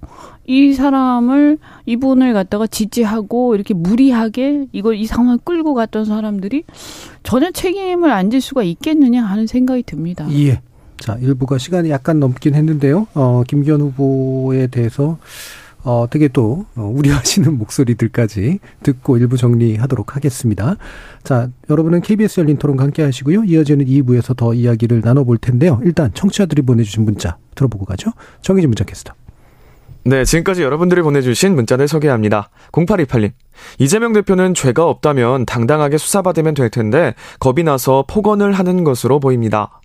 이 0.46 0.74
사람을 0.74 1.58
이분을 1.86 2.32
갖다가 2.34 2.66
지지하고 2.66 3.54
이렇게 3.56 3.74
무리하게 3.74 4.66
이걸 4.72 4.94
이 4.96 5.06
상황을 5.06 5.38
끌고 5.42 5.74
갔던 5.74 6.04
사람들이 6.04 6.64
전혀 7.22 7.50
책임을 7.50 8.12
안 8.12 8.30
질 8.30 8.40
수가 8.40 8.62
있겠느냐 8.64 9.24
하는 9.24 9.46
생각이 9.46 9.82
듭니다. 9.84 10.26
예. 10.32 10.60
자, 10.98 11.16
일부가 11.20 11.58
시간이 11.58 11.90
약간 11.90 12.20
넘긴 12.20 12.54
했는데요. 12.54 13.06
어, 13.14 13.42
김기현 13.46 13.80
후보에 13.80 14.66
대해서 14.68 15.18
어, 15.86 16.08
되게 16.10 16.26
또 16.26 16.66
어, 16.74 16.82
우려하시는 16.82 17.56
목소리들까지 17.58 18.58
듣고 18.82 19.18
일부 19.18 19.36
정리하도록 19.36 20.16
하겠습니다. 20.16 20.76
자, 21.22 21.48
여러분은 21.70 22.00
KBS 22.00 22.40
열린 22.40 22.58
토론 22.58 22.80
함께 22.80 23.04
하시고요. 23.04 23.44
이어지는 23.44 23.86
2부에서 23.86 24.36
더 24.36 24.52
이야기를 24.52 25.02
나눠볼 25.04 25.38
텐데요. 25.38 25.80
일단 25.84 26.12
청취자들이 26.12 26.62
보내주신 26.62 27.04
문자 27.04 27.38
들어보고 27.54 27.84
가죠. 27.84 28.10
정의진 28.42 28.68
문자 28.68 28.82
캐스터. 28.82 29.14
네, 30.02 30.24
지금까지 30.24 30.62
여러분들이 30.62 31.02
보내주신 31.02 31.54
문자를 31.54 31.86
소개합니다. 31.86 32.50
0828님. 32.72 33.30
이재명 33.78 34.12
대표는 34.12 34.54
죄가 34.54 34.88
없다면 34.88 35.46
당당하게 35.46 35.98
수사받으면 35.98 36.54
될 36.54 36.68
텐데 36.68 37.14
겁이 37.38 37.62
나서 37.62 38.04
폭언을 38.08 38.50
하는 38.52 38.82
것으로 38.82 39.20
보입니다. 39.20 39.80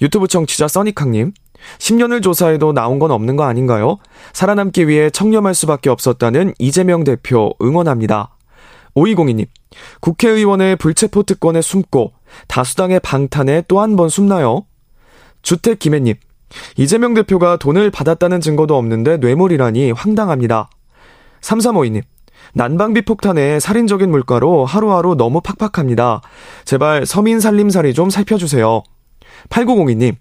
유튜브 0.00 0.28
청취자 0.28 0.66
써니캉님. 0.66 1.32
10년을 1.78 2.22
조사해도 2.22 2.72
나온 2.72 2.98
건 2.98 3.10
없는 3.10 3.36
거 3.36 3.44
아닌가요? 3.44 3.98
살아남기 4.32 4.88
위해 4.88 5.10
청렴할 5.10 5.54
수밖에 5.54 5.90
없었다는 5.90 6.54
이재명 6.58 7.04
대표 7.04 7.52
응원합니다. 7.60 8.36
5202님, 8.94 9.46
국회의원의 10.00 10.76
불체포 10.76 11.22
특권에 11.22 11.62
숨고 11.62 12.12
다수당의 12.48 13.00
방탄에 13.00 13.62
또 13.68 13.80
한 13.80 13.96
번 13.96 14.08
숨나요? 14.08 14.66
주택 15.42 15.78
김해님, 15.78 16.14
이재명 16.76 17.14
대표가 17.14 17.56
돈을 17.56 17.90
받았다는 17.90 18.40
증거도 18.40 18.76
없는데 18.76 19.16
뇌물이라니 19.16 19.92
황당합니다. 19.92 20.68
3352님, 21.40 22.02
난방비 22.54 23.02
폭탄에 23.02 23.58
살인적인 23.60 24.10
물가로 24.10 24.66
하루하루 24.66 25.14
너무 25.16 25.40
팍팍합니다. 25.40 26.20
제발 26.66 27.06
서민 27.06 27.40
살림살이 27.40 27.94
좀 27.94 28.10
살펴주세요. 28.10 28.82
8902님, 29.48 30.16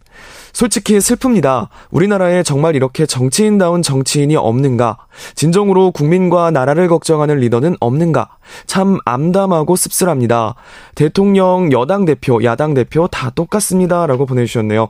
솔직히 0.54 0.98
슬픕니다. 0.98 1.68
우리나라에 1.92 2.44
정말 2.44 2.76
이렇게 2.76 3.06
정치인다운 3.06 3.82
정치인이 3.82 4.36
없는가? 4.36 4.98
진정으로 5.36 5.92
국민과 5.92 6.52
나라를 6.52 6.88
걱정하는 6.88 7.38
리더는 7.38 7.76
없는가? 7.80 8.30
참 8.66 8.98
암담하고 9.06 9.76
씁쓸합니다. 9.76 10.56
대통령, 10.96 11.72
여당 11.72 12.06
대표, 12.06 12.44
야당 12.44 12.74
대표 12.74 13.08
다 13.08 13.30
똑같습니다. 13.30 14.08
라고 14.08 14.26
보내주셨네요. 14.26 14.90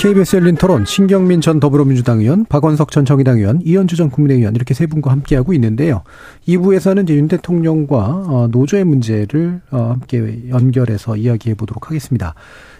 KBS 0.00 0.36
열린 0.36 0.56
토론 0.56 0.86
신경민 0.86 1.42
전 1.42 1.60
더불어민주당 1.60 2.20
의원, 2.20 2.46
박원석 2.46 2.90
전 2.90 3.04
정의당 3.04 3.36
의원, 3.36 3.60
이현주 3.62 3.96
전 3.96 4.08
국민의힘 4.08 4.40
의원 4.40 4.56
이렇게 4.56 4.72
세 4.72 4.86
분과 4.86 5.10
함께하고 5.10 5.52
있는데요. 5.52 6.04
2부에서는 6.48 7.02
이제 7.02 7.14
윤 7.16 7.28
대통령과 7.28 7.98
어, 7.98 8.48
노조의 8.50 8.84
문제를 8.84 9.60
어, 9.70 9.90
함께 9.90 10.48
연결해서 10.48 11.16
이야기해 11.16 11.54
보도록 11.54 11.90
하겠습니다. 11.90 12.34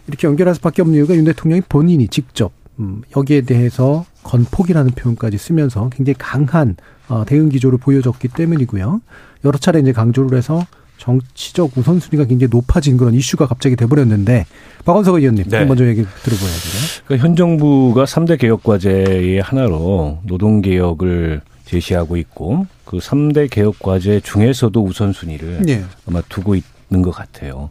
이렇게 0.07 0.29
연결할 0.29 0.55
수밖에 0.55 0.81
없는 0.81 0.97
이유가 0.97 1.15
윤 1.15 1.27
대통령이 1.27 1.61
본인이 1.69 2.09
직접 2.09 2.53
음, 2.79 3.03
여기에 3.15 3.43
대해서 3.43 4.07
건폭이라는 4.23 4.93
표현까지 4.93 5.37
쓰면서 5.37 5.91
굉장히 5.93 6.15
강한 6.19 6.77
어, 7.11 7.25
대응 7.27 7.51
기조를 7.51 7.77
보여줬기 7.77 8.29
때문이고요. 8.29 9.03
여러 9.45 9.59
차례 9.59 9.81
이제 9.81 9.93
강조를 9.93 10.39
해서 10.39 10.65
정치적 11.01 11.77
우선순위가 11.77 12.27
굉장히 12.27 12.51
높아진 12.51 12.97
그런 12.97 13.15
이슈가 13.15 13.47
갑자기 13.47 13.75
돼버렸는데 13.75 14.45
박원석 14.85 15.17
의원님 15.17 15.45
네. 15.49 15.65
먼저 15.65 15.87
얘기 15.87 16.05
들어보야 16.23 16.49
되요 16.49 17.03
그러니까 17.07 17.27
현 17.27 17.37
정부가 17.37 18.05
3대 18.05 18.39
개혁 18.39 18.63
과제의 18.63 19.41
하나로 19.41 20.19
노동 20.25 20.61
개혁을 20.61 21.41
제시하고 21.65 22.17
있고 22.19 22.67
그 22.85 22.99
3대 22.99 23.49
개혁 23.51 23.79
과제 23.79 24.21
중에서도 24.21 24.83
우선순위를 24.83 25.63
네. 25.63 25.85
아마 26.07 26.21
두고 26.23 26.55
있는 26.57 27.03
것 27.03 27.13
같아요. 27.13 27.71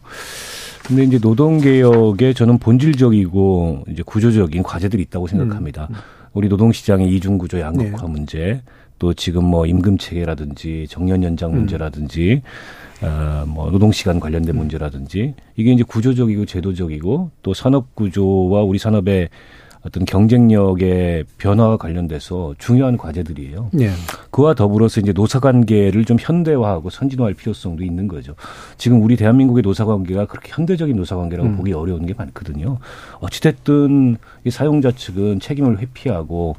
근데 0.86 1.04
이제 1.04 1.18
노동 1.18 1.60
개혁에 1.60 2.32
저는 2.32 2.58
본질적이고 2.58 3.84
이제 3.90 4.02
구조적인 4.04 4.62
과제들이 4.62 5.02
있다고 5.02 5.26
생각합니다. 5.26 5.88
음. 5.90 5.96
우리 6.32 6.48
노동 6.48 6.72
시장의 6.72 7.14
이중 7.14 7.36
구조 7.36 7.60
양극화 7.60 8.06
네. 8.06 8.08
문제, 8.08 8.62
또 8.98 9.14
지금 9.14 9.44
뭐 9.44 9.66
임금 9.66 9.98
체계라든지 9.98 10.86
정년 10.88 11.22
연장 11.22 11.50
음. 11.50 11.56
문제라든지 11.58 12.42
어, 13.02 13.44
뭐 13.46 13.70
노동 13.70 13.92
시간 13.92 14.20
관련된 14.20 14.56
문제라든지 14.56 15.34
이게 15.56 15.72
이제 15.72 15.82
구조적이고 15.82 16.46
제도적이고 16.46 17.30
또 17.42 17.54
산업 17.54 17.94
구조와 17.94 18.62
우리 18.62 18.78
산업의 18.78 19.28
어떤 19.82 20.04
경쟁력의 20.04 21.24
변화와 21.38 21.78
관련돼서 21.78 22.54
중요한 22.58 22.98
과제들이에요. 22.98 23.70
네. 23.72 23.88
그와 24.30 24.54
더불어서 24.54 25.00
이제 25.00 25.12
노사 25.12 25.40
관계를 25.40 26.04
좀 26.04 26.18
현대화하고 26.20 26.90
선진화할 26.90 27.32
필요성도 27.32 27.82
있는 27.82 28.06
거죠. 28.06 28.34
지금 28.76 29.02
우리 29.02 29.16
대한민국의 29.16 29.62
노사 29.62 29.86
관계가 29.86 30.26
그렇게 30.26 30.52
현대적인 30.52 30.96
노사 30.96 31.16
관계라고 31.16 31.48
음. 31.48 31.56
보기 31.56 31.72
어려운 31.72 32.04
게 32.04 32.12
많거든요. 32.12 32.78
어찌됐든 33.20 34.18
이 34.44 34.50
사용자 34.50 34.92
측은 34.92 35.40
책임을 35.40 35.78
회피하고 35.78 36.56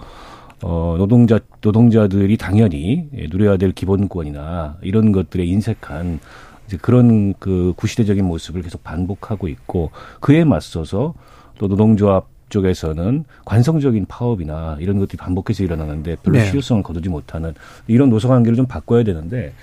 어, 0.64 0.95
노동자, 0.97 1.39
노동자들이 1.62 2.38
당연히 2.38 3.09
예, 3.16 3.28
누려야 3.28 3.57
될 3.57 3.72
기본권이나 3.72 4.78
이런 4.82 5.12
것들에 5.12 5.45
인색한 5.45 6.20
이제 6.68 6.78
그런 6.82 7.34
그 7.39 7.74
구시대적인 7.76 8.24
모습을 8.24 8.62
계속 8.62 8.84
반복하고 8.84 9.47
있고 9.47 9.91
그에 10.20 10.43
맞서서 10.43 11.14
또 11.57 11.68
노동조합 11.68 12.28
쪽에서는 12.49 13.24
관성적인 13.45 14.05
파업이나 14.07 14.78
이런 14.80 14.99
것들이 14.99 15.18
반복해서 15.18 15.64
일어나는데 15.64 16.18
별로 16.22 16.38
네. 16.38 16.45
실효성을 16.45 16.84
거두지 16.84 17.09
못하는 17.09 17.53
이런 17.88 18.09
노사 18.09 18.28
관계를 18.28 18.57
좀 18.57 18.66
바꿔야 18.66 19.03
되는데 19.03 19.53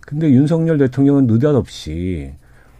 근데 0.00 0.28
윤석열 0.30 0.78
대통령은 0.78 1.26
느닷없이 1.26 2.32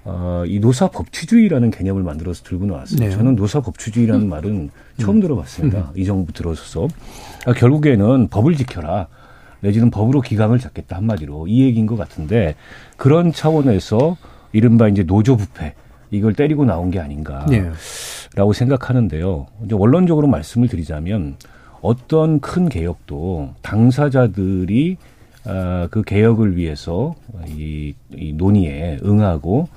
어, 0.05 0.43
이 0.47 0.59
노사 0.59 0.89
법치주의라는 0.89 1.71
개념을 1.71 2.03
만들어서 2.03 2.43
들고 2.43 2.67
나왔어요. 2.67 2.99
네. 2.99 3.11
저는 3.11 3.37
노사 3.37 3.61
법치주의라는 3.61 4.27
말은 4.31 4.71
처음 4.99 5.21
들어봤습니다. 5.21 5.93
이 5.95 6.05
정부 6.05 6.33
들어서서 6.33 6.89
아, 7.47 7.53
결국에는 7.53 8.29
법을 8.29 8.57
지켜라. 8.57 9.07
내지는 9.61 9.91
법으로 9.91 10.21
기강을 10.21 10.59
잡겠다 10.59 10.97
한마디로 10.97 11.47
이 11.47 11.63
얘기인 11.63 11.87
것 11.87 11.97
같은데 11.97 12.57
그런 12.97 13.33
차원에서 13.33 14.17
이른바 14.51 14.89
이제 14.89 15.05
노조 15.05 15.37
부패 15.37 15.75
이걸 16.11 16.35
때리고 16.35 16.65
나온 16.65 16.91
게 16.91 16.99
아닌가. 16.99 17.47
네. 17.49 17.71
라고 18.35 18.53
생각하는데요. 18.53 19.47
이제 19.65 19.75
원론적으로 19.75 20.27
말씀을 20.27 20.67
드리자면 20.69 21.37
어떤 21.81 22.41
큰 22.41 22.69
개혁도 22.69 23.55
당사자들이 23.63 24.97
아, 25.45 25.89
그 25.91 26.03
개혁을 26.03 26.57
위해서 26.57 27.15
이, 27.49 27.95
이 28.15 28.33
논의에 28.33 28.99
응하고 29.05 29.69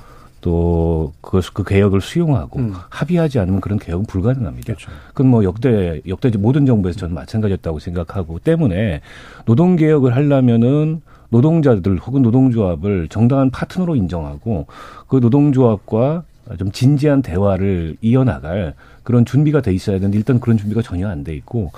또 0.46 1.12
그, 1.22 1.42
그 1.54 1.64
개혁을 1.64 2.02
수용하고 2.02 2.60
음. 2.60 2.74
합의하지 2.90 3.40
않으면 3.40 3.62
그런 3.62 3.80
개혁은 3.80 4.06
불가능합니다. 4.06 4.76
그렇죠. 4.76 4.92
그건 5.08 5.32
뭐 5.32 5.44
역대 5.44 6.02
역대 6.08 6.30
모든 6.38 6.68
정부에서 6.68 7.00
저는 7.00 7.16
마찬가지였다고 7.16 7.80
생각하고 7.80 8.38
때문에 8.38 9.02
노동 9.46 9.76
개혁을 9.76 10.16
하려면은 10.16 11.02
노동자들 11.30 11.98
혹은 11.98 12.22
노동조합을 12.22 13.08
정당한 13.08 13.50
파트너로 13.50 13.96
인정하고 13.96 14.68
그 15.08 15.16
노동조합과 15.16 16.22
좀 16.60 16.72
진지한 16.72 17.24
대화를 17.24 17.98
이어나갈 18.02 18.76
그런 19.02 19.26
준비가 19.26 19.62
돼 19.62 19.74
있어야 19.74 19.98
되는데 19.98 20.20
일단 20.20 20.40
그런 20.40 20.60
준비가 20.60 20.84
전혀 20.84 21.08
안 21.08 21.24
돼 21.24 21.34
있고 21.36 21.72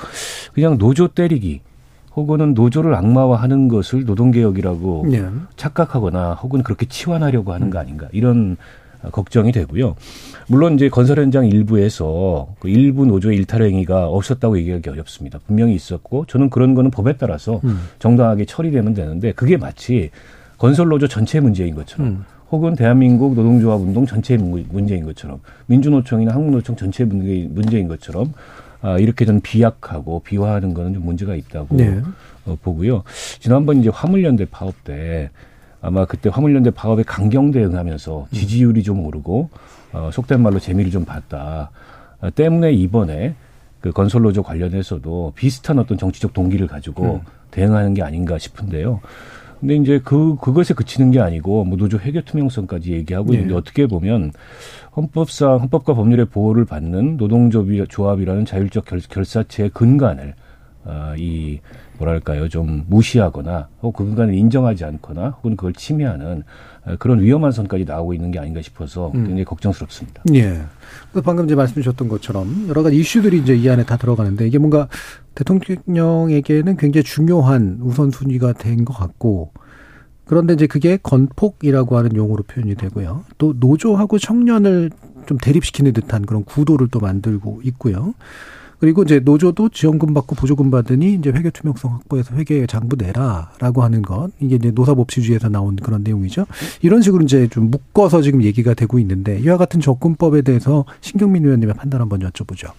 그냥 0.51 0.77
노조 0.77 1.07
때리기 1.07 1.61
혹은 2.17 2.55
노조를 2.55 2.95
악마화하는 2.95 3.67
것을 3.67 4.03
노동개혁이라고 4.05 5.05
네. 5.11 5.23
착각하거나 5.55 6.33
혹은 6.33 6.63
그렇게 6.63 6.87
치환하려고 6.87 7.53
하는 7.53 7.69
거 7.69 7.77
아닌가 7.77 8.07
이런 8.11 8.57
걱정이 9.11 9.51
되고요. 9.51 9.95
물론 10.47 10.73
이제 10.73 10.89
건설 10.89 11.19
현장 11.19 11.45
일부에서 11.45 12.47
그 12.59 12.69
일부 12.69 13.05
노조의 13.05 13.37
일탈 13.37 13.61
행위가 13.61 14.07
없었다고 14.07 14.57
얘기하기 14.57 14.89
어렵습니다. 14.89 15.37
분명히 15.45 15.75
있었고 15.75 16.25
저는 16.25 16.49
그런 16.49 16.73
거는 16.73 16.89
법에 16.89 17.17
따라서 17.17 17.61
음. 17.63 17.81
정당하게 17.99 18.45
처리되면 18.45 18.95
되는데 18.95 19.31
그게 19.33 19.55
마치 19.55 20.09
건설 20.57 20.87
노조 20.89 21.07
전체 21.07 21.39
문제인 21.39 21.75
것처럼 21.75 22.07
음. 22.07 22.25
혹은 22.51 22.73
대한민국 22.75 23.35
노동조합 23.35 23.79
운동 23.79 24.07
전체의 24.07 24.39
문- 24.39 24.65
문제인 24.71 25.05
것처럼 25.05 25.39
민주노총이나 25.67 26.33
한국노총 26.33 26.75
전체 26.75 27.05
문제- 27.05 27.47
문제인 27.51 27.87
것처럼 27.87 28.33
아, 28.87 28.97
이렇게 28.97 29.25
좀 29.25 29.41
비약하고 29.41 30.21
비화하는 30.21 30.73
거는 30.73 30.93
좀 30.93 31.03
문제가 31.03 31.35
있다고 31.35 31.75
네. 31.75 32.01
어, 32.45 32.57
보고요. 32.61 33.03
지난번 33.39 33.81
이제 33.81 33.89
화물연대 33.93 34.45
파업 34.45 34.81
때 34.85 35.29
아마 35.81 36.05
그때 36.05 36.29
화물연대 36.31 36.71
파업에 36.71 37.03
강경 37.03 37.51
대응하면서 37.51 38.27
지지율이 38.31 38.83
좀 38.83 39.05
오르고 39.05 39.49
어, 39.91 40.09
속된 40.13 40.41
말로 40.41 40.59
재미를 40.59 40.89
좀 40.89 41.03
봤다. 41.03 41.69
아, 42.21 42.29
때문에 42.29 42.71
이번에 42.71 43.35
그 43.81 43.91
건설노조 43.91 44.41
관련해서도 44.43 45.33
비슷한 45.35 45.79
어떤 45.79 45.97
정치적 45.97 46.33
동기를 46.33 46.67
가지고 46.67 47.21
대응하는 47.51 47.93
게 47.93 48.03
아닌가 48.03 48.37
싶은데요. 48.37 49.01
근데 49.59 49.75
이제 49.75 49.99
그 50.03 50.35
그것에 50.39 50.73
그치는 50.73 51.11
게 51.11 51.19
아니고 51.19 51.63
뭐 51.65 51.77
노조 51.77 51.97
회계 51.97 52.21
투명성까지 52.21 52.93
얘기하고 52.93 53.31
네. 53.31 53.35
있는데 53.35 53.55
어떻게 53.55 53.87
보면 53.87 54.31
헌법상 54.95 55.59
헌법과 55.59 55.93
법률의 55.93 56.27
보호를 56.27 56.65
받는 56.65 57.17
노동조합이라는 57.17 58.45
자율적 58.45 58.85
결, 58.85 58.99
결사체의 58.99 59.69
근간을 59.69 60.35
어, 60.85 61.13
이 61.17 61.59
뭐랄까요 61.97 62.47
좀 62.47 62.85
무시하거나 62.87 63.67
혹은 63.81 64.05
그 64.05 64.09
근간을 64.11 64.35
인정하지 64.35 64.85
않거나 64.85 65.29
혹은 65.37 65.57
그걸 65.57 65.73
침해하는 65.73 66.43
어, 66.85 66.95
그런 66.97 67.19
위험한 67.19 67.51
선까지 67.51 67.83
나오고 67.83 68.13
있는 68.13 68.31
게 68.31 68.39
아닌가 68.39 68.61
싶어서 68.61 69.07
음. 69.09 69.23
굉장히 69.23 69.43
걱정스럽습니다. 69.43 70.23
예. 70.33 70.61
그 71.11 71.21
방금 71.21 71.45
이제 71.45 71.55
말씀 71.55 71.75
주셨던 71.75 72.07
것처럼 72.07 72.67
여러 72.69 72.83
가지 72.83 72.97
이슈들이 72.97 73.39
이제 73.39 73.55
이 73.55 73.67
안에 73.69 73.83
다 73.83 73.97
들어가는데 73.97 74.47
이게 74.47 74.57
뭔가 74.57 74.87
대통령에게는 75.37 76.77
굉장히 76.77 77.03
중요한 77.03 77.79
우선순위가 77.81 78.53
된 78.53 78.85
것 78.85 78.93
같고 78.93 79.51
그런데 80.25 80.53
이제 80.53 80.67
그게 80.67 80.97
건폭이라고 81.01 81.97
하는 81.97 82.15
용어로 82.15 82.43
표현이 82.43 82.75
되고요. 82.75 83.23
또 83.37 83.53
노조하고 83.59 84.19
청년을 84.19 84.91
좀 85.25 85.37
대립시키는 85.37 85.93
듯한 85.93 86.25
그런 86.25 86.43
구도를 86.43 86.89
또 86.89 86.99
만들고 86.99 87.61
있고요. 87.63 88.13
그리고 88.79 89.03
이제 89.03 89.19
노조도 89.19 89.69
지원금 89.69 90.13
받고 90.13 90.35
보조금 90.35 90.69
받으니 90.69 91.15
이제 91.15 91.31
회계 91.31 91.49
투명성 91.49 91.93
확보해서 91.93 92.35
회계 92.35 92.67
장부 92.67 92.95
내라라고 92.95 93.81
하는 93.83 94.01
것 94.03 94.29
이게 94.39 94.55
이제 94.55 94.71
노사법치주의에서 94.71 95.49
나온 95.49 95.75
그런 95.77 96.03
내용이죠. 96.03 96.45
이런 96.81 97.01
식으로 97.01 97.23
이제 97.23 97.47
좀 97.47 97.71
묶어서 97.71 98.21
지금 98.21 98.43
얘기가 98.43 98.73
되고 98.73 98.99
있는데 98.99 99.39
이와 99.39 99.57
같은 99.57 99.79
접근법에 99.79 100.43
대해서 100.43 100.85
신경민 101.01 101.43
의원님의 101.45 101.75
판단 101.75 102.01
한번 102.01 102.19
여쭤보죠. 102.19 102.71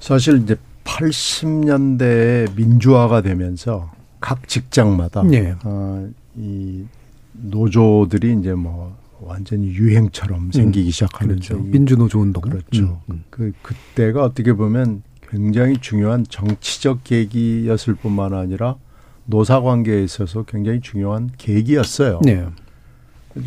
사실 0.00 0.42
이제 0.42 0.56
80년대에 0.84 2.54
민주화가 2.56 3.22
되면서 3.22 3.90
각 4.20 4.48
직장마다 4.48 5.22
네. 5.24 5.54
어, 5.64 6.08
이 6.36 6.84
노조들이 7.32 8.36
이제 8.38 8.54
뭐 8.54 8.96
완전히 9.20 9.68
유행처럼 9.68 10.50
생기기 10.52 10.90
시작하는데 10.90 11.46
그렇죠. 11.46 11.62
민주노조 11.62 12.20
운동. 12.20 12.42
그렇죠. 12.42 13.00
음. 13.10 13.24
그 13.30 13.52
그때가 13.62 14.24
어떻게 14.24 14.52
보면 14.52 15.02
굉장히 15.28 15.78
중요한 15.78 16.24
정치적 16.28 17.04
계기였을 17.04 17.94
뿐만 17.94 18.34
아니라 18.34 18.76
노사 19.24 19.60
관계에 19.60 20.02
있어서 20.02 20.42
굉장히 20.42 20.80
중요한 20.80 21.30
계기였어요. 21.38 22.20
네. 22.24 22.46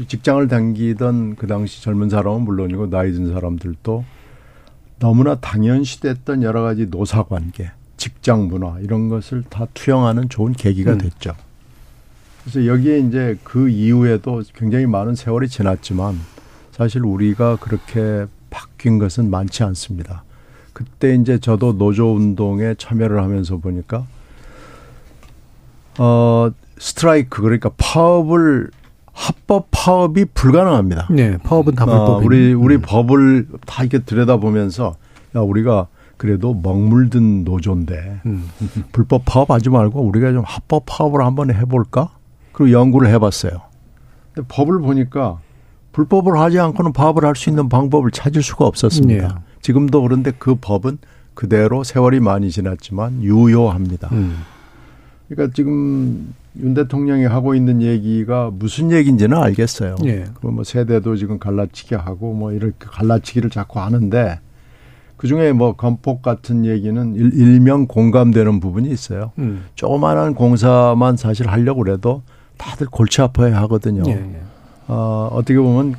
직장을 0.07 0.47
당기던 0.47 1.35
그 1.35 1.45
당시 1.45 1.83
젊은 1.83 2.09
사람은 2.09 2.41
물론이고 2.41 2.89
나이 2.89 3.11
든 3.11 3.31
사람들도 3.31 4.03
너무나 4.99 5.35
당연시됐던 5.35 6.43
여러 6.43 6.61
가지 6.61 6.87
노사 6.87 7.23
관계, 7.23 7.71
직장 7.97 8.47
문화 8.47 8.79
이런 8.79 9.09
것을 9.09 9.43
다 9.49 9.67
투영하는 9.73 10.29
좋은 10.29 10.53
계기가 10.53 10.93
음. 10.93 10.97
됐죠. 10.99 11.35
그래서 12.43 12.67
여기에 12.67 12.99
이제 12.99 13.37
그 13.43 13.69
이후에도 13.69 14.43
굉장히 14.53 14.85
많은 14.85 15.15
세월이 15.15 15.49
지났지만 15.49 16.19
사실 16.71 17.03
우리가 17.03 17.57
그렇게 17.57 18.27
바뀐 18.49 18.99
것은 18.99 19.29
많지 19.29 19.63
않습니다. 19.63 20.23
그때 20.71 21.15
이제 21.15 21.39
저도 21.39 21.77
노조 21.77 22.13
운동에 22.13 22.75
참여를 22.77 23.21
하면서 23.21 23.57
보니까 23.57 24.05
어 25.97 26.51
스트라이크 26.77 27.41
그러니까 27.41 27.71
파업을 27.77 28.69
합법 29.15 29.69
파업이 29.71 30.25
불가능합니다. 30.33 31.07
네. 31.09 31.37
파업은 31.37 31.75
다 31.75 31.85
어, 31.85 31.87
불법이. 32.17 32.25
우리 32.25 32.53
우리 32.53 32.77
법을 32.77 33.47
다 33.65 33.83
이렇게 33.83 33.99
들여다보면서 33.99 34.95
야 35.35 35.39
우리가 35.39 35.87
그래도 36.17 36.53
먹물든 36.53 37.43
노조인데 37.45 38.21
음. 38.25 38.49
불법 38.91 39.23
파업하지 39.25 39.69
말고 39.69 40.01
우리가 40.01 40.31
좀 40.33 40.43
합법 40.45 40.83
파업을 40.85 41.25
한번 41.25 41.49
해볼까? 41.53 42.09
그리고 42.51 42.77
연구를 42.77 43.09
해봤어요. 43.09 43.51
근데 44.33 44.47
법을 44.49 44.79
보니까 44.79 45.39
불법을 45.93 46.37
하지 46.37 46.59
않고는 46.59 46.91
파업을 46.91 47.23
할 47.25 47.35
수 47.35 47.49
있는 47.49 47.69
방법을 47.69 48.11
찾을 48.11 48.43
수가 48.43 48.65
없었습니다. 48.65 49.27
네. 49.29 49.33
지금도 49.61 50.01
그런데 50.01 50.31
그 50.37 50.55
법은 50.59 50.97
그대로 51.33 51.83
세월이 51.85 52.19
많이 52.19 52.51
지났지만 52.51 53.23
유효합니다. 53.23 54.09
음. 54.11 54.43
그러니까 55.27 55.53
지금 55.55 56.33
윤 56.59 56.73
대통령이 56.73 57.25
하고 57.25 57.55
있는 57.55 57.81
얘기가 57.81 58.51
무슨 58.53 58.91
얘기인지는 58.91 59.37
알겠어요. 59.37 59.95
예. 60.05 60.25
그뭐 60.35 60.63
세대도 60.63 61.15
지금 61.15 61.39
갈라치기 61.39 61.95
하고 61.95 62.33
뭐 62.33 62.51
이렇게 62.51 62.75
갈라치기를 62.79 63.49
자꾸 63.49 63.79
하는데 63.79 64.39
그 65.17 65.27
중에 65.27 65.53
뭐 65.53 65.73
건폭 65.73 66.21
같은 66.21 66.65
얘기는 66.65 67.15
일, 67.15 67.33
일명 67.33 67.87
공감되는 67.87 68.59
부분이 68.59 68.89
있어요. 68.89 69.31
음. 69.39 69.65
조그마한 69.75 70.35
공사만 70.35 71.17
사실 71.17 71.47
하려고 71.47 71.83
그래도 71.83 72.21
다들 72.57 72.87
골치 72.87 73.21
아파해 73.21 73.51
하거든요. 73.53 74.03
예, 74.07 74.11
예. 74.11 74.41
어, 74.87 75.29
어떻게 75.31 75.57
보면 75.57 75.95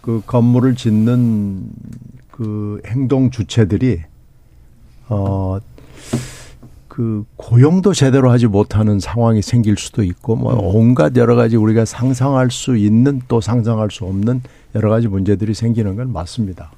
그 0.00 0.22
건물을 0.26 0.74
짓는 0.74 1.68
그 2.30 2.80
행동 2.86 3.30
주체들이 3.30 4.00
어, 5.08 5.58
그 6.90 7.24
고용도 7.36 7.94
제대로 7.94 8.32
하지 8.32 8.48
못하는 8.48 8.98
상황이 8.98 9.42
생길 9.42 9.76
수도 9.76 10.02
있고 10.02 10.34
뭐 10.34 10.52
온갖 10.60 11.16
여러 11.16 11.36
가지 11.36 11.56
우리가 11.56 11.84
상상할 11.84 12.50
수 12.50 12.76
있는 12.76 13.22
또 13.28 13.40
상상할 13.40 13.92
수 13.92 14.04
없는 14.04 14.42
여러 14.74 14.90
가지 14.90 15.06
문제들이 15.06 15.54
생기는 15.54 15.94
건 15.94 16.12
맞습니다. 16.12 16.72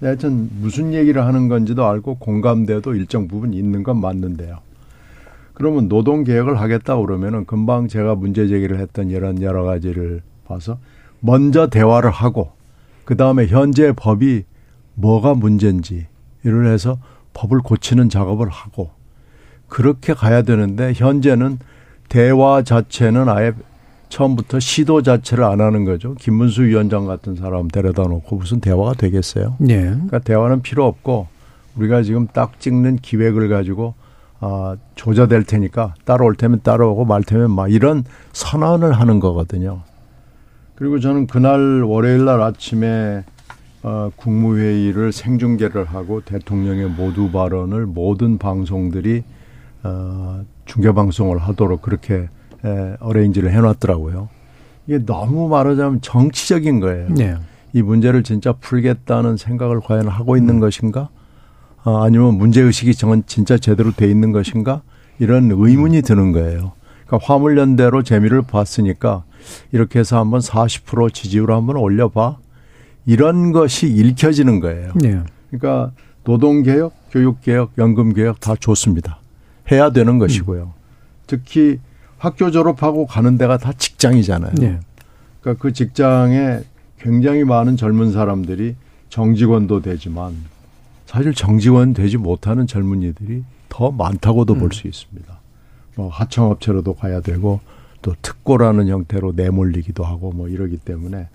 하여튼 0.00 0.48
무슨 0.62 0.94
얘기를 0.94 1.26
하는 1.26 1.48
건지도 1.48 1.84
알고 1.84 2.16
공감대도 2.16 2.94
일정 2.94 3.28
부분 3.28 3.52
있는 3.52 3.82
건 3.82 4.00
맞는데요. 4.00 4.60
그러면 5.52 5.90
노동 5.90 6.24
개혁을 6.24 6.58
하겠다 6.58 6.96
그러면은 6.96 7.44
금방 7.44 7.86
제가 7.86 8.14
문제 8.14 8.48
제기를 8.48 8.78
했던 8.78 9.10
이런 9.10 9.42
여러 9.42 9.64
가지를 9.64 10.22
봐서 10.46 10.78
먼저 11.20 11.66
대화를 11.66 12.10
하고 12.10 12.52
그 13.04 13.14
다음에 13.14 13.46
현재 13.46 13.92
법이 13.94 14.44
뭐가 14.94 15.34
문제인지 15.34 16.06
이를 16.44 16.72
해서 16.72 16.96
법을 17.34 17.58
고치는 17.58 18.08
작업을 18.08 18.48
하고 18.48 18.98
그렇게 19.70 20.12
가야 20.12 20.42
되는데 20.42 20.92
현재는 20.94 21.58
대화 22.10 22.62
자체는 22.62 23.28
아예 23.30 23.52
처음부터 24.10 24.58
시도 24.58 25.00
자체를 25.00 25.44
안 25.44 25.60
하는 25.60 25.84
거죠. 25.84 26.14
김문수 26.14 26.64
위원장 26.64 27.06
같은 27.06 27.36
사람 27.36 27.68
데려다 27.68 28.02
놓고 28.02 28.36
무슨 28.36 28.60
대화가 28.60 28.94
되겠어요? 28.94 29.56
예. 29.68 29.82
그러니까 29.82 30.18
대화는 30.18 30.62
필요 30.62 30.84
없고 30.84 31.28
우리가 31.76 32.02
지금 32.02 32.26
딱 32.26 32.58
찍는 32.60 32.96
기획을 32.96 33.48
가지고 33.48 33.94
아, 34.40 34.76
조져될 34.96 35.44
테니까 35.44 35.94
따라올 36.04 36.34
테면 36.34 36.60
따라오고 36.62 37.04
말 37.04 37.22
테면 37.22 37.50
막 37.50 37.70
이런 37.70 38.04
선언을 38.32 38.92
하는 38.92 39.20
거거든요. 39.20 39.82
그리고 40.74 40.98
저는 40.98 41.26
그날 41.26 41.82
월요일 41.82 42.24
날 42.24 42.40
아침에 42.40 43.22
어, 43.82 44.10
국무회의를 44.16 45.12
생중계를 45.12 45.84
하고 45.84 46.20
대통령의 46.22 46.88
모두 46.88 47.30
발언을 47.30 47.86
모든 47.86 48.38
방송들이 48.38 49.22
어, 49.82 50.44
중계 50.66 50.92
방송을 50.92 51.38
하도록 51.38 51.80
그렇게 51.80 52.28
에, 52.64 52.96
어레인지를 53.00 53.52
해놨더라고요. 53.52 54.28
이게 54.86 55.04
너무 55.04 55.48
말하자면 55.48 56.00
정치적인 56.00 56.80
거예요. 56.80 57.08
네. 57.10 57.36
이 57.72 57.82
문제를 57.82 58.22
진짜 58.22 58.52
풀겠다는 58.52 59.36
생각을 59.36 59.80
과연 59.80 60.08
하고 60.08 60.36
있는 60.36 60.58
것인가? 60.60 61.08
아, 61.82 62.02
아니면 62.02 62.34
문제 62.34 62.60
의식이 62.60 62.94
정 62.94 63.22
진짜 63.24 63.56
제대로 63.56 63.92
돼 63.92 64.08
있는 64.10 64.32
것인가? 64.32 64.82
이런 65.18 65.50
의문이 65.50 66.02
드는 66.02 66.32
거예요. 66.32 66.72
그러니까 67.06 67.32
화물연대로 67.32 68.02
재미를 68.02 68.42
봤으니까 68.42 69.24
이렇게 69.72 70.00
해서 70.00 70.18
한번 70.18 70.40
40% 70.40 71.12
지지율 71.14 71.52
한번 71.52 71.76
올려봐. 71.76 72.38
이런 73.06 73.52
것이 73.52 73.88
읽혀지는 73.88 74.60
거예요. 74.60 74.92
네. 74.94 75.20
그러니까 75.50 75.92
노동개혁, 76.24 76.92
교육개혁, 77.10 77.72
연금개혁 77.78 78.40
다 78.40 78.54
좋습니다. 78.58 79.19
해야 79.70 79.90
되는 79.90 80.18
것이고요. 80.18 80.72
특히 81.26 81.78
학교 82.18 82.50
졸업하고 82.50 83.06
가는 83.06 83.38
데가 83.38 83.56
다 83.56 83.72
직장이잖아요. 83.72 84.54
네. 84.56 84.80
그러니까 85.40 85.62
그 85.62 85.72
직장에 85.72 86.60
굉장히 86.98 87.44
많은 87.44 87.76
젊은 87.76 88.12
사람들이 88.12 88.76
정직원도 89.08 89.80
되지만 89.82 90.36
사실 91.06 91.34
정직원 91.34 91.94
되지 91.94 92.18
못하는 92.18 92.66
젊은이들이 92.66 93.42
더 93.68 93.90
많다고도 93.90 94.54
볼수 94.56 94.86
있습니다. 94.86 95.40
뭐 95.96 96.08
하청업체로도 96.08 96.94
가야 96.94 97.20
되고 97.20 97.60
또 98.02 98.14
특고라는 98.22 98.88
형태로 98.88 99.32
내몰리기도 99.34 100.04
하고 100.04 100.30
뭐 100.32 100.48
이러기 100.48 100.76
때문에 100.78 101.28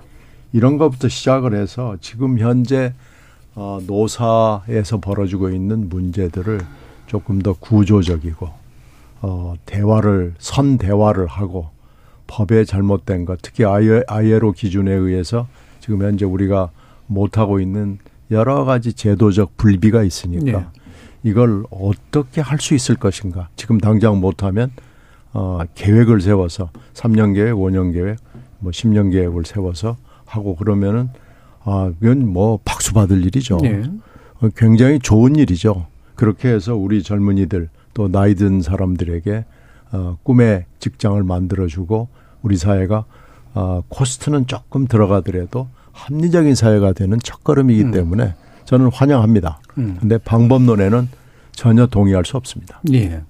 이런 0.53 0.77
것부터 0.77 1.09
시작을 1.09 1.53
해서 1.55 1.97
지금 1.99 2.39
현재 2.39 2.93
어, 3.55 3.79
노사에서 3.85 4.99
벌어지고 4.99 5.49
있는 5.49 5.89
문제들을 5.89 6.61
조금 7.07 7.39
더 7.41 7.53
구조적이고 7.53 8.49
어, 9.21 9.53
대화를 9.65 10.35
선 10.39 10.77
대화를 10.77 11.27
하고 11.27 11.69
법의 12.27 12.65
잘못된 12.65 13.25
것, 13.25 13.39
특히 13.41 13.65
아예, 13.65 14.03
아예로 14.07 14.51
기준에 14.51 14.91
의해서 14.91 15.47
지금 15.79 16.01
현재 16.01 16.25
우리가 16.25 16.71
못하고 17.07 17.59
있는 17.59 17.99
여러 18.31 18.65
가지 18.65 18.93
제도적 18.93 19.57
불비가 19.57 20.03
있으니까 20.03 20.59
네. 20.59 20.65
이걸 21.23 21.63
어떻게 21.69 22.41
할 22.41 22.59
수 22.59 22.73
있을 22.73 22.95
것인가. 22.95 23.49
지금 23.55 23.79
당장 23.79 24.19
못하면 24.19 24.71
어, 25.33 25.59
계획을 25.75 26.21
세워서 26.21 26.69
3년 26.93 27.35
계획, 27.35 27.53
5년 27.53 27.93
계획, 27.93 28.17
뭐 28.59 28.71
10년 28.71 29.11
계획을 29.11 29.45
세워서 29.45 29.97
하고 30.25 30.55
그러면은 30.55 31.09
아, 31.63 31.91
이건 32.01 32.27
뭐 32.27 32.59
박수 32.63 32.93
받을 32.93 33.23
일이죠. 33.25 33.57
네. 33.61 33.83
어, 34.41 34.49
굉장히 34.55 34.99
좋은 34.99 35.35
일이죠. 35.35 35.87
그렇게 36.15 36.49
해서 36.49 36.75
우리 36.75 37.03
젊은이들 37.03 37.69
또 37.93 38.11
나이 38.11 38.35
든 38.35 38.61
사람들에게 38.61 39.45
어, 39.91 40.17
꿈의 40.23 40.65
직장을 40.79 41.21
만들어주고 41.23 42.07
우리 42.41 42.57
사회가 42.57 43.05
어, 43.53 43.83
코스트는 43.87 44.47
조금 44.47 44.87
들어가더라도 44.87 45.67
합리적인 45.93 46.55
사회가 46.55 46.93
되는 46.93 47.17
첫걸음이기 47.19 47.83
음. 47.83 47.91
때문에 47.91 48.35
저는 48.65 48.89
환영합니다. 48.91 49.59
음. 49.77 49.97
근데 49.99 50.17
방법론에는 50.17 51.07
전혀 51.53 51.85
동의할 51.87 52.25
수 52.25 52.35
없습니다. 52.35 52.81
예. 52.91 53.21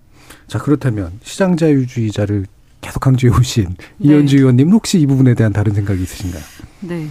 자, 0.47 0.57
그렇다면 0.57 1.11
시장 1.21 1.57
자유주의자를 1.57 2.45
계속 2.81 2.99
강조해 2.99 3.35
오신 3.35 3.75
네. 3.97 4.09
이현주 4.09 4.37
의원님 4.37 4.71
혹시 4.71 4.99
이 4.99 5.05
부분에 5.05 5.33
대한 5.35 5.53
다른 5.53 5.73
생각이 5.73 6.01
있으신가요? 6.01 6.43
네. 6.81 7.07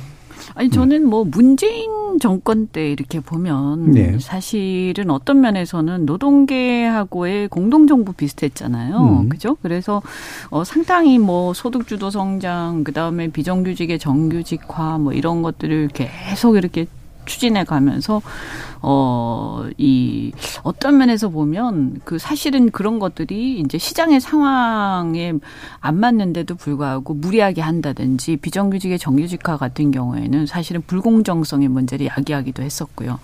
아니 0.54 0.70
저는 0.70 1.06
뭐 1.06 1.24
문재인 1.24 2.18
정권 2.20 2.66
때 2.66 2.90
이렇게 2.90 3.20
보면 3.20 3.92
네. 3.92 4.18
사실은 4.18 5.10
어떤 5.10 5.40
면에서는 5.40 6.06
노동계하고의 6.06 7.48
공동 7.48 7.86
정부 7.86 8.12
비슷했잖아요. 8.12 8.96
음. 9.22 9.28
그죠? 9.28 9.56
그래서 9.62 10.02
어 10.50 10.64
상당히 10.64 11.18
뭐 11.18 11.54
소득 11.54 11.86
주도 11.86 12.10
성장 12.10 12.84
그다음에 12.84 13.28
비정규직의 13.28 13.98
정규직화 13.98 14.98
뭐 14.98 15.12
이런 15.12 15.42
것들을 15.42 15.88
계속 15.88 16.56
이렇게 16.56 16.86
추진해 17.26 17.64
가면서 17.64 18.22
어 18.80 19.34
이 19.78 20.32
어떤 20.62 20.98
면에서 20.98 21.28
보면 21.28 22.00
그 22.04 22.18
사실은 22.18 22.70
그런 22.70 22.98
것들이 22.98 23.60
이제 23.60 23.78
시장의 23.78 24.20
상황에 24.20 25.32
안 25.80 25.98
맞는데도 25.98 26.54
불구하고 26.56 27.14
무리하게 27.14 27.60
한다든지 27.60 28.36
비정규직의 28.36 28.98
정규직화 28.98 29.56
같은 29.56 29.90
경우에는 29.90 30.46
사실은 30.46 30.82
불공정성의 30.86 31.68
문제를 31.68 32.06
야기하기도 32.06 32.62
했었고요. 32.62 33.18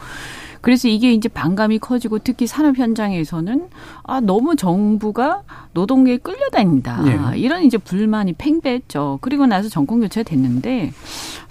그래서 0.61 0.89
이게 0.89 1.13
이제 1.13 1.29
반감이 1.29 1.79
커지고 1.79 2.19
특히 2.19 2.47
산업 2.47 2.79
현장에서는 2.79 3.69
아 4.03 4.21
너무 4.21 4.57
정부가 4.57 5.43
노동계에 5.73 6.19
끌려다닌다 6.19 7.03
네. 7.03 7.39
이런 7.39 7.65
이제 7.65 7.79
불만이 7.79 8.35
팽배했죠. 8.35 9.19
그리고 9.21 9.47
나서 9.47 9.69
정권 9.69 10.01
교체가 10.01 10.29
됐는데 10.29 10.93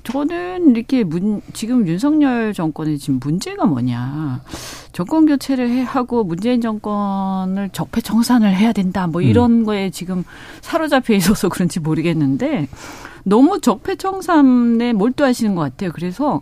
저는 0.04 0.76
이렇게 0.76 1.04
문, 1.04 1.42
지금 1.54 1.88
윤석열 1.88 2.54
정권의 2.54 2.98
지금 3.00 3.20
문제가 3.22 3.66
뭐냐. 3.66 4.42
정권 4.92 5.26
교체를 5.26 5.70
해, 5.70 5.82
하고 5.84 6.24
문재인 6.24 6.62
정권을 6.62 7.70
적폐 7.72 8.02
청산을 8.02 8.56
해야 8.56 8.74
된다. 8.74 9.08
뭐 9.08 9.22
이런 9.22 9.52
음. 9.52 9.66
거에 9.66 9.90
지금 9.90 10.24
사로잡혀 10.62 11.14
있어서 11.16 11.50
그런지 11.50 11.80
모르겠는데 11.80 12.68
너무 13.24 13.60
적폐 13.60 13.96
청산에 13.96 14.94
몰두하시는 14.94 15.56
것 15.56 15.62
같아요. 15.62 15.92
그래서 15.94 16.42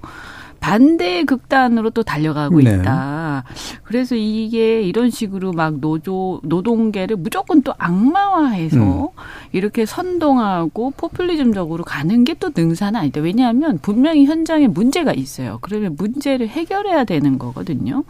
반대 0.67 1.23
극단으로 1.23 1.91
또 1.91 2.03
달려가고 2.03 2.59
네. 2.59 2.75
있다. 2.75 3.45
그래서 3.83 4.15
이게 4.15 4.81
이런 4.81 5.09
식으로 5.09 5.53
막 5.53 5.79
노조 5.79 6.41
노동계를 6.43 7.15
무조건 7.15 7.61
또 7.61 7.73
악마화해서 7.77 8.77
음. 8.77 9.07
이렇게 9.53 9.85
선동하고 9.85 10.91
포퓰리즘적으로 10.97 11.85
가는 11.85 12.23
게 12.25 12.37
또 12.39 12.51
능사는 12.55 12.99
아니다. 12.99 13.21
왜냐하면 13.21 13.79
분명히 13.81 14.25
현장에 14.25 14.67
문제가 14.67 15.13
있어요. 15.13 15.57
그러면 15.61 15.95
문제를 15.97 16.49
해결해야 16.49 17.05
되는 17.05 17.39
거거든요. 17.39 18.03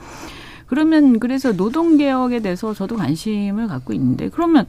그러면 0.65 1.19
그래서 1.19 1.53
노동 1.53 1.95
개혁에 1.97 2.41
대해서 2.41 2.73
저도 2.73 2.97
관심을 2.97 3.67
갖고 3.67 3.93
있는데 3.93 4.29
그러면 4.29 4.65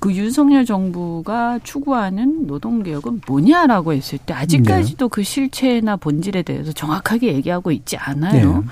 그 0.00 0.14
윤석열 0.14 0.64
정부가 0.64 1.60
추구하는 1.62 2.46
노동개혁은 2.46 3.20
뭐냐라고 3.26 3.92
했을 3.92 4.18
때 4.18 4.32
아직까지도 4.32 5.08
네. 5.08 5.10
그 5.10 5.22
실체나 5.22 5.96
본질에 5.96 6.42
대해서 6.42 6.72
정확하게 6.72 7.34
얘기하고 7.34 7.70
있지 7.70 7.96
않아요. 7.98 8.58
네. 8.58 8.64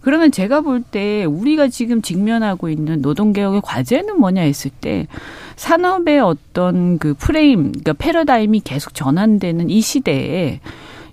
그러면 0.00 0.32
제가 0.32 0.62
볼 0.62 0.82
때 0.82 1.24
우리가 1.24 1.68
지금 1.68 2.02
직면하고 2.02 2.70
있는 2.70 3.02
노동개혁의 3.02 3.60
과제는 3.62 4.18
뭐냐 4.18 4.40
했을 4.42 4.70
때 4.80 5.06
산업의 5.56 6.18
어떤 6.20 6.98
그 6.98 7.14
프레임, 7.14 7.70
그러니까 7.70 7.92
패러다임이 7.92 8.60
계속 8.60 8.94
전환되는 8.94 9.70
이 9.70 9.80
시대에 9.80 10.60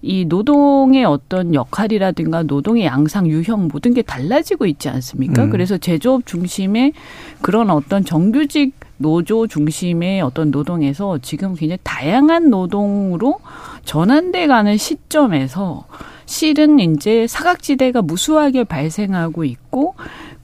이 0.02 0.26
노동의 0.26 1.04
어떤 1.04 1.54
역할이라든가 1.54 2.44
노동의 2.44 2.86
양상, 2.86 3.28
유형 3.28 3.68
모든 3.68 3.94
게 3.94 4.02
달라지고 4.02 4.66
있지 4.66 4.88
않습니까? 4.90 5.44
음. 5.44 5.50
그래서 5.50 5.78
제조업 5.78 6.26
중심의 6.26 6.94
그런 7.42 7.70
어떤 7.70 8.06
정규직 8.06 8.74
노조 9.00 9.48
중심의 9.48 10.22
어떤 10.22 10.52
노동에서 10.52 11.18
지금 11.20 11.56
굉장히 11.56 11.80
다양한 11.84 12.50
노동으로 12.50 13.40
전환돼 13.86 14.48
가는 14.48 14.78
시점에서 14.78 15.86
실은 16.26 16.80
이제 16.80 17.26
사각지대가 17.26 18.02
무수하게 18.02 18.66
발생하고 18.66 19.46
있고 19.46 19.96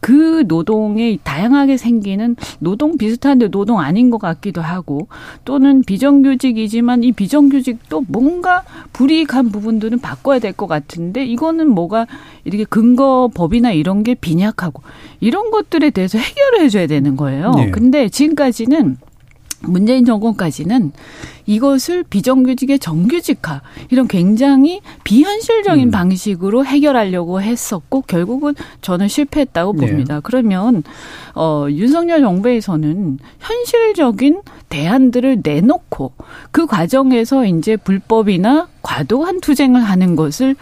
그 0.05 0.43
노동에 0.47 1.17
다양하게 1.23 1.77
생기는 1.77 2.35
노동 2.59 2.95
비슷한데 2.95 3.47
노동 3.47 3.79
아닌 3.79 4.11
것 4.11 4.19
같기도 4.19 4.61
하고 4.61 5.07
또는 5.45 5.81
비정규직이지만 5.81 7.03
이 7.03 7.11
비정규직도 7.11 8.05
뭔가 8.07 8.61
불이익한 8.93 9.49
부분들은 9.49 10.01
바꿔야 10.01 10.37
될 10.37 10.53
것 10.53 10.67
같은데 10.67 11.25
이거는 11.25 11.69
뭐가 11.69 12.05
이렇게 12.43 12.65
근거 12.65 13.31
법이나 13.33 13.71
이런 13.71 14.03
게 14.03 14.13
빈약하고 14.13 14.83
이런 15.21 15.49
것들에 15.49 15.89
대해서 15.89 16.19
해결을 16.19 16.61
해줘야 16.61 16.85
되는 16.85 17.17
거예요. 17.17 17.51
네. 17.55 17.71
근데 17.71 18.07
지금까지는 18.07 18.97
문재인 19.67 20.05
정권까지는 20.05 20.91
이것을 21.45 22.03
비정규직의 22.03 22.79
정규직화 22.79 23.61
이런 23.89 24.07
굉장히 24.07 24.81
비현실적인 25.03 25.89
음. 25.89 25.91
방식으로 25.91 26.65
해결하려고 26.65 27.41
했었고 27.41 28.01
결국은 28.01 28.55
저는 28.81 29.07
실패했다고 29.07 29.73
네. 29.73 29.87
봅니다. 29.87 30.19
그러면 30.21 30.83
어 31.35 31.67
윤석열 31.69 32.21
정부에서는 32.21 33.19
현실적인 33.39 34.41
대안들을 34.69 35.41
내놓고 35.43 36.13
그 36.51 36.65
과정에서 36.65 37.45
이제 37.45 37.77
불법이나 37.77 38.67
과도한 38.81 39.41
투쟁을 39.41 39.81
하는 39.81 40.15
것을 40.15 40.55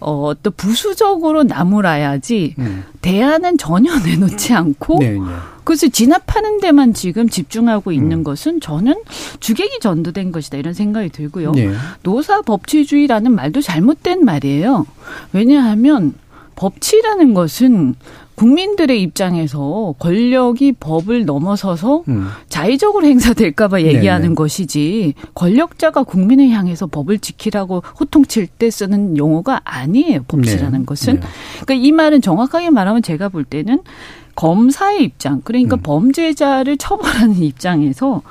어, 0.00 0.32
또 0.42 0.50
부수적으로 0.50 1.42
나무라야지 1.42 2.54
음. 2.58 2.84
대안은 3.00 3.58
전혀 3.58 3.96
내놓지 4.04 4.54
않고 4.54 4.98
네, 5.00 5.12
네. 5.12 5.20
그것을 5.58 5.90
진압하는 5.90 6.60
데만 6.60 6.94
지금 6.94 7.28
집중하고 7.28 7.92
있는 7.92 8.18
음. 8.18 8.24
것은 8.24 8.60
저는 8.60 8.94
주객이 9.40 9.80
전도된 9.80 10.32
것이다 10.32 10.56
이런 10.56 10.72
생각이 10.72 11.10
들고요. 11.10 11.52
네. 11.52 11.70
노사 12.02 12.40
법치주의라는 12.42 13.32
말도 13.32 13.60
잘못된 13.60 14.24
말이에요. 14.24 14.86
왜냐하면 15.32 16.14
법치라는 16.56 17.34
것은 17.34 17.94
국민들의 18.38 19.02
입장에서 19.02 19.96
권력이 19.98 20.74
법을 20.78 21.24
넘어서서 21.24 22.04
음. 22.06 22.28
자의적으로 22.48 23.04
행사될까봐 23.04 23.82
얘기하는 23.82 24.22
네네. 24.22 24.34
것이지 24.36 25.14
권력자가 25.34 26.04
국민을 26.04 26.50
향해서 26.50 26.86
법을 26.86 27.18
지키라고 27.18 27.82
호통칠 27.98 28.46
때 28.46 28.70
쓰는 28.70 29.16
용어가 29.16 29.60
아니에요. 29.64 30.22
법치라는 30.28 30.80
네. 30.80 30.86
것은. 30.86 31.14
네. 31.14 31.20
그러니까 31.64 31.74
이 31.74 31.90
말은 31.90 32.20
정확하게 32.22 32.70
말하면 32.70 33.02
제가 33.02 33.28
볼 33.28 33.42
때는 33.42 33.80
검사의 34.36 35.02
입장, 35.02 35.40
그러니까 35.42 35.74
음. 35.74 35.82
범죄자를 35.82 36.76
처벌하는 36.76 37.42
입장에서 37.42 38.22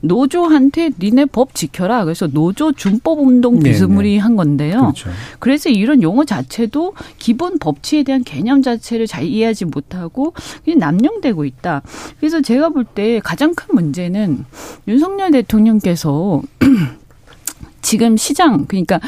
노조한테 0.00 0.90
니네 0.98 1.26
법 1.26 1.54
지켜라. 1.54 2.04
그래서 2.04 2.26
노조 2.26 2.72
준법 2.72 3.20
운동 3.20 3.58
네, 3.60 3.70
비스무리한 3.70 4.32
네. 4.32 4.36
건데요. 4.36 4.80
그렇죠. 4.80 5.10
그래서 5.38 5.68
이런 5.68 6.02
용어 6.02 6.24
자체도 6.24 6.94
기본 7.18 7.58
법치에 7.58 8.02
대한 8.02 8.24
개념 8.24 8.62
자체를 8.62 9.06
잘 9.06 9.24
이해하지 9.24 9.66
못하고 9.66 10.34
남용되고 10.76 11.44
있다. 11.44 11.82
그래서 12.18 12.40
제가 12.40 12.68
볼 12.70 12.84
때 12.94 13.20
가장 13.22 13.54
큰 13.54 13.74
문제는 13.74 14.44
윤석열 14.88 15.30
대통령께서 15.30 16.42
지금 17.82 18.16
시장 18.16 18.66
그러니까 18.66 19.00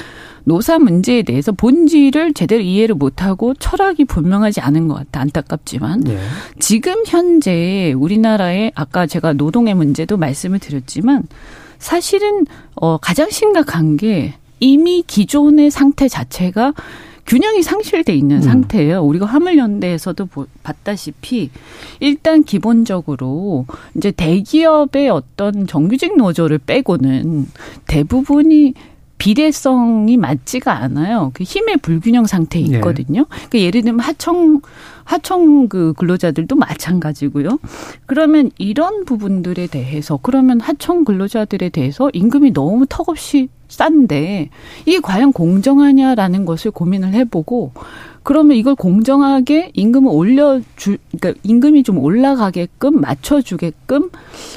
노사 0.45 0.79
문제에 0.79 1.23
대해서 1.23 1.53
본질을 1.53 2.35
제대로 2.35 2.63
이해를 2.63 2.95
못하고 2.95 3.55
철학이 3.55 4.05
분명하지 4.05 4.61
않은 4.61 4.89
것 4.89 4.95
같아 4.95 5.21
안타깝지만 5.21 6.01
네. 6.01 6.19
지금 6.59 7.03
현재 7.07 7.95
우리나라의 7.97 8.73
아까 8.75 9.07
제가 9.07 9.35
노동의 9.35 9.75
문제도 9.75 10.17
말씀을 10.17 10.59
드렸지만 10.59 11.25
사실은 11.79 12.47
어 12.75 12.99
가장 12.99 13.31
심각한 13.31 13.97
게 13.97 14.35
이미 14.61 15.03
기존의 15.07 15.71
상태 15.71 16.09
자체가 16.09 16.75
균형이 17.27 17.63
상실돼 17.63 18.15
있는 18.15 18.37
음. 18.37 18.43
상태예요. 18.43 19.03
우리가 19.03 19.27
화물연대에서도 19.27 20.29
봤다시피 20.63 21.51
일단 22.01 22.43
기본적으로 22.43 23.67
이제 23.97 24.11
대기업의 24.11 25.09
어떤 25.09 25.67
정규직 25.67 26.17
노조를 26.17 26.59
빼고는 26.59 27.47
대부분이 27.87 28.75
비례성이 29.23 30.17
맞지가 30.17 30.73
않아요. 30.83 31.31
그 31.33 31.45
힘의 31.45 31.77
불균형 31.77 32.27
상태에 32.27 32.63
예. 32.63 32.75
있거든요. 32.75 33.21
네. 33.21 33.27
그러니까 33.29 33.59
예를 33.61 33.83
들면 33.83 34.01
하청 34.01 34.63
하청 35.05 35.69
그 35.69 35.93
근로자들도 35.97 36.57
마찬가지고요. 36.57 37.59
그러면 38.07 38.51
이런 38.59 39.05
부분들에 39.05 39.67
대해서 39.67 40.19
그러면 40.21 40.61
하청 40.61 41.05
근로자들에 41.05 41.69
대해서 41.71 42.11
임금이 42.13 42.53
너무 42.53 42.87
턱없이 42.89 43.49
싼데 43.69 44.51
이게 44.85 45.01
과연 45.01 45.33
공정하냐라는 45.33 46.45
것을 46.45 46.71
고민을 46.71 47.15
해보고 47.15 47.73
그러면 48.23 48.57
이걸 48.57 48.75
공정하게 48.77 49.73
임금을 49.75 50.11
올려주, 50.13 50.97
그러니까 51.19 51.41
임금이 51.43 51.83
좀 51.83 51.99
올라가게끔 51.99 53.01
맞춰주게끔 53.01 54.11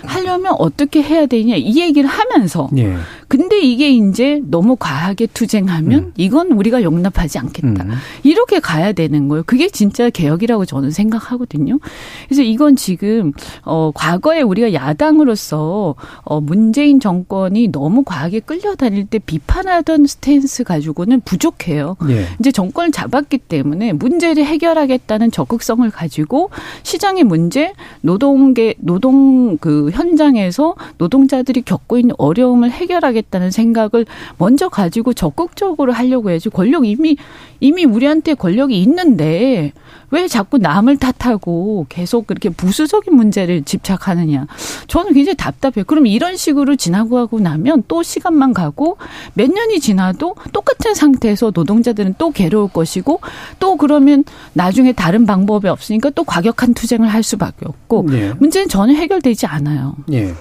하려면 0.05 0.53
어떻게 0.59 1.01
해야 1.01 1.25
되냐 1.25 1.55
이 1.55 1.79
얘기를 1.79 2.07
하면서. 2.07 2.69
예. 2.77 2.95
근데 3.27 3.59
이게 3.61 3.89
이제 3.89 4.39
너무 4.45 4.75
과하게 4.75 5.27
투쟁하면 5.27 5.99
음. 5.99 6.13
이건 6.15 6.51
우리가 6.51 6.83
용납하지 6.83 7.39
않겠다. 7.39 7.85
음. 7.85 7.91
이렇게 8.23 8.59
가야 8.59 8.93
되는 8.93 9.27
거예요. 9.27 9.43
그게 9.47 9.67
진짜 9.67 10.11
개혁 10.11 10.34
이라고 10.43 10.65
저는 10.65 10.91
생각하거든요. 10.91 11.79
그래서 12.27 12.41
이건 12.41 12.75
지금 12.75 13.31
어 13.63 13.91
과거에 13.93 14.41
우리가 14.41 14.73
야당으로서 14.73 15.95
어 16.23 16.41
문재인 16.41 16.99
정권이 16.99 17.71
너무 17.71 18.03
과하게 18.03 18.41
끌려다닐 18.41 19.05
때 19.05 19.19
비판하던 19.19 20.05
스탠스 20.05 20.63
가지고는 20.63 21.21
부족해요. 21.21 21.97
예. 22.09 22.25
이제 22.39 22.51
정권을 22.51 22.91
잡았기 22.91 23.39
때문에 23.39 23.93
문제를 23.93 24.45
해결하겠다는 24.45 25.31
적극성을 25.31 25.89
가지고 25.89 26.49
시장의 26.83 27.23
문제, 27.23 27.73
노동계 28.01 28.75
노동 28.79 29.57
그 29.57 29.89
현장에서 29.91 30.75
노동자들이 30.97 31.61
겪고 31.61 31.97
있는 31.97 32.15
어려움을 32.17 32.71
해결하겠다는 32.71 33.51
생각을 33.51 34.05
먼저 34.37 34.69
가지고 34.69 35.13
적극적으로 35.13 35.93
하려고 35.93 36.29
해야지 36.29 36.49
권력 36.49 36.85
이미 36.85 37.17
이미 37.59 37.85
우리한테 37.85 38.33
권력이 38.33 38.79
있는데 38.81 39.73
왜 40.11 40.27
자꾸 40.27 40.57
남을 40.57 40.97
탓하고 40.97 41.85
계속 41.89 42.27
그렇게 42.27 42.49
부수적인 42.49 43.15
문제를 43.15 43.63
집착하느냐. 43.63 44.47
저는 44.87 45.13
굉장히 45.13 45.35
답답해요. 45.35 45.85
그럼 45.85 46.07
이런 46.07 46.37
식으로 46.37 46.75
지나고 46.75 47.17
하고 47.17 47.39
나면 47.39 47.83
또 47.87 48.03
시간만 48.03 48.53
가고 48.53 48.97
몇 49.33 49.51
년이 49.51 49.79
지나도 49.79 50.35
똑같은 50.53 50.93
상태에서 50.93 51.51
노동자들은 51.53 52.15
또 52.17 52.31
괴로울 52.31 52.69
것이고 52.69 53.19
또 53.59 53.77
그러면 53.77 54.23
나중에 54.53 54.91
다른 54.93 55.25
방법이 55.25 55.67
없으니까 55.67 56.09
또 56.11 56.23
과격한 56.23 56.73
투쟁을 56.73 57.07
할 57.07 57.23
수밖에 57.23 57.65
없고 57.65 58.07
네. 58.09 58.33
문제는 58.39 58.67
전혀 58.67 58.93
해결되지 58.93 59.45
않아요. 59.45 59.95
네. 60.07 60.33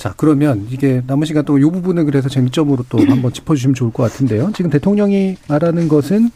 자, 0.00 0.14
그러면 0.16 0.66
이게 0.70 1.02
남은 1.06 1.26
시간 1.26 1.44
또이 1.44 1.60
부분을 1.60 2.06
그래서 2.06 2.30
쟁점으로 2.30 2.86
또 2.88 3.00
한번 3.00 3.34
짚어주시면 3.34 3.74
좋을 3.74 3.92
것 3.92 4.04
같은데요. 4.04 4.50
지금 4.56 4.70
대통령이 4.70 5.36
말하는 5.46 5.88
것은 5.88 6.30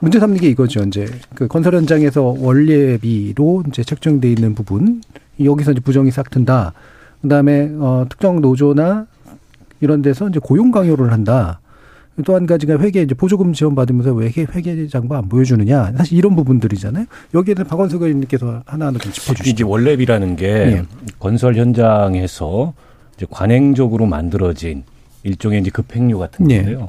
문제 0.00 0.20
삼는 0.20 0.38
게 0.38 0.48
이거죠. 0.48 0.80
이제 0.84 1.06
그 1.34 1.48
건설 1.48 1.74
현장에서 1.74 2.22
원래비로 2.22 3.64
이제 3.68 3.82
책정돼 3.82 4.30
있는 4.30 4.54
부분 4.54 5.02
여기서 5.42 5.72
이제 5.72 5.80
부정이 5.80 6.10
싹 6.10 6.30
튼다. 6.30 6.72
그다음에 7.22 7.70
어 7.78 8.06
특정 8.08 8.40
노조나 8.40 9.06
이런 9.80 10.02
데서 10.02 10.28
이제 10.28 10.38
고용 10.42 10.70
강요를 10.70 11.12
한다. 11.12 11.60
또 12.24 12.34
한 12.34 12.46
가지가 12.46 12.78
회계 12.80 13.02
이제 13.02 13.14
보조금 13.14 13.52
지원 13.52 13.76
받으면서 13.76 14.12
왜 14.12 14.26
회계 14.26 14.88
장부 14.88 15.14
안 15.14 15.28
보여주느냐 15.28 15.92
사실 15.96 16.18
이런 16.18 16.34
부분들이잖아요. 16.34 17.06
여기에 17.34 17.54
대해서 17.54 17.68
박원석 17.68 18.02
의원님께서 18.02 18.62
하나하나 18.66 18.98
좀 18.98 19.12
짚어주시죠. 19.12 19.50
이제 19.50 19.64
원래비라는 19.64 20.34
게 20.34 20.46
네. 20.48 20.82
건설 21.20 21.54
현장에서 21.54 22.74
이제 23.16 23.26
관행적으로 23.30 24.06
만들어진 24.06 24.82
일종의 25.22 25.60
이제 25.60 25.70
급행료 25.70 26.18
같은 26.18 26.46
네. 26.46 26.56
건데요. 26.56 26.78
네. 26.80 26.88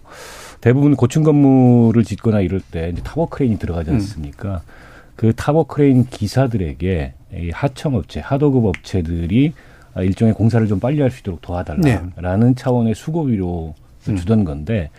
대부분 0.62 0.96
고층 0.96 1.24
건물을 1.24 2.04
짓거나 2.04 2.42
이럴 2.42 2.60
때 2.60 2.90
이제 2.92 3.02
타워 3.04 3.30
크레인이 3.30 3.60
들어가지 3.60 3.92
음. 3.92 3.96
않습니까? 3.96 4.56
음. 4.56 4.60
그 5.16 5.34
타워 5.36 5.66
크레인 5.66 6.06
기사들에게 6.06 7.14
이 7.34 7.50
하청 7.52 7.96
업체, 7.96 8.20
하도급 8.20 8.66
업체들이 8.66 9.54
일종의 9.98 10.34
공사를 10.34 10.66
좀 10.68 10.80
빨리 10.80 11.02
할 11.02 11.12
수 11.12 11.20
있도록 11.20 11.42
도와달라라는 11.42 12.48
네. 12.48 12.56
차원의 12.56 12.96
수고비로 12.96 13.76
음. 14.08 14.16
주던 14.16 14.46
건데 14.46 14.90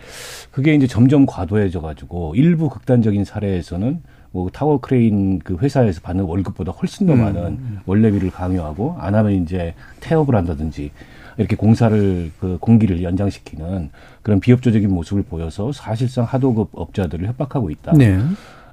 그게 0.51 0.75
이제 0.75 0.85
점점 0.87 1.25
과도해져 1.25 1.81
가지고 1.81 2.33
일부 2.35 2.69
극단적인 2.69 3.25
사례에서는 3.25 4.01
뭐 4.31 4.49
타워 4.51 4.79
크레인 4.79 5.39
그 5.39 5.57
회사에서 5.57 6.01
받는 6.01 6.23
월급보다 6.25 6.71
훨씬 6.71 7.07
더 7.07 7.13
음. 7.13 7.21
많은 7.21 7.41
음. 7.43 7.79
월례비를 7.85 8.31
강요하고 8.31 8.95
안 8.99 9.15
하면 9.15 9.33
이제 9.33 9.73
태업을 9.99 10.35
한다든지 10.35 10.91
이렇게 11.37 11.55
공사를 11.55 12.31
그 12.39 12.57
공기를 12.59 13.03
연장시키는 13.03 13.89
그런 14.21 14.39
비협조적인 14.39 14.89
모습을 14.89 15.23
보여서 15.23 15.71
사실상 15.71 16.25
하도급 16.25 16.69
업자들을 16.73 17.27
협박하고 17.27 17.69
있다. 17.69 17.93
네. 17.93 18.19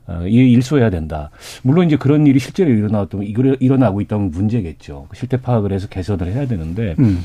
어, 0.07 0.27
이 0.27 0.35
일소해야 0.53 0.89
된다. 0.91 1.31
물론 1.63 1.87
이제 1.87 1.97
그런 1.97 2.27
일이 2.27 2.39
실제로 2.39 2.71
일어나도 2.71 3.23
일어나고 3.23 4.01
있다면 4.01 4.31
문제겠죠. 4.31 5.07
실태 5.13 5.39
파악을 5.39 5.73
해서 5.73 5.87
개선을 5.89 6.33
해야 6.33 6.47
되는데, 6.47 6.95
음. 6.99 7.21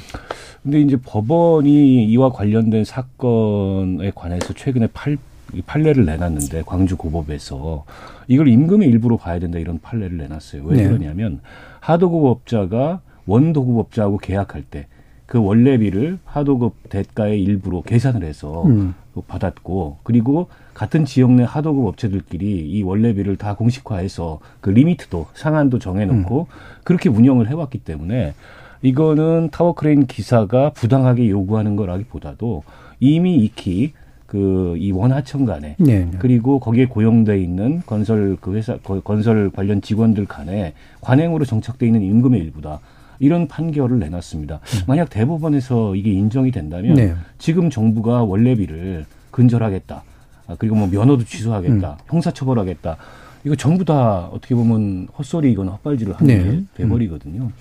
근데 0.63 0.81
이제 0.81 0.97
법원이 0.97 2.05
이와 2.05 2.31
관련된 2.31 2.83
사건에 2.83 4.11
관해서 4.13 4.53
최근에 4.53 4.87
팔 4.93 5.17
판례를 5.65 6.05
내놨는데 6.05 6.63
광주 6.65 6.97
고법에서 6.97 7.85
이걸 8.27 8.47
임금의 8.47 8.87
일부로 8.89 9.17
봐야 9.17 9.39
된다 9.39 9.59
이런 9.59 9.79
판례를 9.79 10.17
내놨어요. 10.17 10.63
왜 10.65 10.77
네. 10.77 10.87
그러냐면 10.87 11.41
하도급 11.79 12.25
업자가 12.25 13.01
원도급 13.25 13.77
업자하고 13.77 14.17
계약할 14.17 14.63
때 14.63 14.87
그 15.25 15.43
월례비를 15.43 16.19
하도급 16.25 16.89
대가의 16.89 17.41
일부로 17.41 17.81
계산을 17.81 18.23
해서 18.23 18.63
음. 18.65 18.93
받았고 19.27 19.99
그리고 20.03 20.49
같은 20.73 21.05
지역 21.05 21.31
내 21.31 21.43
하도급 21.43 21.85
업체들끼리 21.85 22.69
이 22.69 22.83
월례비를 22.83 23.37
다 23.37 23.55
공식화해서 23.55 24.39
그 24.59 24.69
limit도 24.69 25.27
상한도 25.33 25.79
정해놓고 25.79 26.41
음. 26.41 26.81
그렇게 26.83 27.09
운영을 27.09 27.49
해왔기 27.49 27.79
때문에 27.79 28.33
이거는 28.81 29.49
타워크레인 29.51 30.07
기사가 30.07 30.71
부당하게 30.71 31.29
요구하는 31.29 31.75
거라기보다도 31.75 32.63
이미 32.99 33.37
익히 33.37 33.93
그 34.33 34.73
이 34.77 34.91
원하청 34.91 35.45
간에 35.45 35.75
네, 35.77 36.05
네. 36.05 36.11
그리고 36.17 36.59
거기에 36.59 36.87
고용돼 36.87 37.39
있는 37.39 37.83
건설 37.85 38.35
그 38.41 38.55
회사 38.55 38.77
건설 38.77 39.51
관련 39.51 39.79
직원들 39.79 40.25
간에 40.25 40.73
관행으로 41.01 41.45
정착돼 41.45 41.85
있는 41.85 42.01
임금의 42.01 42.41
일부다. 42.41 42.79
이런 43.19 43.47
판결을 43.47 43.99
내놨습니다. 43.99 44.55
음. 44.55 44.79
만약 44.87 45.09
대법원에서 45.09 45.95
이게 45.95 46.11
인정이 46.11 46.51
된다면 46.51 46.95
네. 46.95 47.15
지금 47.37 47.69
정부가 47.69 48.23
원래비를 48.23 49.05
근절하겠다. 49.31 50.03
아, 50.47 50.55
그리고 50.59 50.75
뭐 50.75 50.87
면허도 50.87 51.23
취소하겠다. 51.23 51.91
음. 51.91 51.97
형사처벌하겠다. 52.07 52.97
이거 53.45 53.55
전부 53.55 53.83
다 53.83 54.29
어떻게 54.31 54.55
보면 54.55 55.07
헛소리이거나 55.17 55.71
헛발질을 55.71 56.13
하는 56.13 56.27
네. 56.27 56.43
게 56.43 56.63
돼버리거든요. 56.75 57.51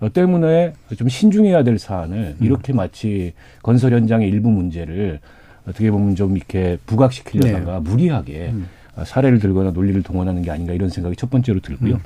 어, 0.00 0.12
때문에 0.12 0.74
좀 0.96 1.08
신중해야 1.08 1.62
될 1.64 1.78
사안을 1.78 2.36
음. 2.40 2.44
이렇게 2.44 2.72
마치 2.72 3.32
건설 3.62 3.92
현장의 3.92 4.28
일부 4.28 4.50
문제를 4.50 5.20
어떻게 5.66 5.90
보면 5.90 6.14
좀 6.14 6.36
이렇게 6.36 6.78
부각시키려다가 6.86 7.80
네. 7.80 7.90
무리하게 7.90 8.50
음. 8.52 8.66
사례를 9.04 9.38
들거나 9.40 9.72
논리를 9.72 10.00
동원하는 10.02 10.42
게 10.42 10.50
아닌가 10.50 10.72
이런 10.72 10.88
생각이 10.88 11.16
첫 11.16 11.30
번째로 11.30 11.60
들고요. 11.60 11.94
음. 11.94 12.00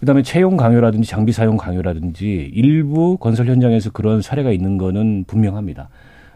그다음에 0.00 0.22
채용 0.22 0.56
강요라든지 0.56 1.08
장비 1.08 1.32
사용 1.32 1.56
강요라든지 1.56 2.50
일부 2.54 3.16
건설 3.18 3.46
현장에서 3.46 3.90
그런 3.90 4.20
사례가 4.20 4.50
있는 4.52 4.78
거는 4.78 5.24
분명합니다. 5.26 5.88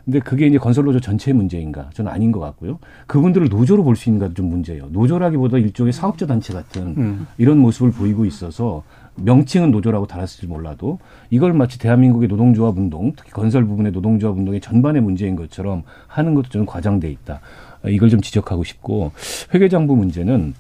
근데 0.05 0.21
그게 0.21 0.47
이제 0.47 0.57
건설 0.57 0.85
노조 0.85 1.01
전체의 1.01 1.35
문제인가? 1.35 1.91
저는 1.93 2.13
아닌 2.13 2.31
것 2.31 2.39
같고요. 2.39 2.79
그분들을 3.09 3.49
노조로 3.49 3.83
볼 3.83 3.97
수 3.97 4.09
있는가도 4.09 4.35
좀 4.35 4.47
문제예요. 4.47 4.87
노조라기보다 4.93 5.59
일종의 5.59 5.93
사업자 5.93 6.27
단체 6.27 6.53
같은 6.53 6.95
음. 6.97 7.27
이런 7.39 7.59
모습을 7.59 7.91
보이고 7.91 8.25
있어서 8.25 8.85
명칭은 9.17 9.73
노조라고 9.73 10.07
달았을지 10.07 10.47
몰라도 10.47 11.01
이걸 11.31 11.55
마치 11.55 11.79
대한민국의 11.81 12.29
노동조합 12.29 12.77
운동, 12.79 13.15
특히 13.17 13.33
건설 13.33 13.65
부분의 13.65 13.91
노동조합 13.93 14.37
운동의 14.37 14.61
전반의 14.61 15.03
문제인 15.03 15.35
것처럼 15.35 15.83
하는 16.07 16.35
것도 16.35 16.51
저는 16.51 16.67
과장돼 16.67 17.11
있다. 17.11 17.41
이걸 17.89 18.09
좀 18.11 18.21
지적하고 18.21 18.65
싶고 18.65 19.13
회계장부 19.55 19.97
문제는 19.97 20.55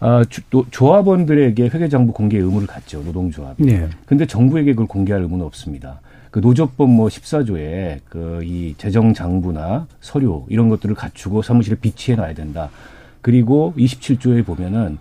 아, 0.00 0.24
주, 0.28 0.40
또 0.50 0.66
조합원들에게 0.70 1.64
회계장부 1.68 2.12
공개 2.12 2.36
의무를 2.38 2.66
갖죠 2.66 3.02
노동조합이. 3.02 3.64
네. 3.64 3.88
근데 4.04 4.26
정부에게 4.26 4.72
그걸 4.72 4.86
공개할 4.88 5.22
의무는 5.22 5.44
없습니다. 5.46 6.00
그 6.32 6.40
노조법 6.40 6.88
뭐 6.90 7.08
14조에 7.08 8.00
그 8.08 8.40
이 8.42 8.74
재정 8.78 9.14
장부나 9.14 9.86
서류 10.00 10.44
이런 10.48 10.68
것들을 10.68 10.94
갖추고 10.94 11.42
사무실에 11.42 11.76
비치해 11.76 12.16
놔야 12.16 12.34
된다. 12.34 12.70
그리고 13.20 13.72
27조에 13.76 14.44
보면은 14.44 14.98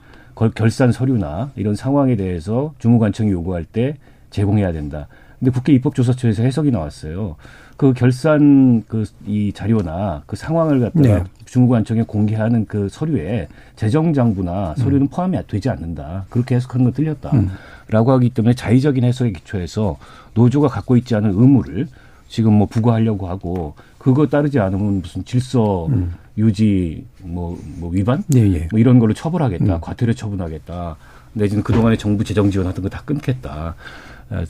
결산 0.56 0.92
서류나 0.92 1.52
이런 1.56 1.76
상황에 1.76 2.16
대해서 2.16 2.74
주무관청이 2.80 3.32
요구할 3.32 3.64
때 3.66 3.96
제공해야 4.30 4.72
된다. 4.72 5.08
근데 5.40 5.52
국회 5.52 5.74
입법조사처에서 5.74 6.44
해석이 6.44 6.70
나왔어요. 6.72 7.36
그 7.82 7.94
결산 7.94 8.84
그 8.88 9.06
이 9.26 9.52
자료나 9.52 10.22
그 10.28 10.36
상황을 10.36 10.82
갖다가 10.82 11.02
네. 11.02 11.24
중국관청에 11.46 12.04
공개하는 12.04 12.68
그 12.68 12.88
서류에 12.90 13.48
재정 13.76 14.14
장부나 14.14 14.76
서류는 14.78 15.02
음. 15.02 15.08
포함이 15.08 15.36
되지 15.48 15.68
않는다. 15.68 16.26
그렇게 16.30 16.54
해석하는 16.54 16.84
건 16.84 16.94
틀렸다. 16.94 17.32
음. 17.34 17.50
라고 17.88 18.12
하기 18.12 18.30
때문에 18.30 18.54
자의적인 18.54 19.04
해석에 19.04 19.32
기초해서 19.32 19.98
노조가 20.36 20.68
갖고 20.68 20.96
있지 20.96 21.16
않은 21.16 21.32
의무를 21.32 21.88
지금 22.28 22.54
뭐 22.54 22.68
부과하려고 22.68 23.28
하고 23.28 23.74
그거 23.98 24.28
따르지 24.28 24.60
않으면 24.60 25.02
무슨 25.02 25.26
질서 25.26 25.88
음. 25.88 26.14
유지 26.38 27.04
뭐, 27.24 27.58
뭐 27.80 27.90
위반 27.90 28.24
예, 28.36 28.42
예. 28.42 28.68
뭐 28.70 28.80
이런 28.80 29.00
걸로 29.00 29.16
처벌하겠다. 29.16 29.76
음. 29.78 29.82
과태료 29.82 30.14
처분하겠다. 30.14 30.98
내지는 31.34 31.64
그동안에 31.64 31.98
정부 31.98 32.24
재정 32.24 32.52
지원하던 32.52 32.84
거 32.84 32.90
다 32.90 33.02
끊겠다. 33.06 33.74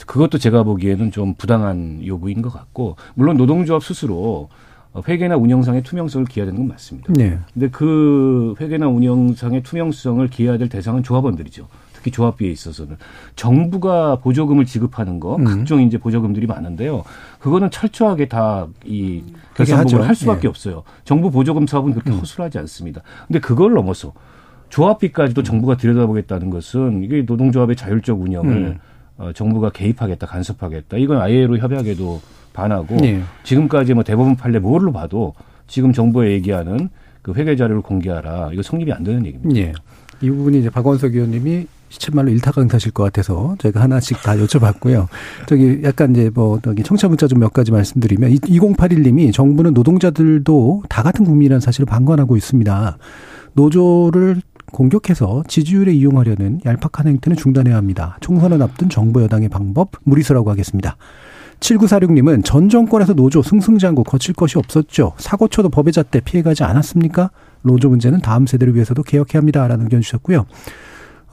그것도 0.06 0.38
제가 0.38 0.64
보기에는 0.64 1.12
좀 1.12 1.34
부당한 1.36 2.02
요구인 2.06 2.42
것 2.42 2.52
같고 2.52 2.96
물론 3.16 3.38
노동조합 3.38 3.84
스스로 3.84 4.50
회계나 5.08 5.38
운영상의 5.38 5.84
투명성을 5.84 6.26
기해야 6.28 6.46
되는 6.46 6.60
건 6.60 6.68
맞습니다. 6.68 7.14
네. 7.14 7.40
근데 7.54 7.70
그 7.70 8.56
회계나 8.60 8.88
운영상의 8.88 9.64
투명성을 9.64 10.28
기해야 10.30 10.58
될 10.58 10.70
대상은 10.70 11.02
조합원들이죠. 11.04 11.68
특히 11.94 12.12
조합비에 12.12 12.50
있어서는 12.50 12.98
정부가 13.36 14.18
보조금을 14.18 14.66
지급하는 14.66 15.20
거 15.20 15.36
음. 15.36 15.46
각종 15.46 15.82
이제 15.82 15.98
보조금들이 16.00 16.48
많은데요. 16.48 17.04
그거는 17.40 17.70
철저하게 17.70 18.28
다이 18.28 19.24
결산복을 19.54 20.08
할 20.08 20.16
수밖에 20.16 20.42
네. 20.42 20.48
없어요. 20.48 20.84
정부 21.06 21.30
보조금 21.30 21.68
사업은 21.68 21.94
그렇게 21.94 22.12
음. 22.12 22.18
허술하지 22.18 22.58
않습니다. 22.58 23.02
근데 23.28 23.40
그걸 23.40 23.74
넘어서 23.74 24.14
조합비까지도 24.70 25.44
정부가 25.44 25.78
들여다보겠다는 25.78 26.50
것은 26.50 27.04
이게 27.04 27.22
노동조합의 27.22 27.76
자율적 27.76 28.20
운영을 28.20 28.52
음. 28.52 28.80
어, 29.22 29.32
정부가 29.34 29.70
개입하겠다, 29.70 30.26
간섭하겠다. 30.26 30.98
이건 30.98 31.22
ILO 31.22 31.58
협약에도 31.58 32.20
반하고 32.54 32.98
예. 33.04 33.22
지금까지 33.44 33.94
뭐 33.94 34.04
대법원 34.04 34.36
판례 34.36 34.58
뭐로 34.60 34.92
봐도 34.92 35.34
지금 35.68 35.94
정부가 35.94 36.28
얘기하는 36.28 36.90
그 37.22 37.34
회계 37.34 37.56
자료를 37.56 37.82
공개하라 37.84 38.50
이거 38.52 38.62
성립이 38.64 38.92
안 38.92 39.04
되는 39.04 39.26
얘기입니다. 39.26 39.62
예. 39.62 39.74
이 40.22 40.30
부분이 40.30 40.60
이제 40.60 40.70
박원석 40.70 41.14
의원님이 41.14 41.68
시쳇말로 41.90 42.32
일타강사실 42.32 42.92
것 42.94 43.04
같아서 43.04 43.56
저희가 43.60 43.82
하나씩 43.82 44.22
다 44.24 44.36
여쭤봤고요. 44.36 45.08
저기 45.48 45.82
약간 45.84 46.12
이제 46.12 46.32
뭐 46.34 46.60
저기 46.64 46.84
청취자 46.84 47.08
문자 47.08 47.28
좀 47.28 47.40
몇 47.40 47.54
가지 47.54 47.72
말씀드리면 47.72 48.32
2081님이 48.32 49.34
정부는 49.34 49.74
노동자들도 49.74 50.84
다 50.90 51.04
같은 51.04 51.26
국민이라는 51.26 51.60
사실을 51.60 51.86
방관하고 51.86 52.38
있습니다. 52.38 52.98
노조를 53.54 54.42
공격해서 54.72 55.44
지지율에 55.48 55.94
이용하려는 55.94 56.62
얄팍한 56.66 57.08
행태는 57.08 57.38
중단해야 57.38 57.76
합니다. 57.76 58.18
총선을 58.22 58.62
앞둔 58.62 58.90
정부 58.90 59.22
여당의 59.24 59.50
방법 59.50 59.92
무리수라고 60.04 60.50
하겠습니다. 60.50 60.98
7946님은 61.60 62.44
전 62.44 62.70
정권에서 62.70 63.14
노조 63.14 63.42
승승장구 63.42 64.04
거칠 64.04 64.34
것이 64.34 64.58
없었죠. 64.58 65.14
사고쳐도 65.18 65.70
법의 65.70 65.94
잣대 65.94 66.20
피해가지 66.20 66.64
않았습니까? 66.64 67.30
노조 67.62 67.90
문제는 67.90 68.22
다음 68.22 68.48
세대를 68.48 68.74
위해서도 68.74 69.04
개혁해야 69.04 69.40
합니다 69.40 69.68
라는 69.68 69.86
의견 69.86 70.02
주셨고요. 70.02 70.46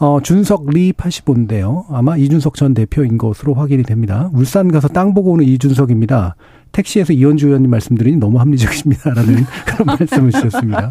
어, 0.01 0.21
준석 0.23 0.71
리 0.71 0.93
85인데요. 0.93 1.85
아마 1.91 2.17
이준석 2.17 2.55
전 2.55 2.73
대표인 2.73 3.19
것으로 3.19 3.55
확인이 3.55 3.83
됩니다. 3.83 4.31
울산 4.33 4.71
가서 4.71 4.87
땅 4.89 5.13
보고 5.13 5.33
오는 5.33 5.45
이준석입니다. 5.45 6.37
택시에서 6.73 7.13
이현주 7.13 7.47
의원님 7.49 7.71
말씀드리니 7.71 8.17
너무 8.19 8.39
합리적이십니다라는 8.41 9.45
그런 9.67 9.87
말씀을 9.99 10.31
주셨습니다. 10.33 10.91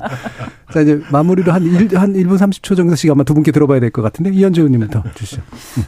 자, 0.74 0.82
이제 0.82 1.02
마무리로 1.12 1.52
한 1.52 1.64
1, 1.64 1.98
한 1.98 2.14
1분 2.14 2.38
30초 2.38 2.76
정도씩 2.76 3.10
아마 3.12 3.24
두 3.24 3.34
분께 3.34 3.52
들어봐야 3.52 3.80
될 3.80 3.92
것 3.92 4.02
같은데 4.02 4.32
이현주 4.32 4.62
의원님부터 4.62 5.04
주시죠. 5.16 5.42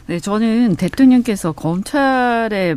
네, 0.06 0.18
저는 0.18 0.76
대통령께서 0.76 1.52
검찰에 1.52 2.76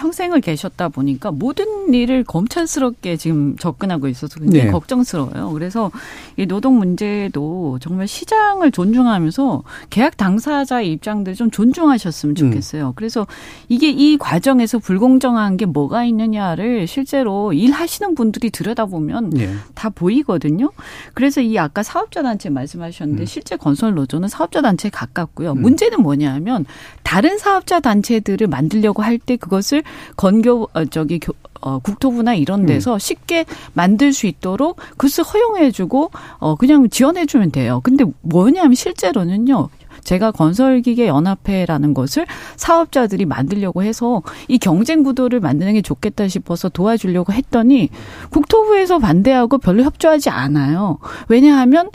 평생을 0.00 0.40
계셨다 0.40 0.88
보니까 0.88 1.30
모든 1.30 1.92
일을 1.92 2.24
검찰스럽게 2.24 3.16
지금 3.18 3.56
접근하고 3.56 4.08
있어서 4.08 4.40
굉장히 4.40 4.66
네. 4.66 4.70
걱정스러워요. 4.70 5.50
그래서 5.52 5.90
이 6.38 6.46
노동 6.46 6.78
문제도 6.78 7.78
정말 7.80 8.08
시장을 8.08 8.70
존중하면서 8.70 9.62
계약 9.90 10.16
당사자의 10.16 10.90
입장들 10.92 11.34
좀 11.34 11.50
존중하셨으면 11.50 12.34
좋겠어요. 12.34 12.94
그래서 12.96 13.26
이게 13.68 13.90
이 13.90 14.16
과정에서 14.16 14.78
불공정한 14.78 15.58
게 15.58 15.66
뭐가 15.66 16.04
있느냐를 16.04 16.86
실제로 16.86 17.52
일하시는 17.52 18.14
분들이 18.14 18.50
들여다보면 18.50 19.38
예. 19.38 19.50
다 19.74 19.90
보이거든요. 19.90 20.70
그래서 21.12 21.42
이 21.42 21.58
아까 21.58 21.82
사업자 21.82 22.22
단체 22.22 22.48
말씀하셨는데 22.48 23.26
실제 23.26 23.56
건설 23.56 23.94
노조는 23.94 24.28
사업자 24.28 24.62
단체에 24.62 24.90
가깝고요. 24.90 25.54
문제는 25.54 26.00
뭐냐면 26.00 26.64
다른 27.02 27.36
사업자 27.36 27.80
단체들을 27.80 28.46
만들려고 28.46 29.02
할 29.02 29.20
때 29.20 29.36
그것을 29.36 29.82
건교 30.16 30.68
어, 30.72 30.84
저기 30.86 31.18
교, 31.18 31.32
어, 31.60 31.78
국토부나 31.78 32.34
이런 32.34 32.66
데서 32.66 32.98
쉽게 32.98 33.44
만들 33.74 34.12
수 34.12 34.26
있도록 34.26 34.76
그것을 34.96 35.24
허용해주고 35.24 36.10
어 36.38 36.54
그냥 36.56 36.88
지원해주면 36.88 37.52
돼요. 37.52 37.80
근데 37.82 38.04
뭐냐면 38.22 38.74
실제로는요. 38.74 39.68
제가 40.04 40.32
건설기계 40.32 41.06
연합회라는 41.06 41.94
것을 41.94 42.26
사업자들이 42.56 43.24
만들려고 43.26 43.82
해서 43.82 44.22
이 44.48 44.58
경쟁 44.58 45.02
구도를 45.02 45.40
만드는 45.40 45.74
게 45.74 45.82
좋겠다 45.82 46.28
싶어서 46.28 46.68
도와주려고 46.68 47.32
했더니 47.32 47.90
국토부에서 48.30 48.98
반대하고 48.98 49.58
별로 49.58 49.82
협조하지 49.82 50.30
않아요. 50.30 50.98
왜냐하면 51.28 51.90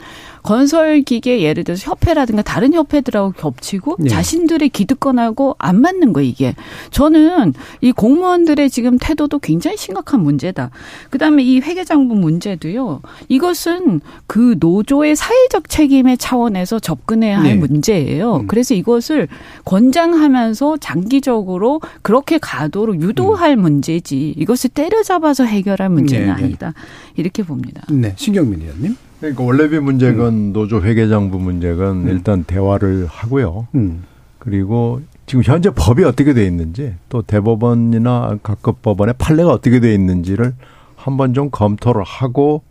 건설 0.46 1.02
기계 1.02 1.42
예를 1.42 1.64
들어서 1.64 1.90
협회라든가 1.90 2.40
다른 2.40 2.72
협회들하고 2.72 3.32
겹치고 3.32 3.96
네. 3.98 4.08
자신들의 4.08 4.68
기득권하고 4.68 5.56
안 5.58 5.80
맞는 5.80 6.12
거 6.12 6.20
이게. 6.20 6.54
저는 6.92 7.52
이 7.80 7.90
공무원들의 7.90 8.70
지금 8.70 8.96
태도도 8.96 9.40
굉장히 9.40 9.76
심각한 9.76 10.20
문제다. 10.20 10.70
그다음에 11.10 11.42
이 11.42 11.58
회계장부 11.58 12.14
문제도요. 12.14 13.00
이것은 13.28 14.00
그 14.28 14.54
노조의 14.60 15.16
사회적 15.16 15.68
책임의 15.68 16.16
차원에서 16.18 16.78
접근해야 16.78 17.40
할 17.40 17.44
네. 17.48 17.54
문제예요. 17.56 18.36
음. 18.36 18.46
그래서 18.46 18.74
이것을 18.74 19.26
권장하면서 19.64 20.76
장기적으로 20.76 21.80
그렇게 22.02 22.38
가도록 22.38 23.02
유도할 23.02 23.56
문제지. 23.56 24.32
이것을 24.36 24.70
때려잡아서 24.70 25.44
해결할 25.44 25.88
문제는 25.88 26.26
네, 26.28 26.34
네. 26.34 26.44
아니다. 26.44 26.72
이렇게 27.16 27.42
봅니다. 27.42 27.82
네, 27.90 28.14
신경민 28.16 28.60
의원님. 28.60 28.96
그러니까 29.20 29.44
원래비 29.44 29.78
문제건 29.78 30.52
노조 30.52 30.82
회계장부 30.82 31.38
문제건 31.38 32.08
일단 32.08 32.44
대화를 32.44 33.06
하고요. 33.06 33.68
음. 33.74 34.04
그리고 34.38 35.00
지금 35.26 35.42
현재 35.42 35.70
법이 35.70 36.04
어떻게 36.04 36.34
돼 36.34 36.46
있는지 36.46 36.94
또 37.08 37.22
대법원이나 37.22 38.38
각급 38.42 38.82
법원의 38.82 39.14
판례가 39.18 39.50
어떻게 39.50 39.80
돼 39.80 39.92
있는지를 39.94 40.54
한번 40.94 41.34
좀 41.34 41.50
검토를 41.50 42.02
하고 42.04 42.62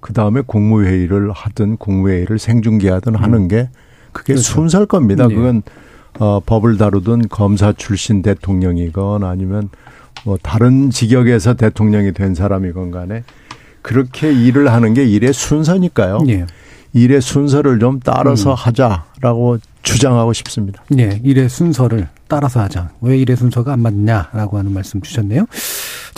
그 0.00 0.12
다음에 0.12 0.40
국무회의를 0.40 1.30
하든 1.32 1.76
국무회의를 1.76 2.38
생중계하든 2.38 3.14
하는 3.14 3.48
게 3.48 3.68
그게 4.12 4.34
그렇죠. 4.34 4.52
순서일 4.52 4.86
겁니다. 4.86 5.28
네. 5.28 5.34
그건 5.34 5.62
어, 6.18 6.40
법을 6.40 6.78
다루든 6.78 7.28
검사 7.28 7.72
출신 7.72 8.22
대통령이건 8.22 9.24
아니면 9.24 9.68
뭐 10.24 10.38
다른 10.42 10.90
직역에서 10.90 11.54
대통령이 11.54 12.12
된 12.12 12.34
사람이건 12.34 12.90
간에 12.90 13.24
그렇게 13.82 14.32
일을 14.32 14.72
하는 14.72 14.94
게 14.94 15.04
일의 15.04 15.32
순서니까요. 15.32 16.20
예. 16.28 16.46
일의 16.92 17.20
순서를 17.20 17.78
좀 17.78 18.00
따라서 18.00 18.50
음. 18.50 18.56
하자라고 18.56 19.58
주장하고 19.82 20.32
싶습니다. 20.32 20.82
예, 20.98 21.20
일의 21.22 21.48
순서를 21.48 22.08
따라서 22.28 22.60
하자. 22.60 22.90
왜 23.00 23.16
일의 23.16 23.36
순서가 23.36 23.72
안 23.72 23.80
맞냐라고 23.80 24.58
하는 24.58 24.72
말씀 24.72 25.00
주셨네요. 25.00 25.46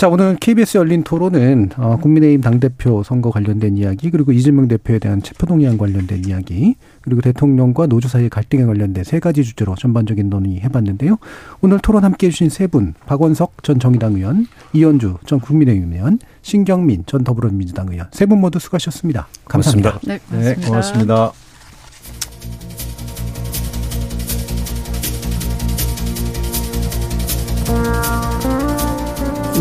자, 0.02 0.08
오늘 0.08 0.34
KBS 0.34 0.78
열린 0.78 1.04
토론은 1.04 1.70
어, 1.76 1.96
국민의힘 1.96 2.40
당대표 2.40 3.04
선거 3.04 3.30
관련된 3.30 3.76
이야기, 3.76 4.10
그리고 4.10 4.32
이재명 4.32 4.66
대표에 4.66 4.98
대한 4.98 5.22
체포동의안 5.22 5.78
관련된 5.78 6.24
이야기, 6.26 6.74
그리고 7.02 7.20
대통령과 7.20 7.86
노조 7.86 8.08
사이의 8.08 8.28
갈등에 8.28 8.64
관련된 8.64 9.04
세 9.04 9.20
가지 9.20 9.44
주제로 9.44 9.76
전반적인 9.76 10.28
논의 10.28 10.58
해봤는데요. 10.58 11.18
오늘 11.60 11.78
토론 11.78 12.02
함께 12.02 12.26
해 12.26 12.30
주신 12.32 12.48
세 12.48 12.66
분, 12.66 12.94
박원석 13.06 13.62
전 13.62 13.78
정의당 13.78 14.14
의원, 14.14 14.48
이현주 14.72 15.18
전 15.24 15.38
국민의힘 15.38 15.92
의원, 15.92 16.18
신경민 16.42 17.04
전 17.06 17.22
더불어민주당 17.22 17.86
의원, 17.92 18.08
세 18.10 18.26
분 18.26 18.40
모두 18.40 18.58
수고하셨습니다. 18.58 19.28
감사합니다. 19.46 20.00
네, 20.02 20.18
네, 20.32 20.54
고맙습니다. 20.56 21.30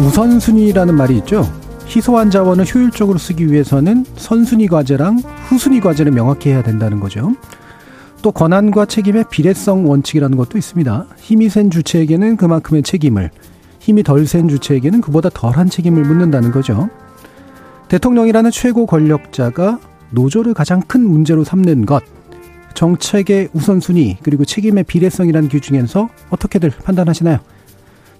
우선순위라는 0.01 0.95
말이 0.95 1.17
있죠. 1.19 1.47
희소한 1.85 2.31
자원을 2.31 2.65
효율적으로 2.65 3.19
쓰기 3.19 3.51
위해서는 3.51 4.03
선순위 4.15 4.67
과제랑 4.67 5.21
후순위 5.47 5.79
과제를 5.79 6.11
명확히 6.11 6.49
해야 6.49 6.63
된다는 6.63 6.99
거죠. 6.99 7.31
또 8.21 8.31
권한과 8.31 8.85
책임의 8.85 9.25
비례성 9.29 9.87
원칙이라는 9.87 10.37
것도 10.37 10.57
있습니다. 10.57 11.05
힘이 11.17 11.49
센 11.49 11.69
주체에게는 11.69 12.37
그만큼의 12.37 12.83
책임을, 12.83 13.29
힘이 13.79 14.03
덜 14.03 14.25
센 14.25 14.47
주체에게는 14.47 15.01
그보다 15.01 15.29
덜한 15.29 15.69
책임을 15.69 16.03
묻는다는 16.03 16.51
거죠. 16.51 16.89
대통령이라는 17.89 18.51
최고 18.51 18.85
권력자가 18.85 19.79
노조를 20.11 20.53
가장 20.53 20.81
큰 20.81 21.07
문제로 21.07 21.43
삼는 21.43 21.85
것, 21.85 22.03
정책의 22.73 23.49
우선순위, 23.53 24.17
그리고 24.23 24.45
책임의 24.45 24.85
비례성이라는 24.85 25.49
기준에서 25.49 26.09
어떻게들 26.29 26.71
판단하시나요? 26.85 27.39